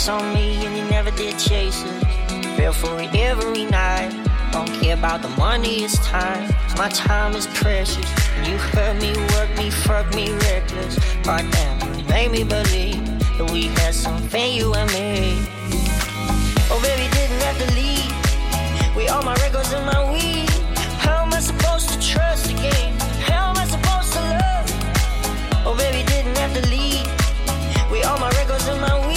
Drinks 0.00 0.22
on 0.22 0.32
me 0.32 0.64
and 0.64 0.74
you 0.78 0.84
never 0.84 1.10
did 1.10 1.38
chase 1.38 1.84
it. 1.84 2.56
Feel 2.56 2.72
for 2.72 2.98
it 3.02 3.14
every 3.14 3.66
night. 3.66 4.10
Don't 4.50 4.72
care 4.80 4.94
about 4.94 5.20
the 5.20 5.28
money, 5.30 5.84
it's 5.84 5.98
time. 6.06 6.48
my 6.78 6.88
time 6.88 7.34
is 7.34 7.46
precious. 7.48 8.08
You 8.46 8.56
hurt 8.56 8.96
me, 9.02 9.12
work 9.34 9.50
me, 9.58 9.68
fuck 9.68 10.08
me 10.14 10.32
reckless. 10.32 10.98
But 11.22 11.44
damn, 11.50 11.98
you 11.98 12.04
made 12.06 12.30
me 12.30 12.44
believe 12.44 13.04
that 13.36 13.50
we 13.52 13.64
had 13.80 13.94
something, 13.94 14.54
you 14.54 14.72
and 14.72 14.90
me. 14.92 15.36
Oh, 16.72 16.80
baby, 16.82 17.06
didn't 17.12 17.42
have 17.42 17.58
to 17.58 17.68
leave. 17.74 18.96
We 18.96 19.08
all 19.08 19.22
my 19.22 19.34
records 19.44 19.70
and 19.74 19.84
my 19.84 20.00
weed. 20.10 20.48
How 21.04 21.24
am 21.24 21.34
I 21.34 21.40
supposed 21.40 21.90
to 21.90 22.00
trust 22.00 22.50
again? 22.50 22.98
How 23.28 23.50
am 23.50 23.56
I 23.58 23.66
supposed 23.66 24.14
to 24.14 24.20
love? 24.20 24.66
Oh, 25.66 25.74
baby, 25.76 26.06
didn't 26.06 26.38
have 26.38 26.54
to 26.54 26.66
leave. 26.70 27.04
We 27.92 28.02
all 28.04 28.18
my 28.18 28.30
records 28.30 28.66
and 28.66 28.80
my 28.80 28.96
weed. 29.06 29.09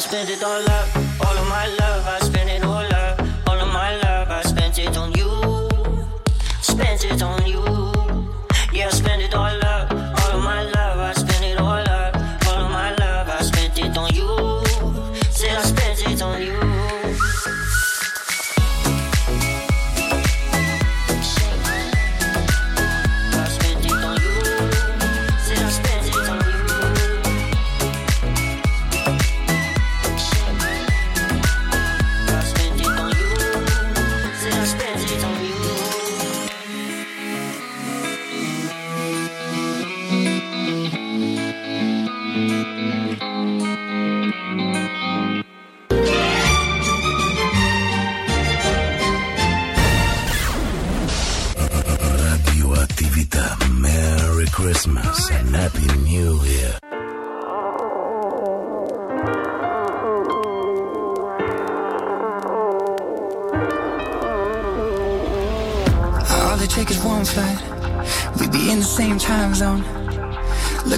I 0.00 0.02
spent 0.02 0.30
it 0.30 0.42
all 0.42 0.62
up, 0.62 0.96
all 1.26 1.36
of 1.36 1.46
my 1.50 1.66
love. 1.78 2.06
I 2.06 2.20
spent 2.20 2.48
it 2.48 2.64
all 2.64 2.94
up, 2.94 3.20
all 3.46 3.60
of 3.60 3.68
my 3.68 3.96
love. 3.96 4.30
I 4.30 4.40
spent 4.40 4.78
it 4.78 4.96
on 4.96 5.12
you, 5.12 5.68
spent 6.62 7.04
it 7.04 7.22
on 7.22 7.46
you. 7.46 7.69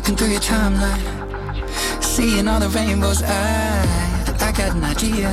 Looking 0.03 0.17
through 0.17 0.33
your 0.33 0.41
timeline. 0.41 2.03
Seeing 2.03 2.49
all 2.49 2.59
the 2.59 2.69
rainbows. 2.71 3.23
I, 3.23 4.37
I 4.41 4.51
got 4.51 4.75
an 4.75 4.83
idea. 4.83 5.29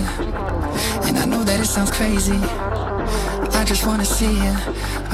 And 1.08 1.18
I 1.18 1.26
know 1.26 1.44
that 1.44 1.60
it 1.60 1.66
sounds 1.66 1.90
crazy. 1.90 2.38
I 2.38 3.64
just 3.66 3.88
wanna 3.88 4.06
see 4.06 4.32
you. 4.32 4.54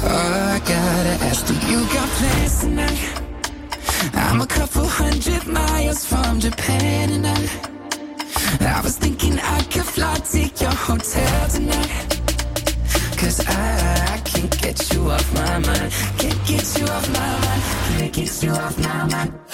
Oh, 0.03 0.51
I 0.55 0.59
gotta 0.59 1.23
ask, 1.23 1.47
do 1.47 1.53
you 1.71 1.79
got 1.93 2.09
plans 2.17 2.59
tonight? 2.59 3.21
I'm 4.15 4.41
a 4.41 4.47
couple 4.47 4.85
hundred 4.85 5.47
miles 5.47 6.03
from 6.03 6.41
Japan 6.41 7.11
and 7.13 7.25
I, 7.25 8.77
I 8.77 8.81
was 8.81 8.97
thinking 8.97 9.39
I 9.39 9.61
could 9.71 9.85
fly 9.85 10.15
to 10.15 10.39
your 10.39 10.75
hotel 10.75 11.47
tonight. 11.47 12.21
Cause 13.17 13.39
I, 13.47 14.15
I 14.15 14.17
can't 14.25 14.61
get 14.61 14.91
you 14.91 15.09
off 15.09 15.33
my 15.33 15.59
mind. 15.59 15.93
Can't 16.19 16.45
get 16.45 16.77
you 16.77 16.85
off 16.87 17.07
my 17.07 17.39
mind. 17.39 17.61
Can't 17.97 18.13
get 18.13 18.43
you 18.43 18.51
off 18.51 18.77
my 18.77 19.05
mind. 19.05 19.44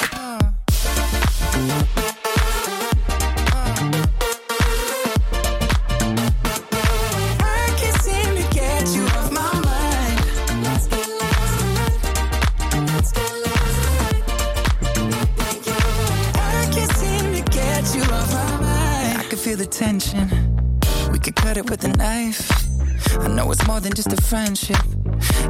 Than 23.91 23.95
just 23.95 24.13
a 24.13 24.21
friendship. 24.23 24.85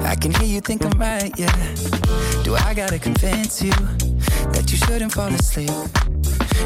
I 0.02 0.16
can 0.16 0.32
hear 0.34 0.48
you 0.48 0.62
think 0.62 0.84
I'm 0.86 0.98
right, 1.00 1.32
yeah. 1.38 1.56
Do 2.44 2.56
I 2.56 2.74
gotta 2.74 2.98
convince 2.98 3.62
you 3.62 3.72
that 4.54 4.66
you 4.70 4.78
shouldn't 4.78 5.14
fall 5.14 5.34
asleep? 5.34 5.70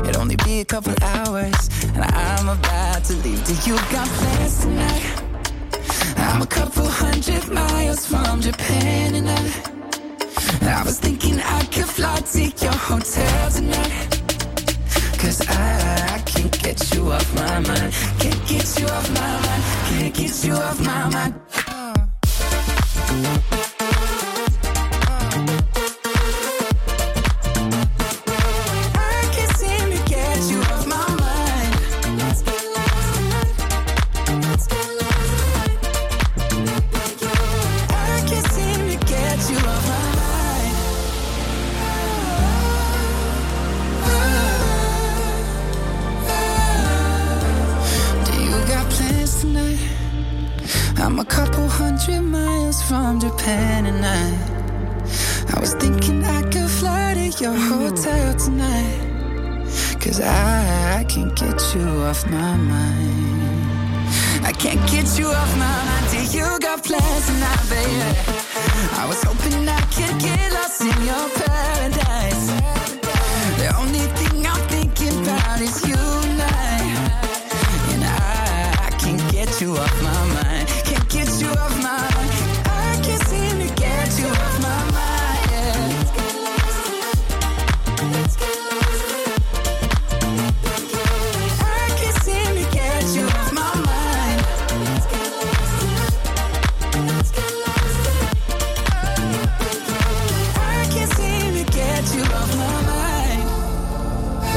It'll 0.07 0.21
only 0.21 0.37
be 0.37 0.61
a 0.61 0.65
couple 0.65 0.93
hours, 1.01 1.69
and 1.95 2.03
I'm 2.03 2.47
about 2.47 3.03
to 3.05 3.13
leave. 3.23 3.43
Do 3.45 3.53
you 3.67 3.75
got 3.91 4.07
plans 4.07 4.61
tonight? 4.61 5.05
I'm 6.17 6.41
a 6.41 6.47
couple 6.47 6.85
hundred 6.87 7.47
miles 7.49 8.05
from 8.05 8.41
Japan, 8.41 9.15
and 9.15 9.29
I, 9.29 10.79
I 10.79 10.83
was 10.83 10.99
thinking 10.99 11.39
I 11.39 11.65
could 11.65 11.89
fly 11.89 12.17
to 12.19 12.43
your 12.63 12.77
hotel 12.89 13.51
tonight. 13.51 14.15
Cause 15.19 15.41
I, 15.47 16.15
I 16.15 16.19
can't 16.19 16.63
get 16.63 16.93
you 16.93 17.11
off 17.11 17.27
my 17.35 17.59
mind. 17.59 17.93
Can't 18.19 18.47
get 18.47 18.79
you 18.79 18.87
off 18.87 19.09
my 19.11 19.33
mind. 19.45 19.63
Can't 19.89 20.13
get 20.13 20.43
you 20.45 20.53
off 20.53 20.79
my 20.79 21.09
mind. 21.09 21.54
I 23.15 23.54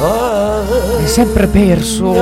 È 0.01 1.07
sempre 1.07 1.49
perso. 1.49 2.15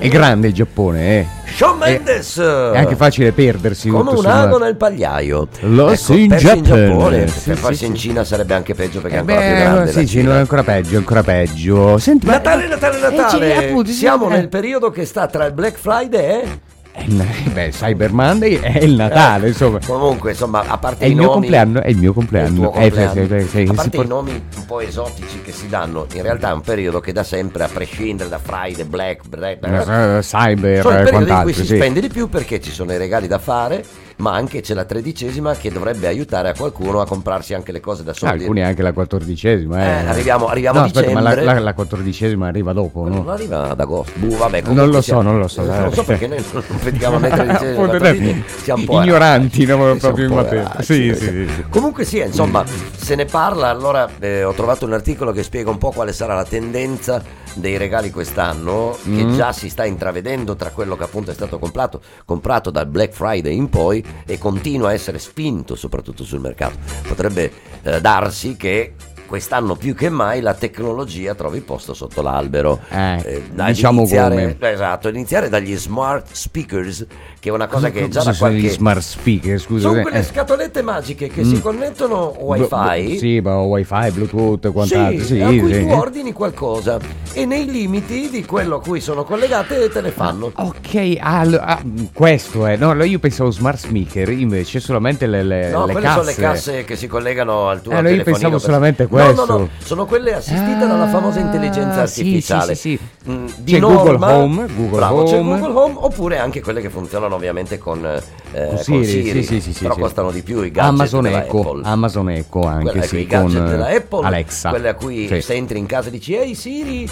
È 0.00 0.08
grande 0.08 0.48
il 0.48 0.52
Giappone, 0.54 1.18
eh. 1.20 1.26
Shawn 1.54 1.80
È- 1.82 1.90
Mendes! 1.90 2.38
È 2.40 2.76
anche 2.76 2.96
facile 2.96 3.30
perdersi. 3.30 3.88
Come 3.88 4.10
un 4.10 4.26
ago 4.26 4.58
nel 4.58 4.74
pagliaio. 4.74 5.46
Lost 5.60 6.10
ecco, 6.10 6.18
in 6.18 6.28
Japan. 6.30 6.62
Giappone. 6.62 7.28
Sì, 7.28 7.40
per 7.48 7.56
sì, 7.56 7.62
farsi 7.62 7.78
sì. 7.78 7.86
in 7.86 7.94
Cina 7.94 8.24
sarebbe 8.24 8.54
anche 8.54 8.74
peggio 8.74 9.00
perché 9.00 9.18
è 9.18 9.18
Eh 9.18 9.20
ancora 9.20 9.38
più 9.40 9.48
beh, 9.48 9.58
grande 9.60 9.92
sì, 9.92 10.06
Cina. 10.08 10.34
è 10.34 10.38
ancora 10.38 10.62
peggio, 10.64 10.94
è 10.94 10.96
ancora 10.96 11.22
peggio. 11.22 11.98
Senti, 11.98 12.26
ma- 12.26 12.32
Natale, 12.32 12.66
Natale, 12.66 12.96
Eh, 12.96 13.00
Natale. 13.16 13.56
appunto, 13.68 13.90
Siamo 13.92 14.28
nel 14.28 14.48
periodo 14.48 14.90
che 14.90 15.04
sta 15.04 15.26
tra 15.28 15.44
il 15.44 15.52
Black 15.52 15.78
Friday 15.78 16.24
e... 16.42 16.60
Eh, 17.00 17.50
Beh, 17.52 17.68
Cyber 17.70 18.12
Monday 18.12 18.58
è 18.60 18.78
il 18.78 18.94
Natale, 18.94 19.48
insomma. 19.48 19.78
Comunque, 19.84 20.30
insomma, 20.30 20.64
a 20.66 20.78
parte 20.78 21.04
È 21.04 21.06
il 21.06 21.12
i 21.12 21.14
mio 21.14 21.24
nomi... 21.26 21.40
compleanno, 21.40 21.80
è 21.82 21.88
il 21.88 21.96
mio 21.96 22.12
compleanno. 22.12 22.54
tuo 22.54 22.74
Eh, 22.74 22.90
compleanno. 22.90 23.12
sì, 23.26 23.40
sì, 23.40 23.48
sì, 23.48 23.66
a 23.70 23.72
parte 23.74 23.96
i 23.96 24.06
nomi 24.06 24.30
un 24.32 24.66
po' 24.66 24.80
esotici 24.80 25.40
che 25.42 25.52
si 25.52 25.68
danno, 25.68 26.06
in 26.14 26.22
realtà 26.22 26.50
è 26.50 26.52
un 26.52 26.60
periodo 26.60 27.00
che 27.00 27.12
da 27.12 27.22
sempre, 27.22 27.64
a 27.64 27.68
prescindere 27.68 28.28
da 28.28 28.38
Friday, 28.38 28.84
Black, 28.84 29.28
Black, 29.28 29.64
Eh, 29.64 30.18
Cyber 30.22 30.82
sono 30.82 30.98
il 30.98 31.04
periodo 31.04 31.32
in 31.32 31.40
cui 31.42 31.52
si 31.52 31.64
spende 31.64 32.00
di 32.00 32.08
più 32.08 32.28
perché 32.28 32.60
ci 32.60 32.70
sono 32.70 32.92
i 32.92 32.96
regali 32.98 33.26
da 33.26 33.38
fare, 33.38 33.84
ma 34.18 34.34
anche 34.34 34.60
c'è 34.60 34.74
la 34.74 34.84
tredicesima 34.84 35.54
che 35.54 35.70
dovrebbe 35.70 36.06
aiutare 36.06 36.48
a 36.48 36.54
qualcuno 36.56 37.00
a 37.00 37.06
comprarsi 37.06 37.54
anche 37.54 37.72
le 37.72 37.80
cose 37.80 38.02
da 38.04 38.10
Ah, 38.10 38.14
soldi. 38.14 38.40
alcuni 38.42 38.62
anche 38.62 38.82
la 38.82 38.92
quattordicesima. 38.92 39.80
Eh. 39.80 39.86
Eh, 40.04 40.06
arriviamo- 40.08 40.46
arriviamo 40.48 40.78
no, 40.78 40.84
a 40.84 40.86
aspetta, 40.88 41.12
ma 41.12 41.20
la, 41.20 41.42
la- 41.42 41.58
la 41.60 41.74
quattordicesima 41.74 42.46
arriva 42.48 42.72
dopo, 42.72 43.08
Non 43.08 43.24
no? 43.24 43.30
arriva 43.32 43.70
ad 43.70 43.80
agosto. 43.80 44.12
Buh, 44.16 44.36
vabbè, 44.36 44.62
Non 44.66 44.86
lo 44.88 44.94
so, 44.94 45.00
siamo- 45.02 45.22
non 45.22 45.38
lo 45.38 45.48
so. 45.48 45.62
Non 45.62 45.84
lo 45.84 45.90
so 45.92 46.02
perché 46.04 46.26
noi 46.26 46.44
non 46.52 46.62
vediamo 46.82 47.18
né 47.18 47.28
tredicesima, 47.30 48.42
siamo 48.62 48.80
un 48.80 48.86
po' 48.86 49.02
ignoranti, 49.02 49.64
no, 49.66 49.74
errati. 49.84 49.98
proprio 49.98 50.24
in 50.24 50.30
Siamo 50.30 50.42
materia. 50.42 50.82
Sì, 50.82 51.14
sì, 51.14 51.24
sì. 51.54 51.64
Comunque 51.68 52.04
sì, 52.04 52.18
insomma, 52.18 52.64
se 52.96 53.14
ne 53.14 53.24
parla, 53.24 53.68
allora 53.68 54.08
eh, 54.18 54.42
ho 54.44 54.52
trovato 54.52 54.84
un 54.84 54.92
articolo 54.92 55.32
che 55.32 55.42
spiega 55.42 55.70
un 55.70 55.78
po' 55.78 55.90
quale 55.90 56.12
sarà 56.12 56.34
la 56.34 56.44
tendenza 56.44 57.22
dei 57.54 57.76
regali 57.76 58.10
quest'anno, 58.10 58.96
che 59.02 59.10
Mm. 59.24 59.34
già 59.34 59.52
si 59.52 59.68
sta 59.68 59.84
intravedendo 59.84 60.54
tra 60.56 60.70
quello 60.70 60.96
che 60.96 61.04
appunto 61.04 61.30
è 61.30 61.34
stato 61.34 61.58
comprato, 61.58 62.00
comprato 62.24 62.70
dal 62.70 62.86
Black 62.86 63.12
Friday 63.14 63.56
in 63.56 63.68
poi 63.68 64.04
e 64.26 64.38
continua 64.38 64.90
a 64.90 64.92
essere 64.92 65.18
spinto 65.18 65.74
soprattutto 65.74 66.24
sul 66.24 66.40
mercato. 66.40 66.78
Potrebbe 67.06 67.52
eh, 67.82 68.00
darsi 68.00 68.56
che 68.56 68.94
quest'anno 69.28 69.76
più 69.76 69.94
che 69.94 70.08
mai 70.08 70.40
la 70.40 70.54
tecnologia 70.54 71.34
trovi 71.34 71.60
posto 71.60 71.92
sotto 71.94 72.22
l'albero. 72.22 72.80
Eh, 72.90 73.42
ad 73.56 73.66
diciamo 73.66 74.00
iniziare, 74.00 74.56
come. 74.58 74.72
Esatto, 74.72 75.08
iniziare 75.08 75.48
dagli 75.50 75.76
smart 75.76 76.26
speakers, 76.32 77.06
che 77.38 77.50
è 77.50 77.52
una 77.52 77.66
cosa 77.66 77.90
che 77.90 78.08
già 78.08 78.22
da 78.22 78.34
qualche... 78.34 78.58
gli 78.58 78.68
smart 78.70 79.00
speaker, 79.00 79.60
scusa? 79.60 79.88
Sono 79.88 80.00
eh, 80.00 80.02
quelle 80.02 80.18
eh. 80.18 80.22
scatolette 80.24 80.82
magiche 80.82 81.28
che 81.28 81.44
Mm. 81.44 81.54
si 81.54 81.60
connettono 81.60 82.34
wifi. 82.40 82.66
Blu- 82.68 83.16
Sì, 83.18 83.40
ma 83.40 83.60
wifi, 83.60 84.10
bluetooth, 84.12 84.64
e 84.64 84.70
quant'altro. 84.70 85.18
Sì, 85.24 85.34
Sì, 85.34 85.40
a 85.40 85.46
cui 85.48 85.72
sì. 85.74 85.80
tu 85.86 85.92
ordini 85.92 86.32
qualcosa 86.32 86.98
e 87.32 87.44
nei 87.44 87.70
limiti 87.70 88.30
di 88.30 88.44
quello 88.44 88.76
a 88.76 88.80
cui 88.80 89.00
sono 89.00 89.24
collegate 89.24 89.88
te 89.90 90.00
ne 90.00 90.10
fanno. 90.10 90.50
Ok, 90.54 91.16
ah, 91.20 91.44
lo- 91.44 91.60
ah, 91.60 91.82
questo 92.14 92.64
è. 92.66 92.76
No, 92.76 92.92
io 93.04 93.18
pensavo 93.18 93.50
smart 93.50 93.78
speaker, 93.78 94.30
invece 94.30 94.80
solamente 94.80 95.26
le, 95.26 95.42
le, 95.42 95.70
No, 95.70 95.84
le 95.86 95.92
quelle 95.92 96.06
casse. 96.06 96.18
sono 96.18 96.26
le 96.30 96.34
casse 96.34 96.84
che 96.84 96.96
si 96.96 97.06
collegano 97.06 97.68
al 97.68 97.82
tuo 97.82 97.92
Eh, 97.92 97.96
no, 97.96 98.00
io 98.08 98.22
telefonino 98.22 98.38
pensavo 98.38 98.58
solamente 98.58 99.02
No, 99.02 99.08
no, 99.17 99.17
questo. 99.26 99.58
no, 99.58 99.68
sono 99.82 100.06
quelle 100.06 100.34
assistite 100.34 100.86
dalla 100.86 101.08
famosa 101.08 101.40
intelligenza 101.40 102.00
Ah, 102.00 102.02
artificiale. 102.02 102.74
sì, 102.74 102.98
sì, 102.98 103.08
sì. 103.24 103.30
Mm, 103.30 103.46
di 103.58 103.72
C'è 103.72 103.78
Google 103.80 104.10
norma- 104.12 104.34
Home, 104.36 104.66
Google 104.74 104.96
bravo, 104.96 105.22
c'è 105.24 105.38
Home. 105.38 105.58
Google 105.58 105.80
Home 105.80 105.94
oppure 105.96 106.38
anche 106.38 106.60
quelle 106.62 106.80
che 106.80 106.90
funzionano 106.90 107.34
ovviamente 107.34 107.78
con, 107.78 108.20
eh, 108.52 108.76
Siri, 108.78 109.04
Siri, 109.04 109.42
sì, 109.44 109.60
sì, 109.60 109.72
sì, 109.72 109.82
però 109.82 109.94
costano 109.96 110.30
di 110.30 110.42
più 110.42 110.62
i 110.62 110.70
gadget 110.70 110.92
Amazon 110.92 111.22
della 111.22 111.44
Echo, 111.44 111.60
Apple. 111.60 111.82
Amazon 111.84 112.30
Echo 112.30 112.60
anche 112.62 112.82
Quella- 112.84 112.98
ecco, 112.98 113.06
sì, 113.08 113.18
i 113.18 113.26
gadget 113.26 113.58
con 113.58 113.68
della 113.68 113.86
Apple, 113.88 114.26
Alexa. 114.26 114.68
quelle 114.70 114.88
a 114.88 114.94
cui 114.94 115.40
se 115.42 115.54
entri 115.54 115.78
in 115.78 115.86
casa 115.86 116.08
e 116.08 116.10
dici 116.10 116.34
Ehi 116.34 116.54
Siri, 116.54 117.04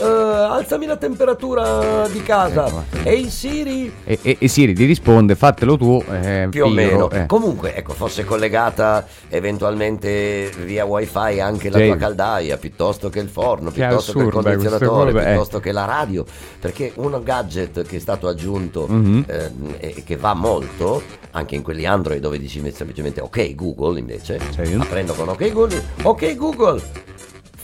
eh, 0.00 0.04
alzami 0.04 0.86
la 0.86 0.96
temperatura 0.96 2.06
di 2.08 2.22
casa. 2.22 2.84
Ehi 3.02 3.28
Siri, 3.28 3.92
E, 4.04 4.18
e- 4.22 4.36
e 4.38 4.48
Siri 4.48 4.74
ti 4.74 4.84
risponde, 4.84 5.34
fatelo 5.34 5.76
tu. 5.76 6.02
eh, 6.10 6.46
più 6.50 6.64
o 6.64 6.68
meno. 6.68 7.10
eh. 7.10 7.26
Comunque, 7.26 7.74
ecco, 7.74 7.92
fosse 7.92 8.24
collegata 8.24 9.06
eventualmente 9.28 10.50
via 10.64 10.84
wifi 10.84 11.40
anche 11.40 11.70
la 11.70 11.78
tua 11.80 11.96
caldaia, 11.96 12.56
piuttosto 12.56 13.08
che 13.08 13.20
il 13.20 13.28
forno, 13.28 13.70
Che 13.70 13.80
piuttosto 13.80 14.12
che 14.12 14.18
il 14.18 14.26
assurda 14.28 14.50
condizionatore, 14.50 15.12
cosa, 15.12 15.24
eh. 15.24 15.28
piuttosto 15.30 15.60
che 15.60 15.72
la 15.72 15.84
radio. 15.84 16.24
Perché 16.60 16.92
un 16.96 17.20
gadget 17.22 17.82
che 17.86 17.96
è 17.96 17.98
stato 17.98 18.26
aggiunto 18.28 18.86
Mhm. 18.88 19.24
eh, 19.26 19.50
e 19.78 20.02
che 20.04 20.16
va 20.16 20.34
molto, 20.34 20.83
anche 21.32 21.54
in 21.54 21.62
quelli 21.62 21.86
Android 21.86 22.20
dove 22.20 22.38
dici 22.38 22.62
semplicemente 22.72 23.20
ok 23.20 23.54
Google 23.54 23.98
invece, 23.98 24.38
aprendo 24.78 25.12
con 25.14 25.28
ok 25.28 25.52
Google, 25.52 25.82
ok 26.02 26.36
Google. 26.36 26.82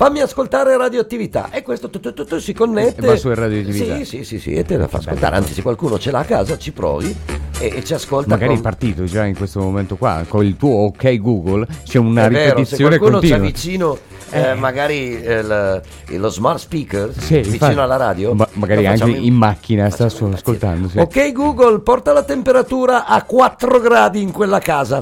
Fammi 0.00 0.20
ascoltare 0.20 0.74
radioattività 0.78 1.50
e 1.50 1.60
questo 1.62 1.90
tu, 1.90 2.00
tu, 2.00 2.38
si 2.38 2.54
connette. 2.54 3.02
E 3.02 3.06
va 3.06 3.16
su 3.16 3.28
radioattività. 3.34 3.96
Sì, 3.98 4.04
sì, 4.06 4.24
sì, 4.24 4.38
sì, 4.38 4.54
e 4.54 4.64
te 4.64 4.78
la 4.78 4.88
fa 4.88 4.96
ascoltare. 4.96 5.36
Anzi, 5.36 5.52
se 5.52 5.60
qualcuno 5.60 5.98
ce 5.98 6.10
l'ha 6.10 6.20
a 6.20 6.24
casa, 6.24 6.56
ci 6.56 6.72
provi 6.72 7.14
e, 7.58 7.72
e 7.76 7.84
ci 7.84 7.92
ascolta. 7.92 8.30
Magari 8.30 8.52
è 8.52 8.54
con- 8.54 8.62
partito 8.62 9.04
già 9.04 9.26
in 9.26 9.36
questo 9.36 9.60
momento 9.60 9.96
qua, 9.96 10.24
con 10.26 10.42
il 10.42 10.56
tuo 10.56 10.84
ok 10.86 11.20
Google, 11.20 11.66
c'è 11.84 11.98
una 11.98 12.24
È 12.24 12.30
vero, 12.30 12.40
se 12.40 12.54
ripetizione 12.54 12.96
qualcuno 12.96 13.20
continua. 13.20 13.36
c'ha 13.36 13.44
vicino 13.44 13.98
eh, 14.30 14.54
magari 14.54 15.20
eh, 15.22 15.38
il- 15.40 15.82
lo 16.18 16.28
smart 16.28 16.58
speaker 16.58 17.12
Sì, 17.16 17.36
vicino 17.36 17.52
infatti. 17.54 17.78
alla 17.78 17.96
radio, 17.96 18.34
Ma- 18.34 18.48
magari 18.52 18.86
anche 18.86 18.98
facciamo 19.00 19.16
in 19.18 19.34
macchina 19.34 19.90
sta 19.90 20.08
su- 20.08 20.24
ascoltando. 20.24 20.88
sì. 20.88 20.98
Ok 20.98 21.32
Google, 21.32 21.80
porta 21.80 22.12
la 22.12 22.22
temperatura 22.22 23.06
a 23.06 23.22
4 23.24 23.80
gradi 23.80 24.20
in 24.22 24.30
quella 24.32 24.58
casa. 24.60 25.00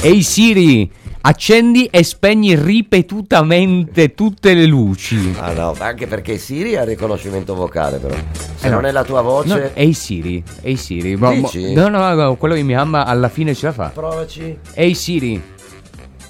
Ehi 0.00 0.22
Siri, 0.22 0.90
accendi 1.22 1.86
e 1.86 2.02
spegni 2.04 2.54
ripetutamente 2.54 4.14
tutte 4.14 4.54
le 4.54 4.64
luci. 4.66 5.34
Ah 5.38 5.52
no, 5.52 5.74
anche 5.78 6.06
perché 6.06 6.38
Siri 6.38 6.76
ha 6.76 6.84
riconoscimento 6.84 7.54
vocale 7.54 7.98
però. 7.98 8.14
Se 8.56 8.66
Eh, 8.66 8.70
no. 8.70 8.76
non 8.76 8.86
è 8.86 8.92
la 8.92 9.04
tua 9.04 9.20
voce, 9.22 9.48
No, 9.48 9.70
ehi 9.74 9.92
Siri, 9.92 10.42
ehi 10.62 10.76
Siri. 10.76 11.16
Ma- 11.16 11.28
ma- 11.30 11.34
Dici? 11.34 11.72
no, 11.74 11.88
no, 11.88 12.14
no, 12.14 12.36
quello 12.36 12.54
di 12.54 12.62
mia 12.62 12.78
mamma 12.78 13.04
alla 13.04 13.28
fine 13.28 13.54
ce 13.54 13.66
la 13.66 13.72
fa. 13.72 13.90
provaci. 13.92 14.56
Ehi 14.74 14.94
Siri. 14.94 15.42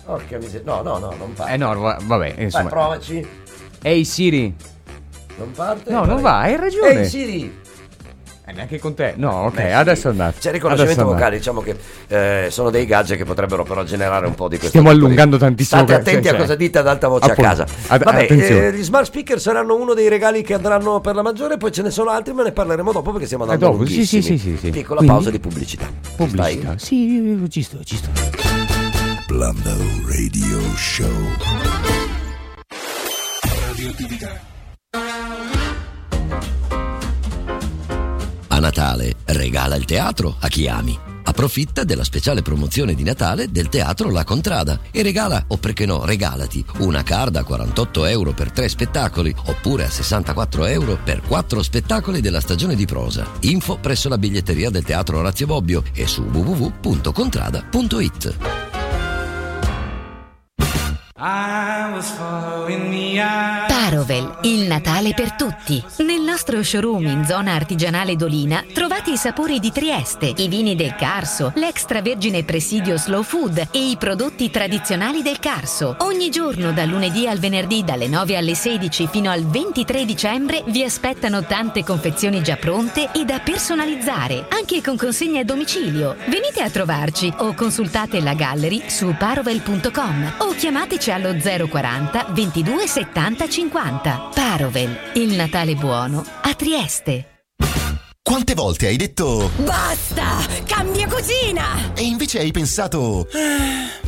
Porca 0.08 0.38
miseria. 0.38 0.62
No, 0.64 0.80
no, 0.80 0.96
no, 0.98 1.12
non 1.18 1.34
parte. 1.34 1.52
Eh 1.52 1.56
no, 1.58 1.78
va- 1.78 1.98
vabbè, 2.02 2.32
Vai, 2.34 2.44
insomma. 2.44 2.70
provaci. 2.70 3.26
Ehi 3.82 4.04
Siri. 4.06 4.54
Non 5.36 5.50
parte? 5.50 5.90
No, 5.90 6.06
non 6.06 6.14
Vai. 6.14 6.22
va, 6.22 6.38
hai 6.40 6.56
ragione. 6.56 7.00
Ehi 7.00 7.06
Siri. 7.06 7.58
Eh, 8.46 8.52
neanche 8.52 8.78
con 8.78 8.94
te. 8.94 9.12
No, 9.16 9.44
ok, 9.44 9.54
Beh, 9.56 9.66
sì. 9.66 9.72
adesso 9.72 10.08
è 10.08 10.10
andato. 10.12 10.36
C'è 10.40 10.50
riconoscimento 10.50 11.04
vocale, 11.04 11.36
diciamo 11.36 11.60
che 11.60 11.76
eh, 12.06 12.46
sono 12.50 12.70
dei 12.70 12.86
gadget 12.86 13.18
che 13.18 13.26
potrebbero 13.26 13.64
però 13.64 13.84
generare 13.84 14.26
un 14.26 14.34
po' 14.34 14.44
di 14.48 14.56
questo. 14.56 14.68
Stiamo 14.78 14.88
tipo 14.88 15.00
di- 15.00 15.04
allungando 15.04 15.36
tantissimo. 15.36 15.82
State 15.82 16.00
attenti 16.00 16.26
cioè, 16.28 16.36
a 16.38 16.40
cosa 16.40 16.54
dite 16.54 16.78
ad 16.78 16.86
alta 16.88 17.08
voce 17.08 17.30
appunto. 17.30 17.42
a 17.50 17.52
casa. 17.54 17.66
Ad- 17.88 18.02
Vabbè, 18.02 18.26
eh, 18.30 18.72
gli 18.72 18.82
smart 18.82 19.04
speaker 19.04 19.38
saranno 19.38 19.76
uno 19.76 19.92
dei 19.92 20.08
regali 20.08 20.40
che 20.42 20.54
andranno 20.54 21.00
per 21.02 21.14
la 21.16 21.22
maggiore, 21.22 21.58
poi 21.58 21.70
ce 21.70 21.82
ne 21.82 21.90
sono 21.90 22.08
altri, 22.08 22.32
ma 22.32 22.42
ne 22.44 22.52
parleremo 22.52 22.90
dopo 22.92 23.10
perché 23.10 23.26
stiamo 23.26 23.44
andando 23.44 23.66
Eh, 23.66 23.70
dopo, 23.70 23.84
sì, 23.84 24.06
sì, 24.06 24.22
sì, 24.22 24.38
sì, 24.38 24.56
sì. 24.56 24.70
Piccola 24.70 25.00
Quindi? 25.00 25.14
pausa 25.14 25.30
di 25.30 25.38
pubblicità. 25.38 25.86
Pubblicità. 26.16 26.78
Sì, 26.78 27.46
ci 27.50 27.62
sto, 27.62 27.84
ci 27.84 27.96
sto. 27.96 28.08
Blando 29.28 29.76
Radio 30.06 30.58
Show. 30.74 31.06
A 38.46 38.58
Natale 38.58 39.16
regala 39.26 39.76
il 39.76 39.84
teatro 39.84 40.34
a 40.40 40.48
chi 40.48 40.66
ami. 40.66 40.98
Approfitta 41.24 41.84
della 41.84 42.04
speciale 42.04 42.40
promozione 42.40 42.94
di 42.94 43.02
Natale 43.02 43.50
del 43.50 43.68
Teatro 43.68 44.10
La 44.10 44.24
Contrada 44.24 44.80
e 44.90 45.02
regala, 45.02 45.44
o 45.48 45.58
perché 45.58 45.84
no, 45.84 46.06
regalati, 46.06 46.64
una 46.78 47.02
card 47.02 47.36
a 47.36 47.44
48 47.44 48.06
euro 48.06 48.32
per 48.32 48.50
tre 48.50 48.66
spettacoli 48.66 49.34
oppure 49.44 49.84
a 49.84 49.90
64 49.90 50.64
euro 50.64 50.98
per 51.04 51.20
quattro 51.20 51.62
spettacoli 51.62 52.22
della 52.22 52.40
stagione 52.40 52.74
di 52.74 52.86
prosa. 52.86 53.26
Info 53.40 53.76
presso 53.76 54.08
la 54.08 54.16
biglietteria 54.16 54.70
del 54.70 54.84
Teatro 54.84 55.18
Orazio 55.18 55.44
Bobbio 55.44 55.82
e 55.92 56.06
su 56.06 56.22
www.contrada.it. 56.22 58.77
Parovel, 63.66 64.38
il 64.42 64.68
Natale 64.68 65.14
per 65.14 65.32
tutti. 65.32 65.82
Nel 66.04 66.20
nostro 66.20 66.62
showroom 66.62 67.06
in 67.06 67.24
zona 67.24 67.54
artigianale 67.54 68.14
Dolina 68.14 68.64
trovate 68.72 69.10
i 69.10 69.16
sapori 69.16 69.58
di 69.58 69.72
Trieste, 69.72 70.32
i 70.36 70.46
vini 70.46 70.76
del 70.76 70.94
Carso, 70.94 71.50
l'extravergine 71.56 72.44
presidio 72.44 72.96
Slow 72.96 73.24
Food 73.24 73.66
e 73.72 73.90
i 73.90 73.96
prodotti 73.96 74.48
tradizionali 74.48 75.22
del 75.22 75.40
Carso. 75.40 75.96
Ogni 76.02 76.30
giorno 76.30 76.70
dal 76.70 76.86
lunedì 76.86 77.26
al 77.26 77.38
venerdì 77.38 77.82
dalle 77.82 78.06
9 78.06 78.36
alle 78.36 78.54
16 78.54 79.08
fino 79.08 79.28
al 79.28 79.44
23 79.44 80.04
dicembre 80.04 80.62
vi 80.66 80.84
aspettano 80.84 81.42
tante 81.42 81.82
confezioni 81.82 82.44
già 82.44 82.54
pronte 82.54 83.10
e 83.12 83.24
da 83.24 83.40
personalizzare, 83.40 84.46
anche 84.50 84.80
con 84.80 84.96
consegne 84.96 85.40
a 85.40 85.44
domicilio. 85.44 86.14
Venite 86.26 86.62
a 86.62 86.70
trovarci 86.70 87.32
o 87.38 87.54
consultate 87.54 88.20
la 88.20 88.34
gallery 88.34 88.84
su 88.86 89.12
parovel.com 89.18 90.34
o 90.38 90.54
chiamateci 90.54 91.07
allo 91.12 91.34
040 91.34 92.26
22 92.30 92.86
70 92.86 93.48
50. 93.48 94.28
Parovel, 94.34 94.96
il 95.14 95.34
Natale 95.34 95.74
buono 95.74 96.24
a 96.42 96.54
Trieste. 96.54 97.36
Quante 98.28 98.52
volte 98.52 98.88
hai 98.88 98.96
detto 98.96 99.50
Basta! 99.56 100.46
Cambia 100.66 101.08
cucina! 101.08 101.94
e 101.94 102.02
invece 102.02 102.40
hai 102.40 102.50
pensato 102.50 103.26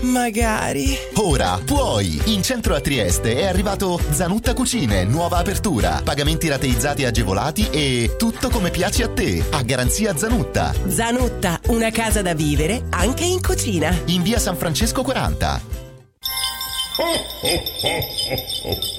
Magari. 0.02 0.94
Ora 1.14 1.58
puoi! 1.64 2.20
In 2.26 2.42
centro 2.42 2.74
a 2.74 2.80
Trieste 2.80 3.36
è 3.36 3.46
arrivato 3.46 3.98
Zanutta 4.10 4.52
Cucine, 4.52 5.04
nuova 5.04 5.38
apertura, 5.38 6.02
pagamenti 6.04 6.48
rateizzati 6.48 7.06
agevolati 7.06 7.68
e 7.70 8.16
tutto 8.18 8.50
come 8.50 8.68
piace 8.70 9.04
a 9.04 9.08
te, 9.08 9.42
a 9.50 9.62
garanzia 9.62 10.14
Zanutta. 10.14 10.74
Zanutta, 10.88 11.58
una 11.68 11.90
casa 11.90 12.20
da 12.20 12.34
vivere 12.34 12.84
anche 12.90 13.24
in 13.24 13.40
cucina. 13.40 13.90
In 14.06 14.22
via 14.22 14.38
San 14.38 14.56
Francesco 14.56 15.02
40. 15.02 15.89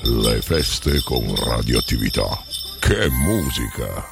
Le 0.04 0.42
feste 0.42 1.02
con 1.04 1.36
radioattività. 1.36 2.42
Che 2.80 3.10
musica! 3.10 4.08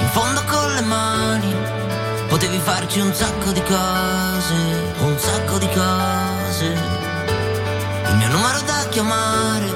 In 0.00 0.08
fondo 0.12 0.44
con 0.44 0.74
le 0.74 0.80
mani 0.82 1.54
potevi 2.28 2.58
farci 2.58 3.00
un 3.00 3.12
sacco 3.14 3.50
di 3.52 3.62
cose, 3.62 4.23
chiamare, 8.94 9.66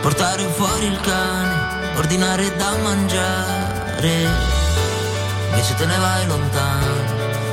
portare 0.00 0.44
fuori 0.56 0.86
il 0.86 0.98
cane, 1.00 1.92
ordinare 1.94 2.56
da 2.56 2.74
mangiare. 2.78 4.28
Invece 5.50 5.74
te 5.74 5.84
ne 5.84 5.98
vai 5.98 6.26
lontano, 6.26 6.94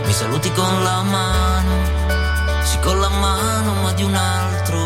mi 0.06 0.14
saluti 0.14 0.50
con 0.54 0.82
la 0.82 1.02
mano, 1.02 1.74
sì 2.64 2.80
con 2.80 3.02
la 3.02 3.10
mano 3.10 3.74
ma 3.82 3.92
di 3.92 4.04
un 4.04 4.16
altro. 4.16 4.80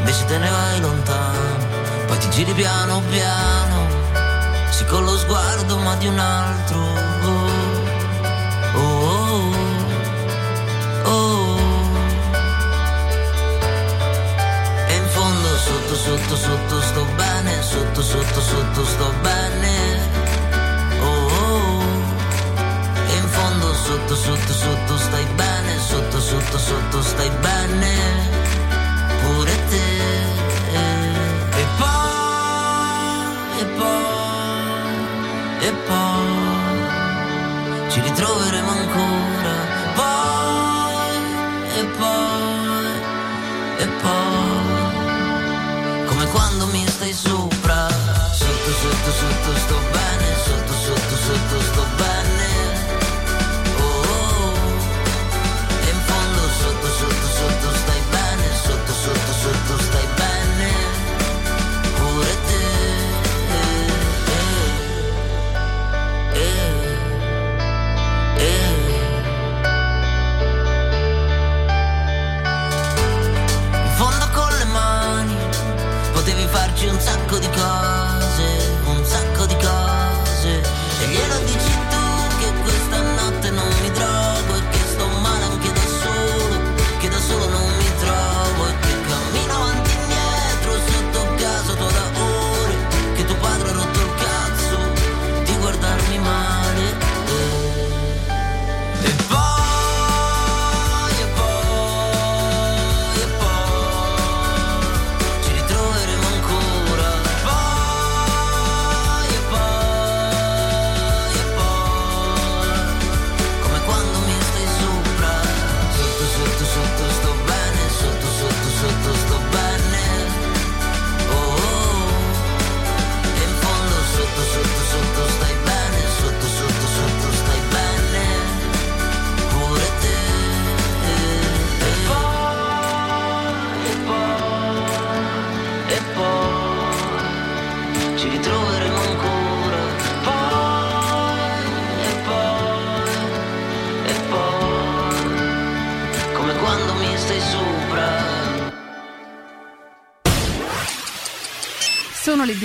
Invece 0.00 0.24
te 0.24 0.38
ne 0.38 0.50
vai 0.50 0.80
lontano, 0.80 1.56
poi 2.08 2.18
ti 2.18 2.28
giri 2.30 2.52
piano 2.52 3.00
piano. 3.08 3.86
Sì 4.70 4.84
con 4.86 5.04
lo 5.04 5.16
sguardo 5.16 5.78
ma 5.78 5.94
di 5.94 6.08
un 6.08 6.18
altro 6.18 7.47
sotto 16.08 16.36
sotto 16.36 16.80
sto 16.80 17.04
bene 17.16 17.62
Sotto 17.62 18.02
sotto 18.02 18.40
sotto 18.40 18.84
sto 18.84 19.12
bene. 19.20 20.00
Oh, 21.00 21.06
oh. 21.06 21.82
E 23.08 23.14
in 23.14 23.28
fondo 23.28 23.74
sotto 23.74 24.14
sotto 24.14 24.52
sotto 24.52 24.96
stai 24.96 25.26
bene 25.34 25.78
Sotto 25.78 26.20
sotto 26.20 26.58
sotto 26.58 27.02
stai 27.02 27.30
bene. 27.40 27.96
Pure 29.20 29.66
te. 29.68 29.86
E 31.60 31.66
poi 31.76 33.60
E 33.60 33.64
poi 33.76 34.06
e 35.60 35.72
poi 35.88 37.90
ci 37.90 38.00
ritroveremo 38.00 38.67
stai 46.98 47.12
sopra, 47.12 47.86
sotto 48.32 48.70
sotto 48.72 49.10
sotto 49.12 49.56
sto 49.56 49.76
bene, 49.92 50.27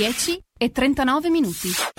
10 0.03 0.37
e 0.59 0.69
39 0.69 1.29
minuti. 1.29 1.92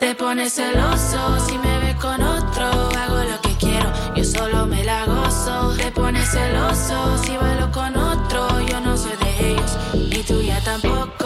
Te 0.00 0.14
pones 0.14 0.54
celoso 0.54 1.38
si 1.46 1.58
me 1.58 1.78
ves 1.80 1.94
con 1.96 2.22
otro. 2.22 2.66
Hago 2.98 3.22
lo 3.22 3.38
que 3.42 3.54
quiero, 3.58 3.92
yo 4.16 4.24
solo 4.24 4.66
me 4.66 4.82
la 4.82 5.04
gozo. 5.04 5.76
Te 5.76 5.92
pones 5.92 6.26
celoso 6.30 7.22
si 7.22 7.36
bailo 7.36 7.70
con 7.70 7.94
otro. 7.94 8.60
Yo 8.62 8.80
no 8.80 8.96
soy 8.96 9.12
de 9.22 9.50
ellos, 9.50 9.76
ni 9.94 10.22
tuya 10.22 10.58
tampoco. 10.64 11.19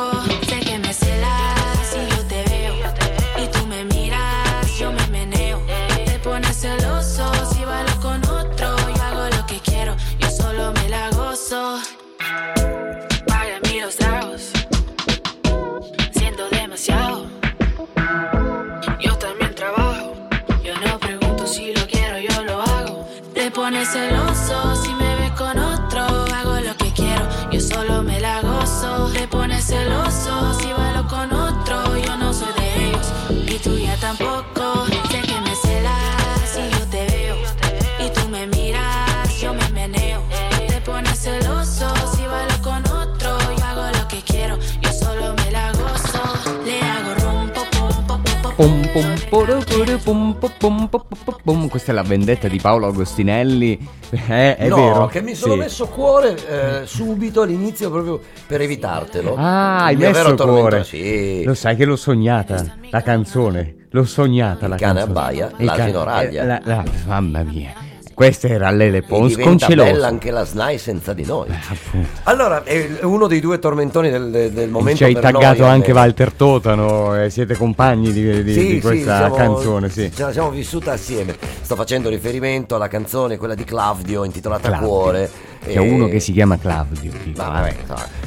Questa 51.68 51.90
è 51.90 51.94
la 51.94 52.02
vendetta 52.02 52.46
di 52.46 52.60
Paolo 52.60 52.86
Agostinelli. 52.86 54.02
Eh, 54.28 54.56
è 54.56 54.68
no, 54.68 54.76
vero. 54.76 55.06
che 55.08 55.20
mi 55.22 55.34
sono 55.34 55.54
Sì. 55.54 55.58
messo 55.58 55.86
cuore 55.88 56.36
eh, 56.82 56.86
subito 56.86 57.42
all'inizio 57.42 57.90
proprio 57.90 58.20
per 58.46 58.60
evitartelo. 58.60 59.34
Ah, 59.36 59.86
hai 59.86 59.94
Il 59.94 59.98
mio 59.98 60.12
vero 60.12 60.30
messo 60.30 60.44
cuore. 60.46 60.84
Sì. 60.84 61.42
Lo 61.42 61.54
sai 61.54 61.74
che 61.74 61.84
l'ho 61.84 61.96
sognata, 61.96 62.64
la 62.90 63.02
canzone. 63.02 63.74
L'ho 63.90 64.04
sognata 64.04 64.68
la 64.68 64.76
cane 64.76 65.00
canzone. 65.00 65.18
abbaia, 65.18 65.50
Il 65.56 65.64
l'asino 65.64 66.04
cane- 66.04 66.22
raglia. 66.22 66.42
eh, 66.42 66.46
la- 66.46 66.60
la- 66.62 66.84
mamma 67.06 67.42
mia. 67.42 67.72
Questa 68.14 68.46
era 68.48 68.70
Lele 68.70 68.98
E 68.98 69.02
Pons 69.02 69.32
con 69.34 69.42
diventa 69.42 69.66
Celoso. 69.66 69.90
bella 69.90 70.06
anche 70.06 70.30
la 70.30 70.44
SNAI 70.44 70.78
senza 70.78 71.12
di 71.12 71.24
noi. 71.24 71.48
Eh, 71.48 72.06
Allora, 72.24 72.62
è 72.62 73.00
uno 73.02 73.26
dei 73.26 73.40
due 73.40 73.58
tormentoni 73.58 74.08
del, 74.10 74.30
del- 74.52 74.68
momento 74.70 74.98
Ci 74.98 75.04
hai 75.04 75.12
per 75.14 75.22
taggato 75.22 75.62
noi, 75.62 75.70
anche 75.70 75.90
almeno. 75.90 75.98
Walter 76.06 76.32
Totano, 76.32 77.22
eh, 77.22 77.30
siete 77.30 77.56
compagni 77.56 78.12
di, 78.12 78.42
di- 78.44 78.52
Sì, 78.52 78.60
di 78.66 78.74
sì, 78.74 78.80
questa 78.80 79.16
siamo- 79.18 79.34
canzone, 79.34 79.88
sì. 79.88 80.10
Ce 80.14 80.22
la 80.22 80.32
siamo 80.32 80.50
vissuta 80.50 80.92
assieme. 80.92 81.36
Sto 81.60 81.74
facendo 81.74 82.08
riferimento 82.08 82.76
alla 82.76 82.88
canzone, 82.88 83.36
quella 83.36 83.54
di 83.54 83.64
Claudio, 83.64 84.24
intitolata 84.24 84.68
Claudio. 84.68 84.86
Cuore. 84.88 85.30
C'è 85.66 85.78
uno 85.78 86.06
che 86.08 86.20
si 86.20 86.32
chiama 86.32 86.58
Claudio. 86.58 87.10
Ma 87.36 87.48
vabbè. 87.48 87.74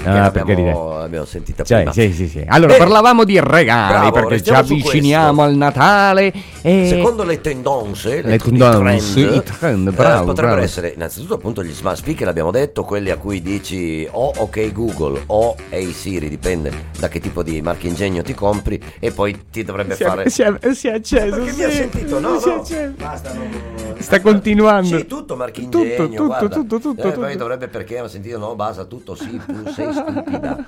no, 0.03 0.31
per 0.31 0.45
l'abbiamo 0.45 1.26
sentita 1.26 1.64
Cioè, 1.64 1.77
prima. 1.77 1.91
sì, 1.93 2.11
sì, 2.14 2.27
sì. 2.27 2.43
Allora, 2.47 2.76
Eh, 2.76 2.77
parlavamo 2.77 3.23
di 3.23 3.39
regali 3.39 4.09
bravo, 4.09 4.11
perché 4.11 4.43
ci 4.43 4.49
avviciniamo 4.51 5.41
al 5.41 5.55
Natale 5.55 6.34
e 6.61 6.88
Secondo 6.89 7.23
le 7.23 7.39
tendenze, 7.41 8.22
Le 8.22 8.35
i 8.35 8.38
tendenze, 8.39 9.14
trend, 9.14 9.35
i 9.35 9.43
trend, 9.43 9.88
eh, 9.88 9.91
bravo, 9.91 10.26
potrebbero 10.26 10.47
bravo. 10.55 10.61
essere 10.65 10.93
innanzitutto 10.95 11.35
appunto 11.35 11.64
gli 11.64 11.72
smart 11.72 11.97
speaker, 11.97 12.26
l'abbiamo 12.27 12.51
detto, 12.51 12.84
quelli 12.84 13.09
a 13.11 13.18
cui 13.18 13.41
dici 13.41 14.07
o 14.11 14.31
ok 14.35 14.72
Google 14.72 15.22
o 15.27 15.55
hey 15.69 15.91
Siri, 15.91 16.30
dipende 16.30 16.72
da 16.99 17.07
che 17.07 17.19
tipo 17.19 17.43
di 17.43 17.61
marchingegno 17.61 18.22
ti 18.22 18.34
compri 18.34 18.81
e 18.99 19.11
poi 19.11 19.38
ti 19.51 19.64
dovrebbe 19.64 19.95
si 19.95 20.03
è, 20.03 20.05
fare... 20.07 20.30
si 20.30 20.41
è- 20.41 20.73
si 20.73 20.88
è 20.88 20.93
acceso. 20.93 21.35
Perché 21.38 21.53
mi 21.55 21.64
ha 21.64 21.69
sì. 21.69 21.76
sentito? 21.76 22.19
No, 22.19 22.39
Si 22.39 22.73
è 22.73 22.85
no. 22.85 22.93
Basta, 22.97 23.34
non- 23.34 23.76
Sta 23.99 24.22
continuando. 24.22 24.97
Sì, 24.97 25.05
tutto 25.07 25.35
marchingegno, 25.35 25.84
Tutto, 25.95 26.07
tutto, 26.07 26.26
guarda. 26.26 26.47
tutto, 26.49 26.80
tutto, 26.80 27.07
Eh, 27.07 27.11
tutto. 27.11 27.27
Poi 27.28 27.36
dovrebbe 27.38 27.68
perché 27.68 27.99
ho 27.99 28.08
sentito 28.08 28.38
no, 28.38 28.56
basta 28.56 28.86
tutto 28.86 29.16
sì, 29.16 29.40
tu 29.45 29.70
sei 29.72 29.94
stupida. 29.94 30.66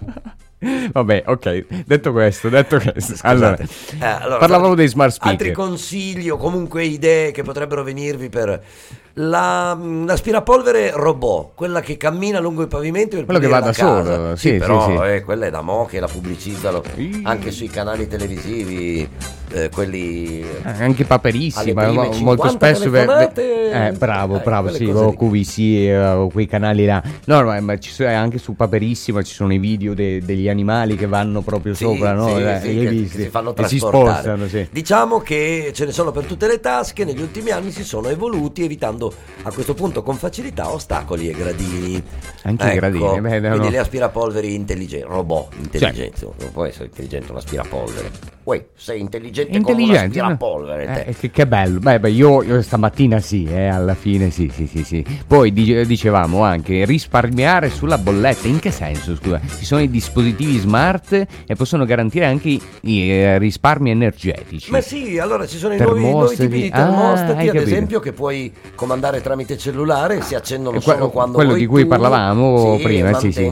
Vabbè, 0.92 1.24
ok. 1.26 1.84
Detto 1.86 2.12
questo, 2.12 2.50
detto 2.50 2.80
questo. 2.80 3.14
Allora, 3.22 3.56
Eh, 3.58 4.06
allora, 4.06 4.38
parlavamo 4.40 4.70
altri- 4.72 4.76
dei 4.76 4.88
smart 4.90 5.16
Altri 5.22 5.36
speaker. 5.52 5.54
consigli 5.54 6.30
o 6.30 6.36
comunque 6.36 6.84
idee 6.84 7.32
che 7.32 7.44
potrebbero 7.44 7.82
venirvi 7.84 8.28
per 8.28 8.62
la, 9.20 9.76
mm, 9.76 10.06
l'aspirapolvere 10.06 10.92
robot, 10.94 11.50
quella 11.56 11.82
che 11.82 11.98
cammina 11.98 12.40
lungo 12.40 12.64
i 12.64 12.68
pavimenti 12.68 13.16
per 13.18 13.26
Quello 13.26 13.40
che 13.40 13.48
va 13.48 13.60
da 13.60 13.74
solo, 13.74 14.36
Sì, 14.36 14.50
sì, 14.52 14.58
però 14.58 14.86
sì, 15.04 15.12
eh, 15.16 15.22
quella 15.24 15.48
è 15.48 15.50
da 15.50 15.62
mo' 15.62 15.86
che 15.86 16.00
la 16.00 16.08
pubblicizzano 16.08 16.82
anche 17.24 17.52
sui 17.52 17.68
canali 17.68 18.08
televisivi, 18.08 19.08
eh, 19.52 19.70
quelli 19.70 20.40
Eh, 20.42 20.84
Anche 20.84 21.04
paperissima, 21.06 21.88
molto 21.92 22.14
50 22.14 22.50
spesso. 22.50 22.90
ve- 22.90 23.00
ve- 23.06 23.06
telefonate. 23.34 23.88
eh, 23.88 23.92
bravo, 23.92 24.38
Eh, 24.38 24.42
bravo, 24.44 24.70
sì, 24.72 24.86
o. 24.86 25.14
QVC 25.14 25.58
eh, 25.60 25.98
o 26.14 26.30
quei 26.30 26.46
canali 26.46 26.86
là. 26.86 27.02
No, 27.26 27.42
no, 27.42 27.60
ma 27.62 27.78
ci 27.78 27.92
sono 27.92 28.10
anche 28.10 28.38
su 28.38 28.56
paperissima 28.56 29.22
ci 29.22 29.34
sono 29.34 29.52
i 29.54 29.58
video 29.58 29.94
de- 29.94 30.22
degli 30.24 30.48
animali 30.48 30.96
che 30.96 31.08
vanno 31.08 31.42
proprio 31.42 31.74
sopra, 31.74 32.14
no? 32.14 32.38
Eh, 32.40 32.60
che- 32.62 33.08
che 33.10 33.20
si 33.24 33.30
fanno 33.30 33.54
E 33.56 33.64
si 33.68 33.78
trasportare. 33.80 34.38
spostano. 34.46 34.68
Diciamo 34.72 35.20
che 35.20 35.72
ce 35.74 35.86
ne 35.86 35.92
sono 35.92 36.12
per 36.12 36.24
tutte 36.26 36.48
le 36.48 36.60
tasche, 36.62 37.04
negli 37.04 37.22
ultimi 37.22 37.50
anni 37.52 37.72
si 37.72 37.84
sono 37.84 38.08
evoluti 38.08 38.64
evitando 38.64 39.09
a 39.44 39.52
questo 39.52 39.74
punto 39.74 40.04
con 40.04 40.16
facilità 40.16 40.72
ostacoli 40.72 41.30
e 41.30 41.34
gradini. 41.34 42.02
Anche 42.44 42.72
i 42.72 42.76
gradini, 42.76 43.22
beh, 43.22 43.40
no, 43.40 43.50
quindi 43.50 43.70
le 43.70 43.78
aspirapolveri 43.80 44.54
intelligenti, 44.54 45.06
robot 45.08 45.54
intelligenti, 45.60 46.26
non 46.40 46.52
può 46.52 46.66
essere 46.66 46.86
intelligente 46.86 47.32
un 47.32 47.38
aspirapolvere. 47.38 48.38
Uè, 48.44 48.66
sei 48.76 49.00
intelligente, 49.00 49.56
Intelligente, 49.56 50.20
come 50.20 50.32
un 50.32 50.32
aspirapolvere 50.32 50.86
te. 50.86 51.02
Eh, 51.10 51.16
che, 51.16 51.30
che 51.30 51.46
bello, 51.46 51.80
beh, 51.80 52.00
beh, 52.00 52.10
io, 52.10 52.42
io 52.42 52.62
stamattina 52.64 53.20
sì, 53.20 53.46
eh, 53.46 53.68
alla 53.68 53.94
fine 53.94 54.32
sì, 54.32 54.50
sì, 54.52 54.66
sì, 54.66 54.84
sì. 54.84 55.06
Poi 55.28 55.54
dice- 55.54 55.86
dicevamo 55.86 56.42
anche 56.44 56.84
risparmiare 56.86 57.70
sulla 57.70 57.98
bolletta, 58.00 58.48
in 58.48 58.60
che 58.60 58.72
senso 58.72 59.16
scusa? 59.16 59.40
Ci 59.58 59.66
sono 59.66 59.82
i 59.82 59.90
dispositivi 59.90 60.58
smart 60.58 61.14
e 61.46 61.56
possono 61.56 61.86
garantire 61.86 62.26
anche 62.26 62.50
i, 62.50 62.62
i, 62.82 63.12
eh, 63.12 63.38
risparmi 63.38 63.92
energetici. 63.92 64.72
Ma 64.72 64.82
sì, 64.82 65.20
allora 65.20 65.46
ci 65.46 65.58
sono 65.58 65.76
i 65.76 65.78
nuovi, 65.78 66.02
nuovi 66.02 66.36
tipi 66.36 66.62
di 66.62 66.70
Ah, 66.74 66.78
termostati, 66.86 67.32
hai 67.40 67.50
ad 67.50 67.56
esempio, 67.56 68.00
che 68.00 68.14
puoi 68.14 68.52
comandare 68.74 68.99
tramite 69.22 69.58
cellulare 69.58 70.22
si 70.22 70.36
accendono 70.36 70.78
E 70.78 70.82
que- 70.82 70.94
solo 70.94 71.10
quando 71.10 71.36
quello 71.36 71.54
di 71.54 71.66
cui 71.66 71.84
tu. 71.84 71.88
parlavamo 71.88 72.76
Sì, 72.78 72.84
prima, 72.84 73.14
sì, 73.20 73.32
sì, 73.32 73.46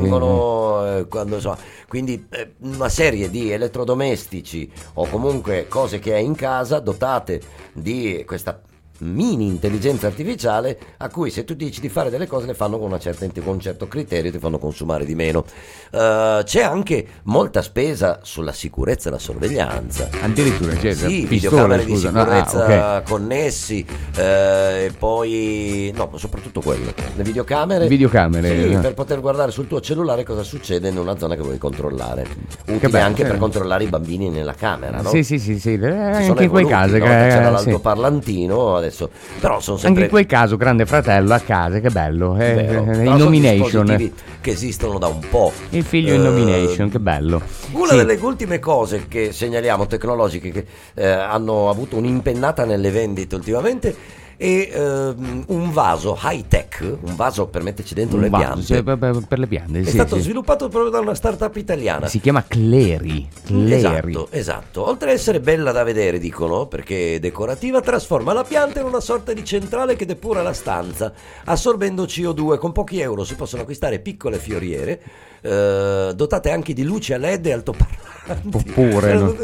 eh, 0.86 1.06
quando 1.08 1.36
insomma, 1.36 1.58
quindi 1.88 2.28
eh, 2.30 2.54
una 2.60 2.90
serie 2.90 3.30
di 3.30 3.52
elettrodomestici 3.52 4.70
o 4.96 5.08
comunque 5.08 5.68
cose 5.68 6.00
che 6.00 6.14
hai 6.14 6.26
in 6.26 6.36
casa 6.36 6.80
dotate 6.80 7.42
di 7.74 8.24
questa 8.26 8.60
mini 9.00 9.46
intelligenza 9.48 10.08
artificiale 10.08 10.78
a 10.98 11.10
cui 11.10 11.30
se 11.30 11.44
tu 11.44 11.54
dici 11.54 11.80
di 11.82 11.90
fare 11.90 12.10
delle 12.10 12.28
cose 12.28 12.46
le 12.46 12.54
fanno 12.54 12.78
con, 12.78 12.88
una 12.88 13.00
certa, 13.00 13.28
con 13.42 13.54
un 13.54 13.60
certo 13.60 13.88
criterio, 13.88 14.32
ti 14.32 14.40
fanno 14.40 14.58
consumare 14.60 15.06
di 15.06 15.16
meno. 15.16 15.46
Eh, 15.92 16.42
c'è 16.44 16.62
anche 16.62 17.06
molta 17.24 17.62
spesa 17.62 18.20
sulla 18.24 18.52
sicurezza 18.54 19.10
e 19.10 19.12
la 19.12 19.20
sorveglianza. 19.20 20.10
Addirittura, 20.22 20.78
cioè, 20.78 20.94
Sì, 20.94 21.26
videocamere 21.26 21.86
di 21.86 21.92
scusa, 21.92 22.12
no? 22.12 22.22
Ah, 22.22 22.46
sicurezza 22.46 22.96
ok. 22.98 23.04
connessi 23.04 23.86
eh, 24.16 24.86
e 24.86 24.92
poi 24.98 25.94
no, 25.96 26.10
soprattutto 26.16 26.62
quello. 26.62 26.94
Le 27.16 27.24
videocamere. 27.24 27.88
Videocamere, 27.88 28.48
Sì, 28.50 28.72
eh. 28.74 28.78
per 28.78 28.94
poter 28.94 29.22
guardare 29.22 29.52
sul 29.52 29.68
tuo 29.68 29.80
cellulare 29.82 30.24
cosa 30.24 30.44
succede 30.44 30.90
in 30.90 30.98
una 30.98 31.18
zona 31.18 31.36
che 31.36 31.42
vuoi 31.42 31.58
controllare. 31.58 32.26
Utile 32.68 32.90
bello, 32.90 33.06
anche 33.06 33.24
sì. 33.24 33.30
per 33.30 33.38
controllare 33.40 33.84
i 33.84 33.88
bambini 33.88 34.30
nella 34.30 34.54
camera, 34.54 35.02
no? 35.02 35.10
Sì, 35.10 35.24
sì, 35.24 35.40
sì, 35.40 35.60
sì, 35.60 35.74
eh, 35.74 35.88
anche 35.88 36.44
in 36.44 36.50
quei 36.50 36.66
casi. 36.66 36.98
no? 36.98 37.06
che- 37.06 37.10
c'era 37.12 37.48
eh, 37.48 37.52
l'altoparlantino 37.52 38.80
adesso, 38.88 39.10
però 39.40 39.60
sono 39.60 39.76
Anche 39.76 39.86
sempre 39.88 40.04
in 40.06 40.10
quel 40.10 40.26
caso, 40.26 40.58
grande 40.58 40.86
fratello 40.86 41.34
a 41.34 41.40
casa, 41.40 41.80
che 41.80 41.90
bello. 41.90 42.38
eh, 42.38 42.66
eh, 42.68 43.04
in 43.06 43.16
nomination. 43.16 44.12
che 44.42 44.52
esistono 44.52 44.98
da 44.98 45.08
un 45.08 45.20
po'. 45.30 45.52
Il 45.70 45.84
figlio 45.84 46.14
in 46.14 46.22
Eh, 46.22 46.24
nomination, 46.24 46.90
che 46.90 47.00
bello. 47.00 47.42
Una 47.74 47.92
Sì. 47.92 47.96
delle 47.98 48.18
ultime 48.22 48.60
cose 48.60 49.06
che 49.08 49.32
segnaliamo 49.32 49.86
tecnologiche 49.88 50.52
che 50.52 50.66
eh, 50.96 51.08
hanno 51.08 51.70
avuto 51.70 51.98
un'impennata 51.98 52.66
nelle 52.66 52.92
vendite 52.92 53.36
ultimamente 53.36 53.96
è 54.38 54.70
ehm, 54.72 55.46
un 55.48 55.72
vaso 55.72 56.18
high 56.22 56.48
tech, 56.48 56.82
un 57.02 57.16
vaso 57.16 57.48
per 57.48 57.64
metterci 57.64 57.96
dentro 57.96 58.18
Un 58.18 58.24
le 58.24 58.30
vaso, 58.30 58.44
piante. 58.44 58.66
cioè, 58.66 58.84
per, 58.84 58.98
per- 58.98 59.26
per 59.28 59.40
le 59.40 59.48
piante, 59.48 59.80
è 59.80 59.84
sì, 59.84 59.90
stato 59.90 60.16
sì. 60.16 60.22
sviluppato 60.22 60.70
proprio 60.70 60.92
da 60.92 61.00
una 61.00 61.16
startup 61.16 61.56
italiana. 61.56 62.08
Si 62.08 62.20
chiama 62.20 62.44
Cleri. 62.48 63.28
Cleri. 63.44 63.74
Esatto, 63.74 64.28
esatto. 64.30 64.88
Oltre 64.88 65.10
ad 65.10 65.16
essere 65.16 65.40
bella 65.40 65.72
da 65.72 65.84
vedere, 65.84 66.20
dicono, 66.20 66.68
perché 66.68 67.20
decorativa, 67.20 67.82
trasforma 67.82 68.32
la 68.32 68.44
pianta 68.44 68.80
in 68.80 68.86
una 68.86 69.00
sorta 69.00 69.34
di 69.34 69.44
centrale 69.44 69.96
che 69.96 70.06
depura 70.06 70.44
la 70.44 70.54
stanza, 70.54 71.12
assorbendo 71.46 72.04
CO2. 72.04 72.60
Con 72.60 72.72
pochi 72.72 73.00
euro 73.00 73.24
si 73.24 73.34
possono 73.34 73.64
acquistare 73.64 74.00
piccole 74.00 74.38
fioriere, 74.38 75.02
eh, 75.42 76.12
dotate 76.16 76.52
anche 76.52 76.74
di 76.74 76.84
luci 76.84 77.14
a 77.14 77.18
LED 77.18 77.46
e 77.46 77.54
altoparlanti. 77.54 78.06
Oppure, 78.52 79.14
no? 79.14 79.36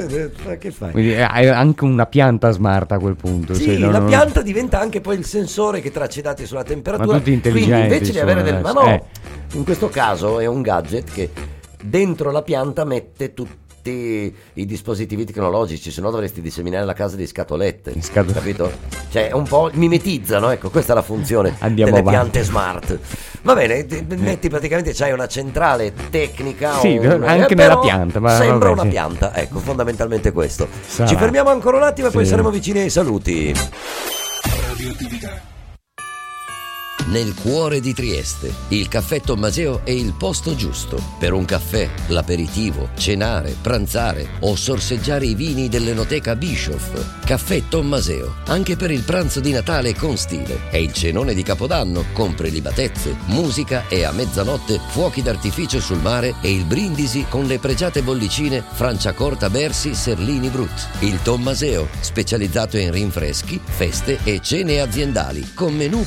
Ma 0.46 0.56
che 0.56 0.72
fai? 0.72 0.92
Quindi 0.92 1.14
eh, 1.14 1.22
hai 1.22 1.48
anche 1.48 1.84
una 1.86 2.06
pianta 2.06 2.52
smart 2.52 2.92
a 2.92 3.00
quel 3.00 3.16
punto. 3.16 3.54
Sì, 3.54 3.64
cioè, 3.64 3.78
no, 3.78 3.92
la 3.92 4.00
no, 4.00 4.08
pianta 4.08 4.42
diventa 4.42 4.80
anche 4.80 5.02
poi 5.02 5.18
il 5.18 5.26
sensore 5.26 5.80
che 5.82 5.92
traccia 5.92 6.20
i 6.20 6.24
dati 6.24 6.46
sulla 6.46 6.64
temperatura. 6.64 7.20
Quindi 7.20 7.50
invece 7.50 8.12
di 8.12 8.20
avere 8.20 8.44
del... 8.44 8.60
Ma 8.62 8.72
no, 8.72 8.86
eh. 8.88 9.04
in 9.54 9.64
questo 9.64 9.90
caso 9.90 10.40
è 10.40 10.46
un 10.46 10.62
gadget 10.62 11.12
che 11.12 11.30
dentro 11.82 12.32
la 12.32 12.42
pianta 12.42 12.84
mette 12.86 13.34
tutti 13.84 14.34
i 14.54 14.66
dispositivi 14.66 15.26
tecnologici, 15.26 15.92
se 15.92 16.00
no 16.00 16.10
dovresti 16.10 16.40
disseminare 16.40 16.86
la 16.86 16.94
casa 16.94 17.18
di 17.18 17.28
scatolette. 17.28 17.94
Capito? 18.14 18.72
Cioè, 19.12 19.32
un 19.34 19.44
po' 19.44 19.70
mimetizzano, 19.74 20.50
ecco, 20.52 20.70
questa 20.70 20.94
è 20.94 20.96
la 20.96 21.02
funzione 21.02 21.56
Andiamo 21.60 21.92
delle 21.92 22.08
avanti. 22.08 22.30
piante 22.32 22.44
smart. 22.48 23.00
Va 23.42 23.54
bene, 23.54 23.86
ti- 23.86 24.06
metti 24.16 24.48
praticamente 24.48 24.94
c'hai 24.94 25.12
una 25.12 25.28
centrale 25.28 25.94
tecnica. 26.10 26.80
Sì, 26.80 26.96
un- 26.98 27.24
anche 27.24 27.54
eh, 27.54 27.56
nella 27.58 27.80
pianta, 27.80 28.20
ma 28.22 28.30
sembra 28.38 28.70
vabbè, 28.70 28.72
una 28.72 28.82
sì. 28.84 28.88
pianta, 28.88 29.36
ecco, 29.36 29.60
fondamentalmente 29.60 30.32
questo. 30.32 30.68
Sarà. 30.88 31.10
Ci 31.10 31.16
fermiamo 31.18 31.50
ancora 31.50 31.76
un 31.78 31.84
attimo 31.84 32.08
e 32.08 32.12
poi 32.12 32.24
Sì. 32.24 32.30
saremo 32.30 32.50
vicini 32.50 32.80
ai 32.80 32.90
saluti. 32.90 33.54
Nel 37.08 37.34
cuore 37.34 37.82
di 37.82 37.94
Trieste, 37.94 38.54
il 38.70 38.88
caffè 38.88 39.20
Tommaseo 39.20 39.82
è 39.84 39.92
il 39.92 40.14
posto 40.14 40.56
giusto 40.56 40.98
per 41.20 41.34
un 41.34 41.44
caffè, 41.44 41.90
l'aperitivo, 42.08 42.90
cenare, 42.98 43.56
pranzare 43.60 44.30
o 44.40 44.56
sorseggiare 44.56 45.26
i 45.26 45.36
vini 45.36 45.68
dell'enoteca 45.68 46.38
Bischoff. 46.38 47.26
Caffè 47.26 47.64
Tommaseo, 47.68 48.36
anche 48.46 48.78
per 48.78 48.90
il 48.90 49.04
pranzo 49.04 49.42
di 49.42 49.52
Natale 49.52 49.96
con 49.96 50.16
stile. 50.16 50.72
E 50.72 50.82
il 50.82 50.94
cenone 50.94 51.34
di 51.34 51.44
Capodanno 51.44 52.06
con 52.14 52.36
prelibatezze, 52.36 53.18
musica 53.26 53.88
e 53.90 54.06
a 54.06 54.14
mezzanotte 54.14 54.80
fuochi 54.88 55.22
d'artificio 55.22 55.82
sul 55.82 56.00
mare 56.00 56.36
e 56.42 56.54
il 56.54 56.64
brindisi 56.64 57.26
con 57.28 57.46
le 57.46 57.60
pregiate 57.60 58.02
bollicine 58.02 58.64
Franciacorta 58.72 59.50
Bersi 59.50 59.94
Serlini 59.94 60.48
Brut. 60.48 60.88
Il 61.00 61.22
Tommaseo, 61.22 61.90
specializzato 62.00 62.78
in 62.78 62.92
rinfreschi, 62.92 63.60
feste 63.62 64.20
e 64.24 64.40
cene 64.42 64.80
aziendali 64.80 65.52
con 65.54 65.76
menù 65.76 66.06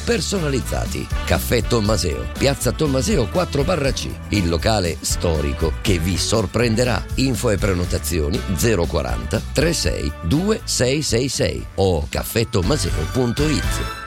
personalizzati. 0.86 1.06
Caffè 1.24 1.62
Tommaseo, 1.62 2.28
Piazza 2.38 2.72
Tommaseo 2.72 3.28
4 3.28 3.64
barra 3.64 3.92
C, 3.92 4.08
il 4.28 4.48
locale 4.48 4.96
storico 5.00 5.74
che 5.82 5.98
vi 5.98 6.16
sorprenderà. 6.16 7.04
Info 7.16 7.50
e 7.50 7.58
prenotazioni 7.58 8.40
040 8.56 9.42
36 9.52 10.12
2666 10.22 11.66
o 11.76 12.06
caffettommaseo.it. 12.08 14.04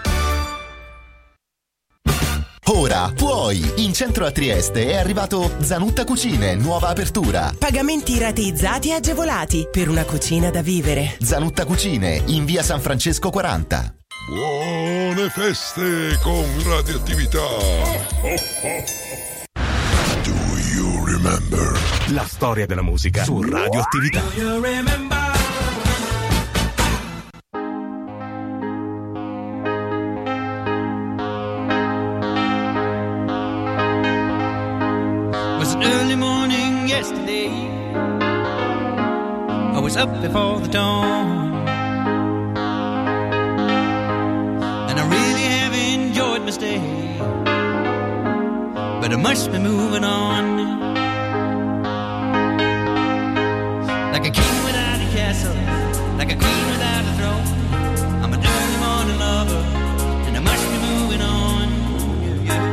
Ora 2.71 3.11
puoi! 3.15 3.73
In 3.77 3.93
centro 3.93 4.27
a 4.27 4.31
Trieste 4.31 4.91
è 4.91 4.95
arrivato 4.95 5.55
Zanutta 5.59 6.03
Cucine, 6.03 6.53
nuova 6.53 6.89
apertura. 6.89 7.51
Pagamenti 7.57 8.19
rateizzati 8.19 8.89
e 8.89 8.93
agevolati 8.93 9.67
per 9.71 9.89
una 9.89 10.05
cucina 10.05 10.51
da 10.51 10.61
vivere. 10.61 11.17
Zanutta 11.19 11.65
Cucine, 11.65 12.21
in 12.27 12.45
via 12.45 12.61
San 12.61 12.79
Francesco 12.79 13.31
40. 13.31 13.98
Buone 14.29 15.27
feste 15.29 16.19
con 16.21 16.45
radioattività. 16.63 17.47
Do 20.23 20.33
you 20.71 21.03
remember? 21.03 21.75
La 22.09 22.25
storia 22.25 22.67
della 22.67 22.83
musica 22.83 23.23
su 23.23 23.41
radioattività. 23.41 24.21
was 35.57 35.73
an 35.73 35.81
early 35.81 36.15
morning 36.15 36.87
yesterday. 36.87 37.49
I 39.73 39.79
was 39.79 39.95
up 39.97 40.21
before 40.21 40.59
the 40.61 40.67
dawn. 40.67 41.48
Stay. 46.51 46.79
But 49.01 49.11
I 49.13 49.15
must 49.17 49.51
be 49.51 49.59
moving 49.59 50.03
on. 50.03 50.43
Like 54.13 54.25
a 54.25 54.31
king 54.31 54.63
without 54.63 54.99
a 54.99 55.09
castle, 55.15 55.55
like 56.17 56.31
a 56.31 56.35
queen 56.35 56.65
without 56.73 57.03
a 57.11 57.13
throne. 57.19 57.45
I'm 58.23 58.33
an 58.33 58.41
early 58.53 58.77
morning 58.85 59.19
lover, 59.19 59.63
and 60.27 60.37
I 60.37 60.39
must 60.39 60.65
be 60.71 60.77
moving 60.89 61.21
on. 61.21 61.67
Yeah, 62.23 62.47
yeah. 62.47 62.65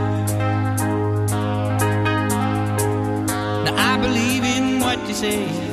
Now 3.65 3.75
I 3.93 3.99
believe 3.99 4.45
in 4.45 4.81
what 4.81 4.99
you 5.09 5.15
say 5.15 5.66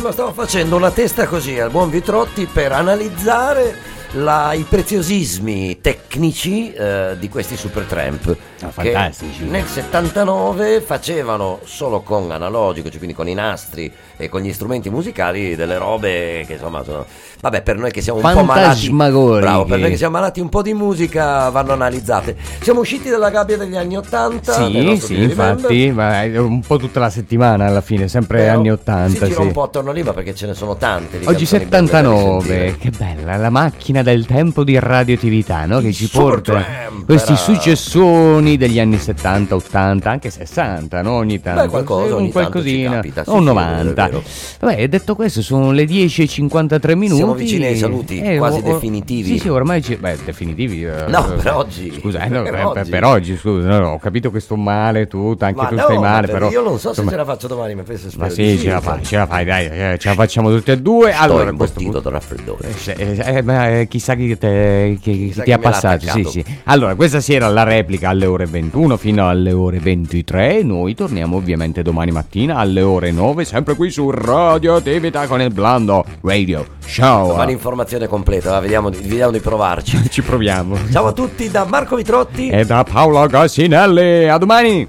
Ma 0.00 0.12
stavo 0.12 0.32
facendo 0.32 0.76
una 0.76 0.90
testa 0.90 1.26
così 1.26 1.58
al 1.58 1.70
buon 1.70 1.90
Vitrotti 1.90 2.46
per 2.46 2.72
analizzare 2.72 3.87
la- 4.12 4.52
i 4.54 4.64
preziosismi 4.68 5.80
tecnici 5.80 6.72
eh, 6.72 7.16
di 7.18 7.28
questi 7.28 7.56
Supertramp. 7.56 8.36
Ah, 8.60 8.66
che 8.66 8.90
fantastici. 8.92 9.44
Nel 9.44 9.64
79 9.66 10.80
facevano 10.80 11.60
solo 11.64 12.00
con 12.00 12.30
analogico, 12.32 12.88
cioè 12.88 12.96
quindi 12.98 13.14
con 13.14 13.28
i 13.28 13.34
nastri 13.34 13.92
e 14.16 14.28
con 14.28 14.40
gli 14.40 14.52
strumenti 14.52 14.90
musicali, 14.90 15.54
delle 15.54 15.78
robe 15.78 16.44
che 16.46 16.54
insomma 16.54 16.82
sono. 16.82 17.06
Vabbè, 17.40 17.62
per 17.62 17.76
noi 17.76 17.92
che 17.92 18.00
siamo 18.00 18.18
un 18.18 18.32
po' 18.34 18.42
malati. 18.42 18.90
Bravo, 18.90 19.64
per 19.64 19.78
noi 19.78 19.90
che 19.90 19.96
siamo 19.96 20.16
malati 20.16 20.40
un 20.40 20.48
po' 20.48 20.62
di 20.62 20.74
musica 20.74 21.48
vanno 21.50 21.72
analizzate. 21.72 22.36
Siamo 22.60 22.80
usciti 22.80 23.08
dalla 23.10 23.30
gabbia 23.30 23.56
degli 23.56 23.76
anni 23.76 23.96
80. 23.96 24.58
nel 24.68 24.98
Sì, 24.98 25.06
sì, 25.06 25.22
infatti, 25.22 25.92
ma 25.92 26.22
un 26.40 26.60
po' 26.66 26.78
tutta 26.78 26.98
la 26.98 27.10
settimana 27.10 27.66
alla 27.66 27.80
fine, 27.80 28.08
sempre 28.08 28.38
Però 28.38 28.54
anni 28.54 28.64
Si 28.64 28.70
80. 28.72 29.26
gira 29.26 29.40
Sì. 29.40 29.46
un 29.46 29.52
po' 29.52 29.62
attorno 29.62 29.92
lì, 29.92 30.02
ma 30.02 30.12
perché 30.12 30.34
ce 30.34 30.46
ne 30.46 30.54
sono 30.54 30.74
tante. 30.76 31.18
Oggi 31.18 31.46
canzoni 31.46 31.66
belle 31.66 31.70
da 31.70 31.76
79, 31.76 32.38
risentire. 32.42 32.76
che 32.78 32.90
bella, 32.90 33.36
la 33.36 33.50
macchina 33.50 33.97
del 34.02 34.26
tempo 34.26 34.64
di 34.64 34.78
radioattività, 34.78 35.64
no? 35.66 35.80
Che 35.80 35.92
ci 35.92 36.08
porta 36.08 36.64
questi 37.04 37.36
successoni 37.36 38.56
degli 38.56 38.78
anni 38.80 38.98
70, 38.98 39.54
80, 39.54 40.10
anche 40.10 40.30
60, 40.30 41.02
no? 41.02 41.12
Ogni 41.12 41.40
tanto. 41.40 41.62
Beh, 41.62 41.68
qualcosa, 41.68 42.16
Sì, 42.16 42.22
un 42.22 42.30
qualcosina, 42.30 42.90
capita, 42.92 43.24
sì, 43.24 43.30
o 43.30 43.38
sì, 43.38 43.44
90. 43.44 43.90
è 44.04 44.08
vero. 44.08 44.22
Vabbè, 44.60 44.88
detto 44.88 45.14
questo, 45.14 45.42
sono 45.42 45.70
le 45.72 45.84
10.53 45.84 46.94
minuti. 46.96 47.16
Siamo 47.16 47.34
vicini 47.34 47.64
ai 47.66 47.76
saluti, 47.76 48.20
quasi 48.36 48.62
definitivi. 48.62 49.28
Sì, 49.32 49.38
sì, 49.38 49.48
ormai 49.48 49.82
ci... 49.82 49.96
Beh, 49.96 50.16
definitivi. 50.24 50.84
eh, 50.84 51.04
No, 51.08 51.32
eh, 51.32 51.36
per 51.42 51.52
oggi. 51.54 51.92
Scusa, 52.00 52.22
eh, 52.24 52.28
no, 52.28 52.42
Per 52.42 52.52
per, 52.52 52.64
oggi. 52.66 52.90
per 52.90 53.04
oggi, 53.04 53.36
scusa, 53.36 53.68
no, 53.68 53.78
no, 53.78 53.88
ho 53.92 53.98
capito 53.98 54.30
che 54.30 54.40
sto 54.40 54.56
male, 54.56 55.06
tu, 55.06 55.36
anche 55.38 55.54
Ma 55.60 55.68
tu 55.68 55.74
no, 55.76 55.82
stai 55.82 55.96
ma 55.98 56.00
male, 56.10 56.26
per- 56.26 56.36
però... 56.38 56.50
Io 56.50 56.62
non 56.62 56.78
so 56.78 56.88
insomma, 56.88 57.10
se 57.10 57.16
ce 57.16 57.22
la 57.24 57.24
faccio 57.24 57.46
domani, 57.46 57.74
ma 57.74 57.82
penso 57.82 58.10
spero 58.10 58.26
ma 58.26 58.32
sì, 58.32 58.58
ce 58.58 58.70
la 58.70 58.80
fai, 58.80 59.02
ce 59.04 59.16
la 59.16 59.26
fai, 59.26 59.44
dai, 59.44 59.66
eh, 59.66 59.96
ce 59.98 60.08
la 60.08 60.14
facciamo 60.14 60.50
tutti 60.50 60.70
e 60.70 60.78
due. 60.78 61.12
Sto 61.12 61.22
allora, 61.22 61.52
questo 61.52 61.78
imbottito 61.80 62.00
dal 62.02 62.12
raffreddore. 62.12 62.68
eh, 62.86 62.94
eh, 62.96 63.44
eh, 63.46 63.80
eh, 63.80 63.87
chissà 63.88 64.14
chi, 64.14 64.36
te- 64.38 64.98
chi- 65.00 65.10
chi 65.12 65.26
Chissà 65.28 65.42
ti 65.42 65.52
ha 65.52 65.58
passato. 65.58 66.06
Sì, 66.08 66.24
sì. 66.24 66.44
Allora, 66.64 66.94
questa 66.94 67.20
sera 67.20 67.48
la 67.48 67.62
replica 67.64 68.08
alle 68.10 68.26
ore 68.26 68.46
21 68.46 68.96
fino 68.96 69.28
alle 69.28 69.52
ore 69.52 69.78
23. 69.80 70.62
Noi 70.62 70.94
torniamo 70.94 71.36
ovviamente 71.36 71.82
domani 71.82 72.10
mattina 72.10 72.56
alle 72.56 72.82
ore 72.82 73.10
9, 73.10 73.44
sempre 73.44 73.74
qui 73.74 73.90
su 73.90 74.10
Radio 74.10 74.76
Attività 74.76 75.26
con 75.26 75.40
il 75.40 75.50
Blando 75.52 76.04
Radio 76.22 76.66
Show. 76.84 77.28
Domani 77.28 77.52
informazione 77.52 78.06
completa, 78.06 78.50
va, 78.50 78.60
vediamo, 78.60 78.90
di- 78.90 78.98
vediamo 78.98 79.32
di 79.32 79.40
provarci. 79.40 79.98
Ci 80.08 80.22
proviamo. 80.22 80.76
Ciao 80.92 81.06
a 81.06 81.12
tutti 81.12 81.50
da 81.50 81.64
Marco 81.64 81.96
Vitrotti. 81.96 82.48
E 82.48 82.64
da 82.64 82.84
Paolo 82.84 83.26
Gassinelli. 83.26 84.28
A 84.28 84.38
domani. 84.38 84.86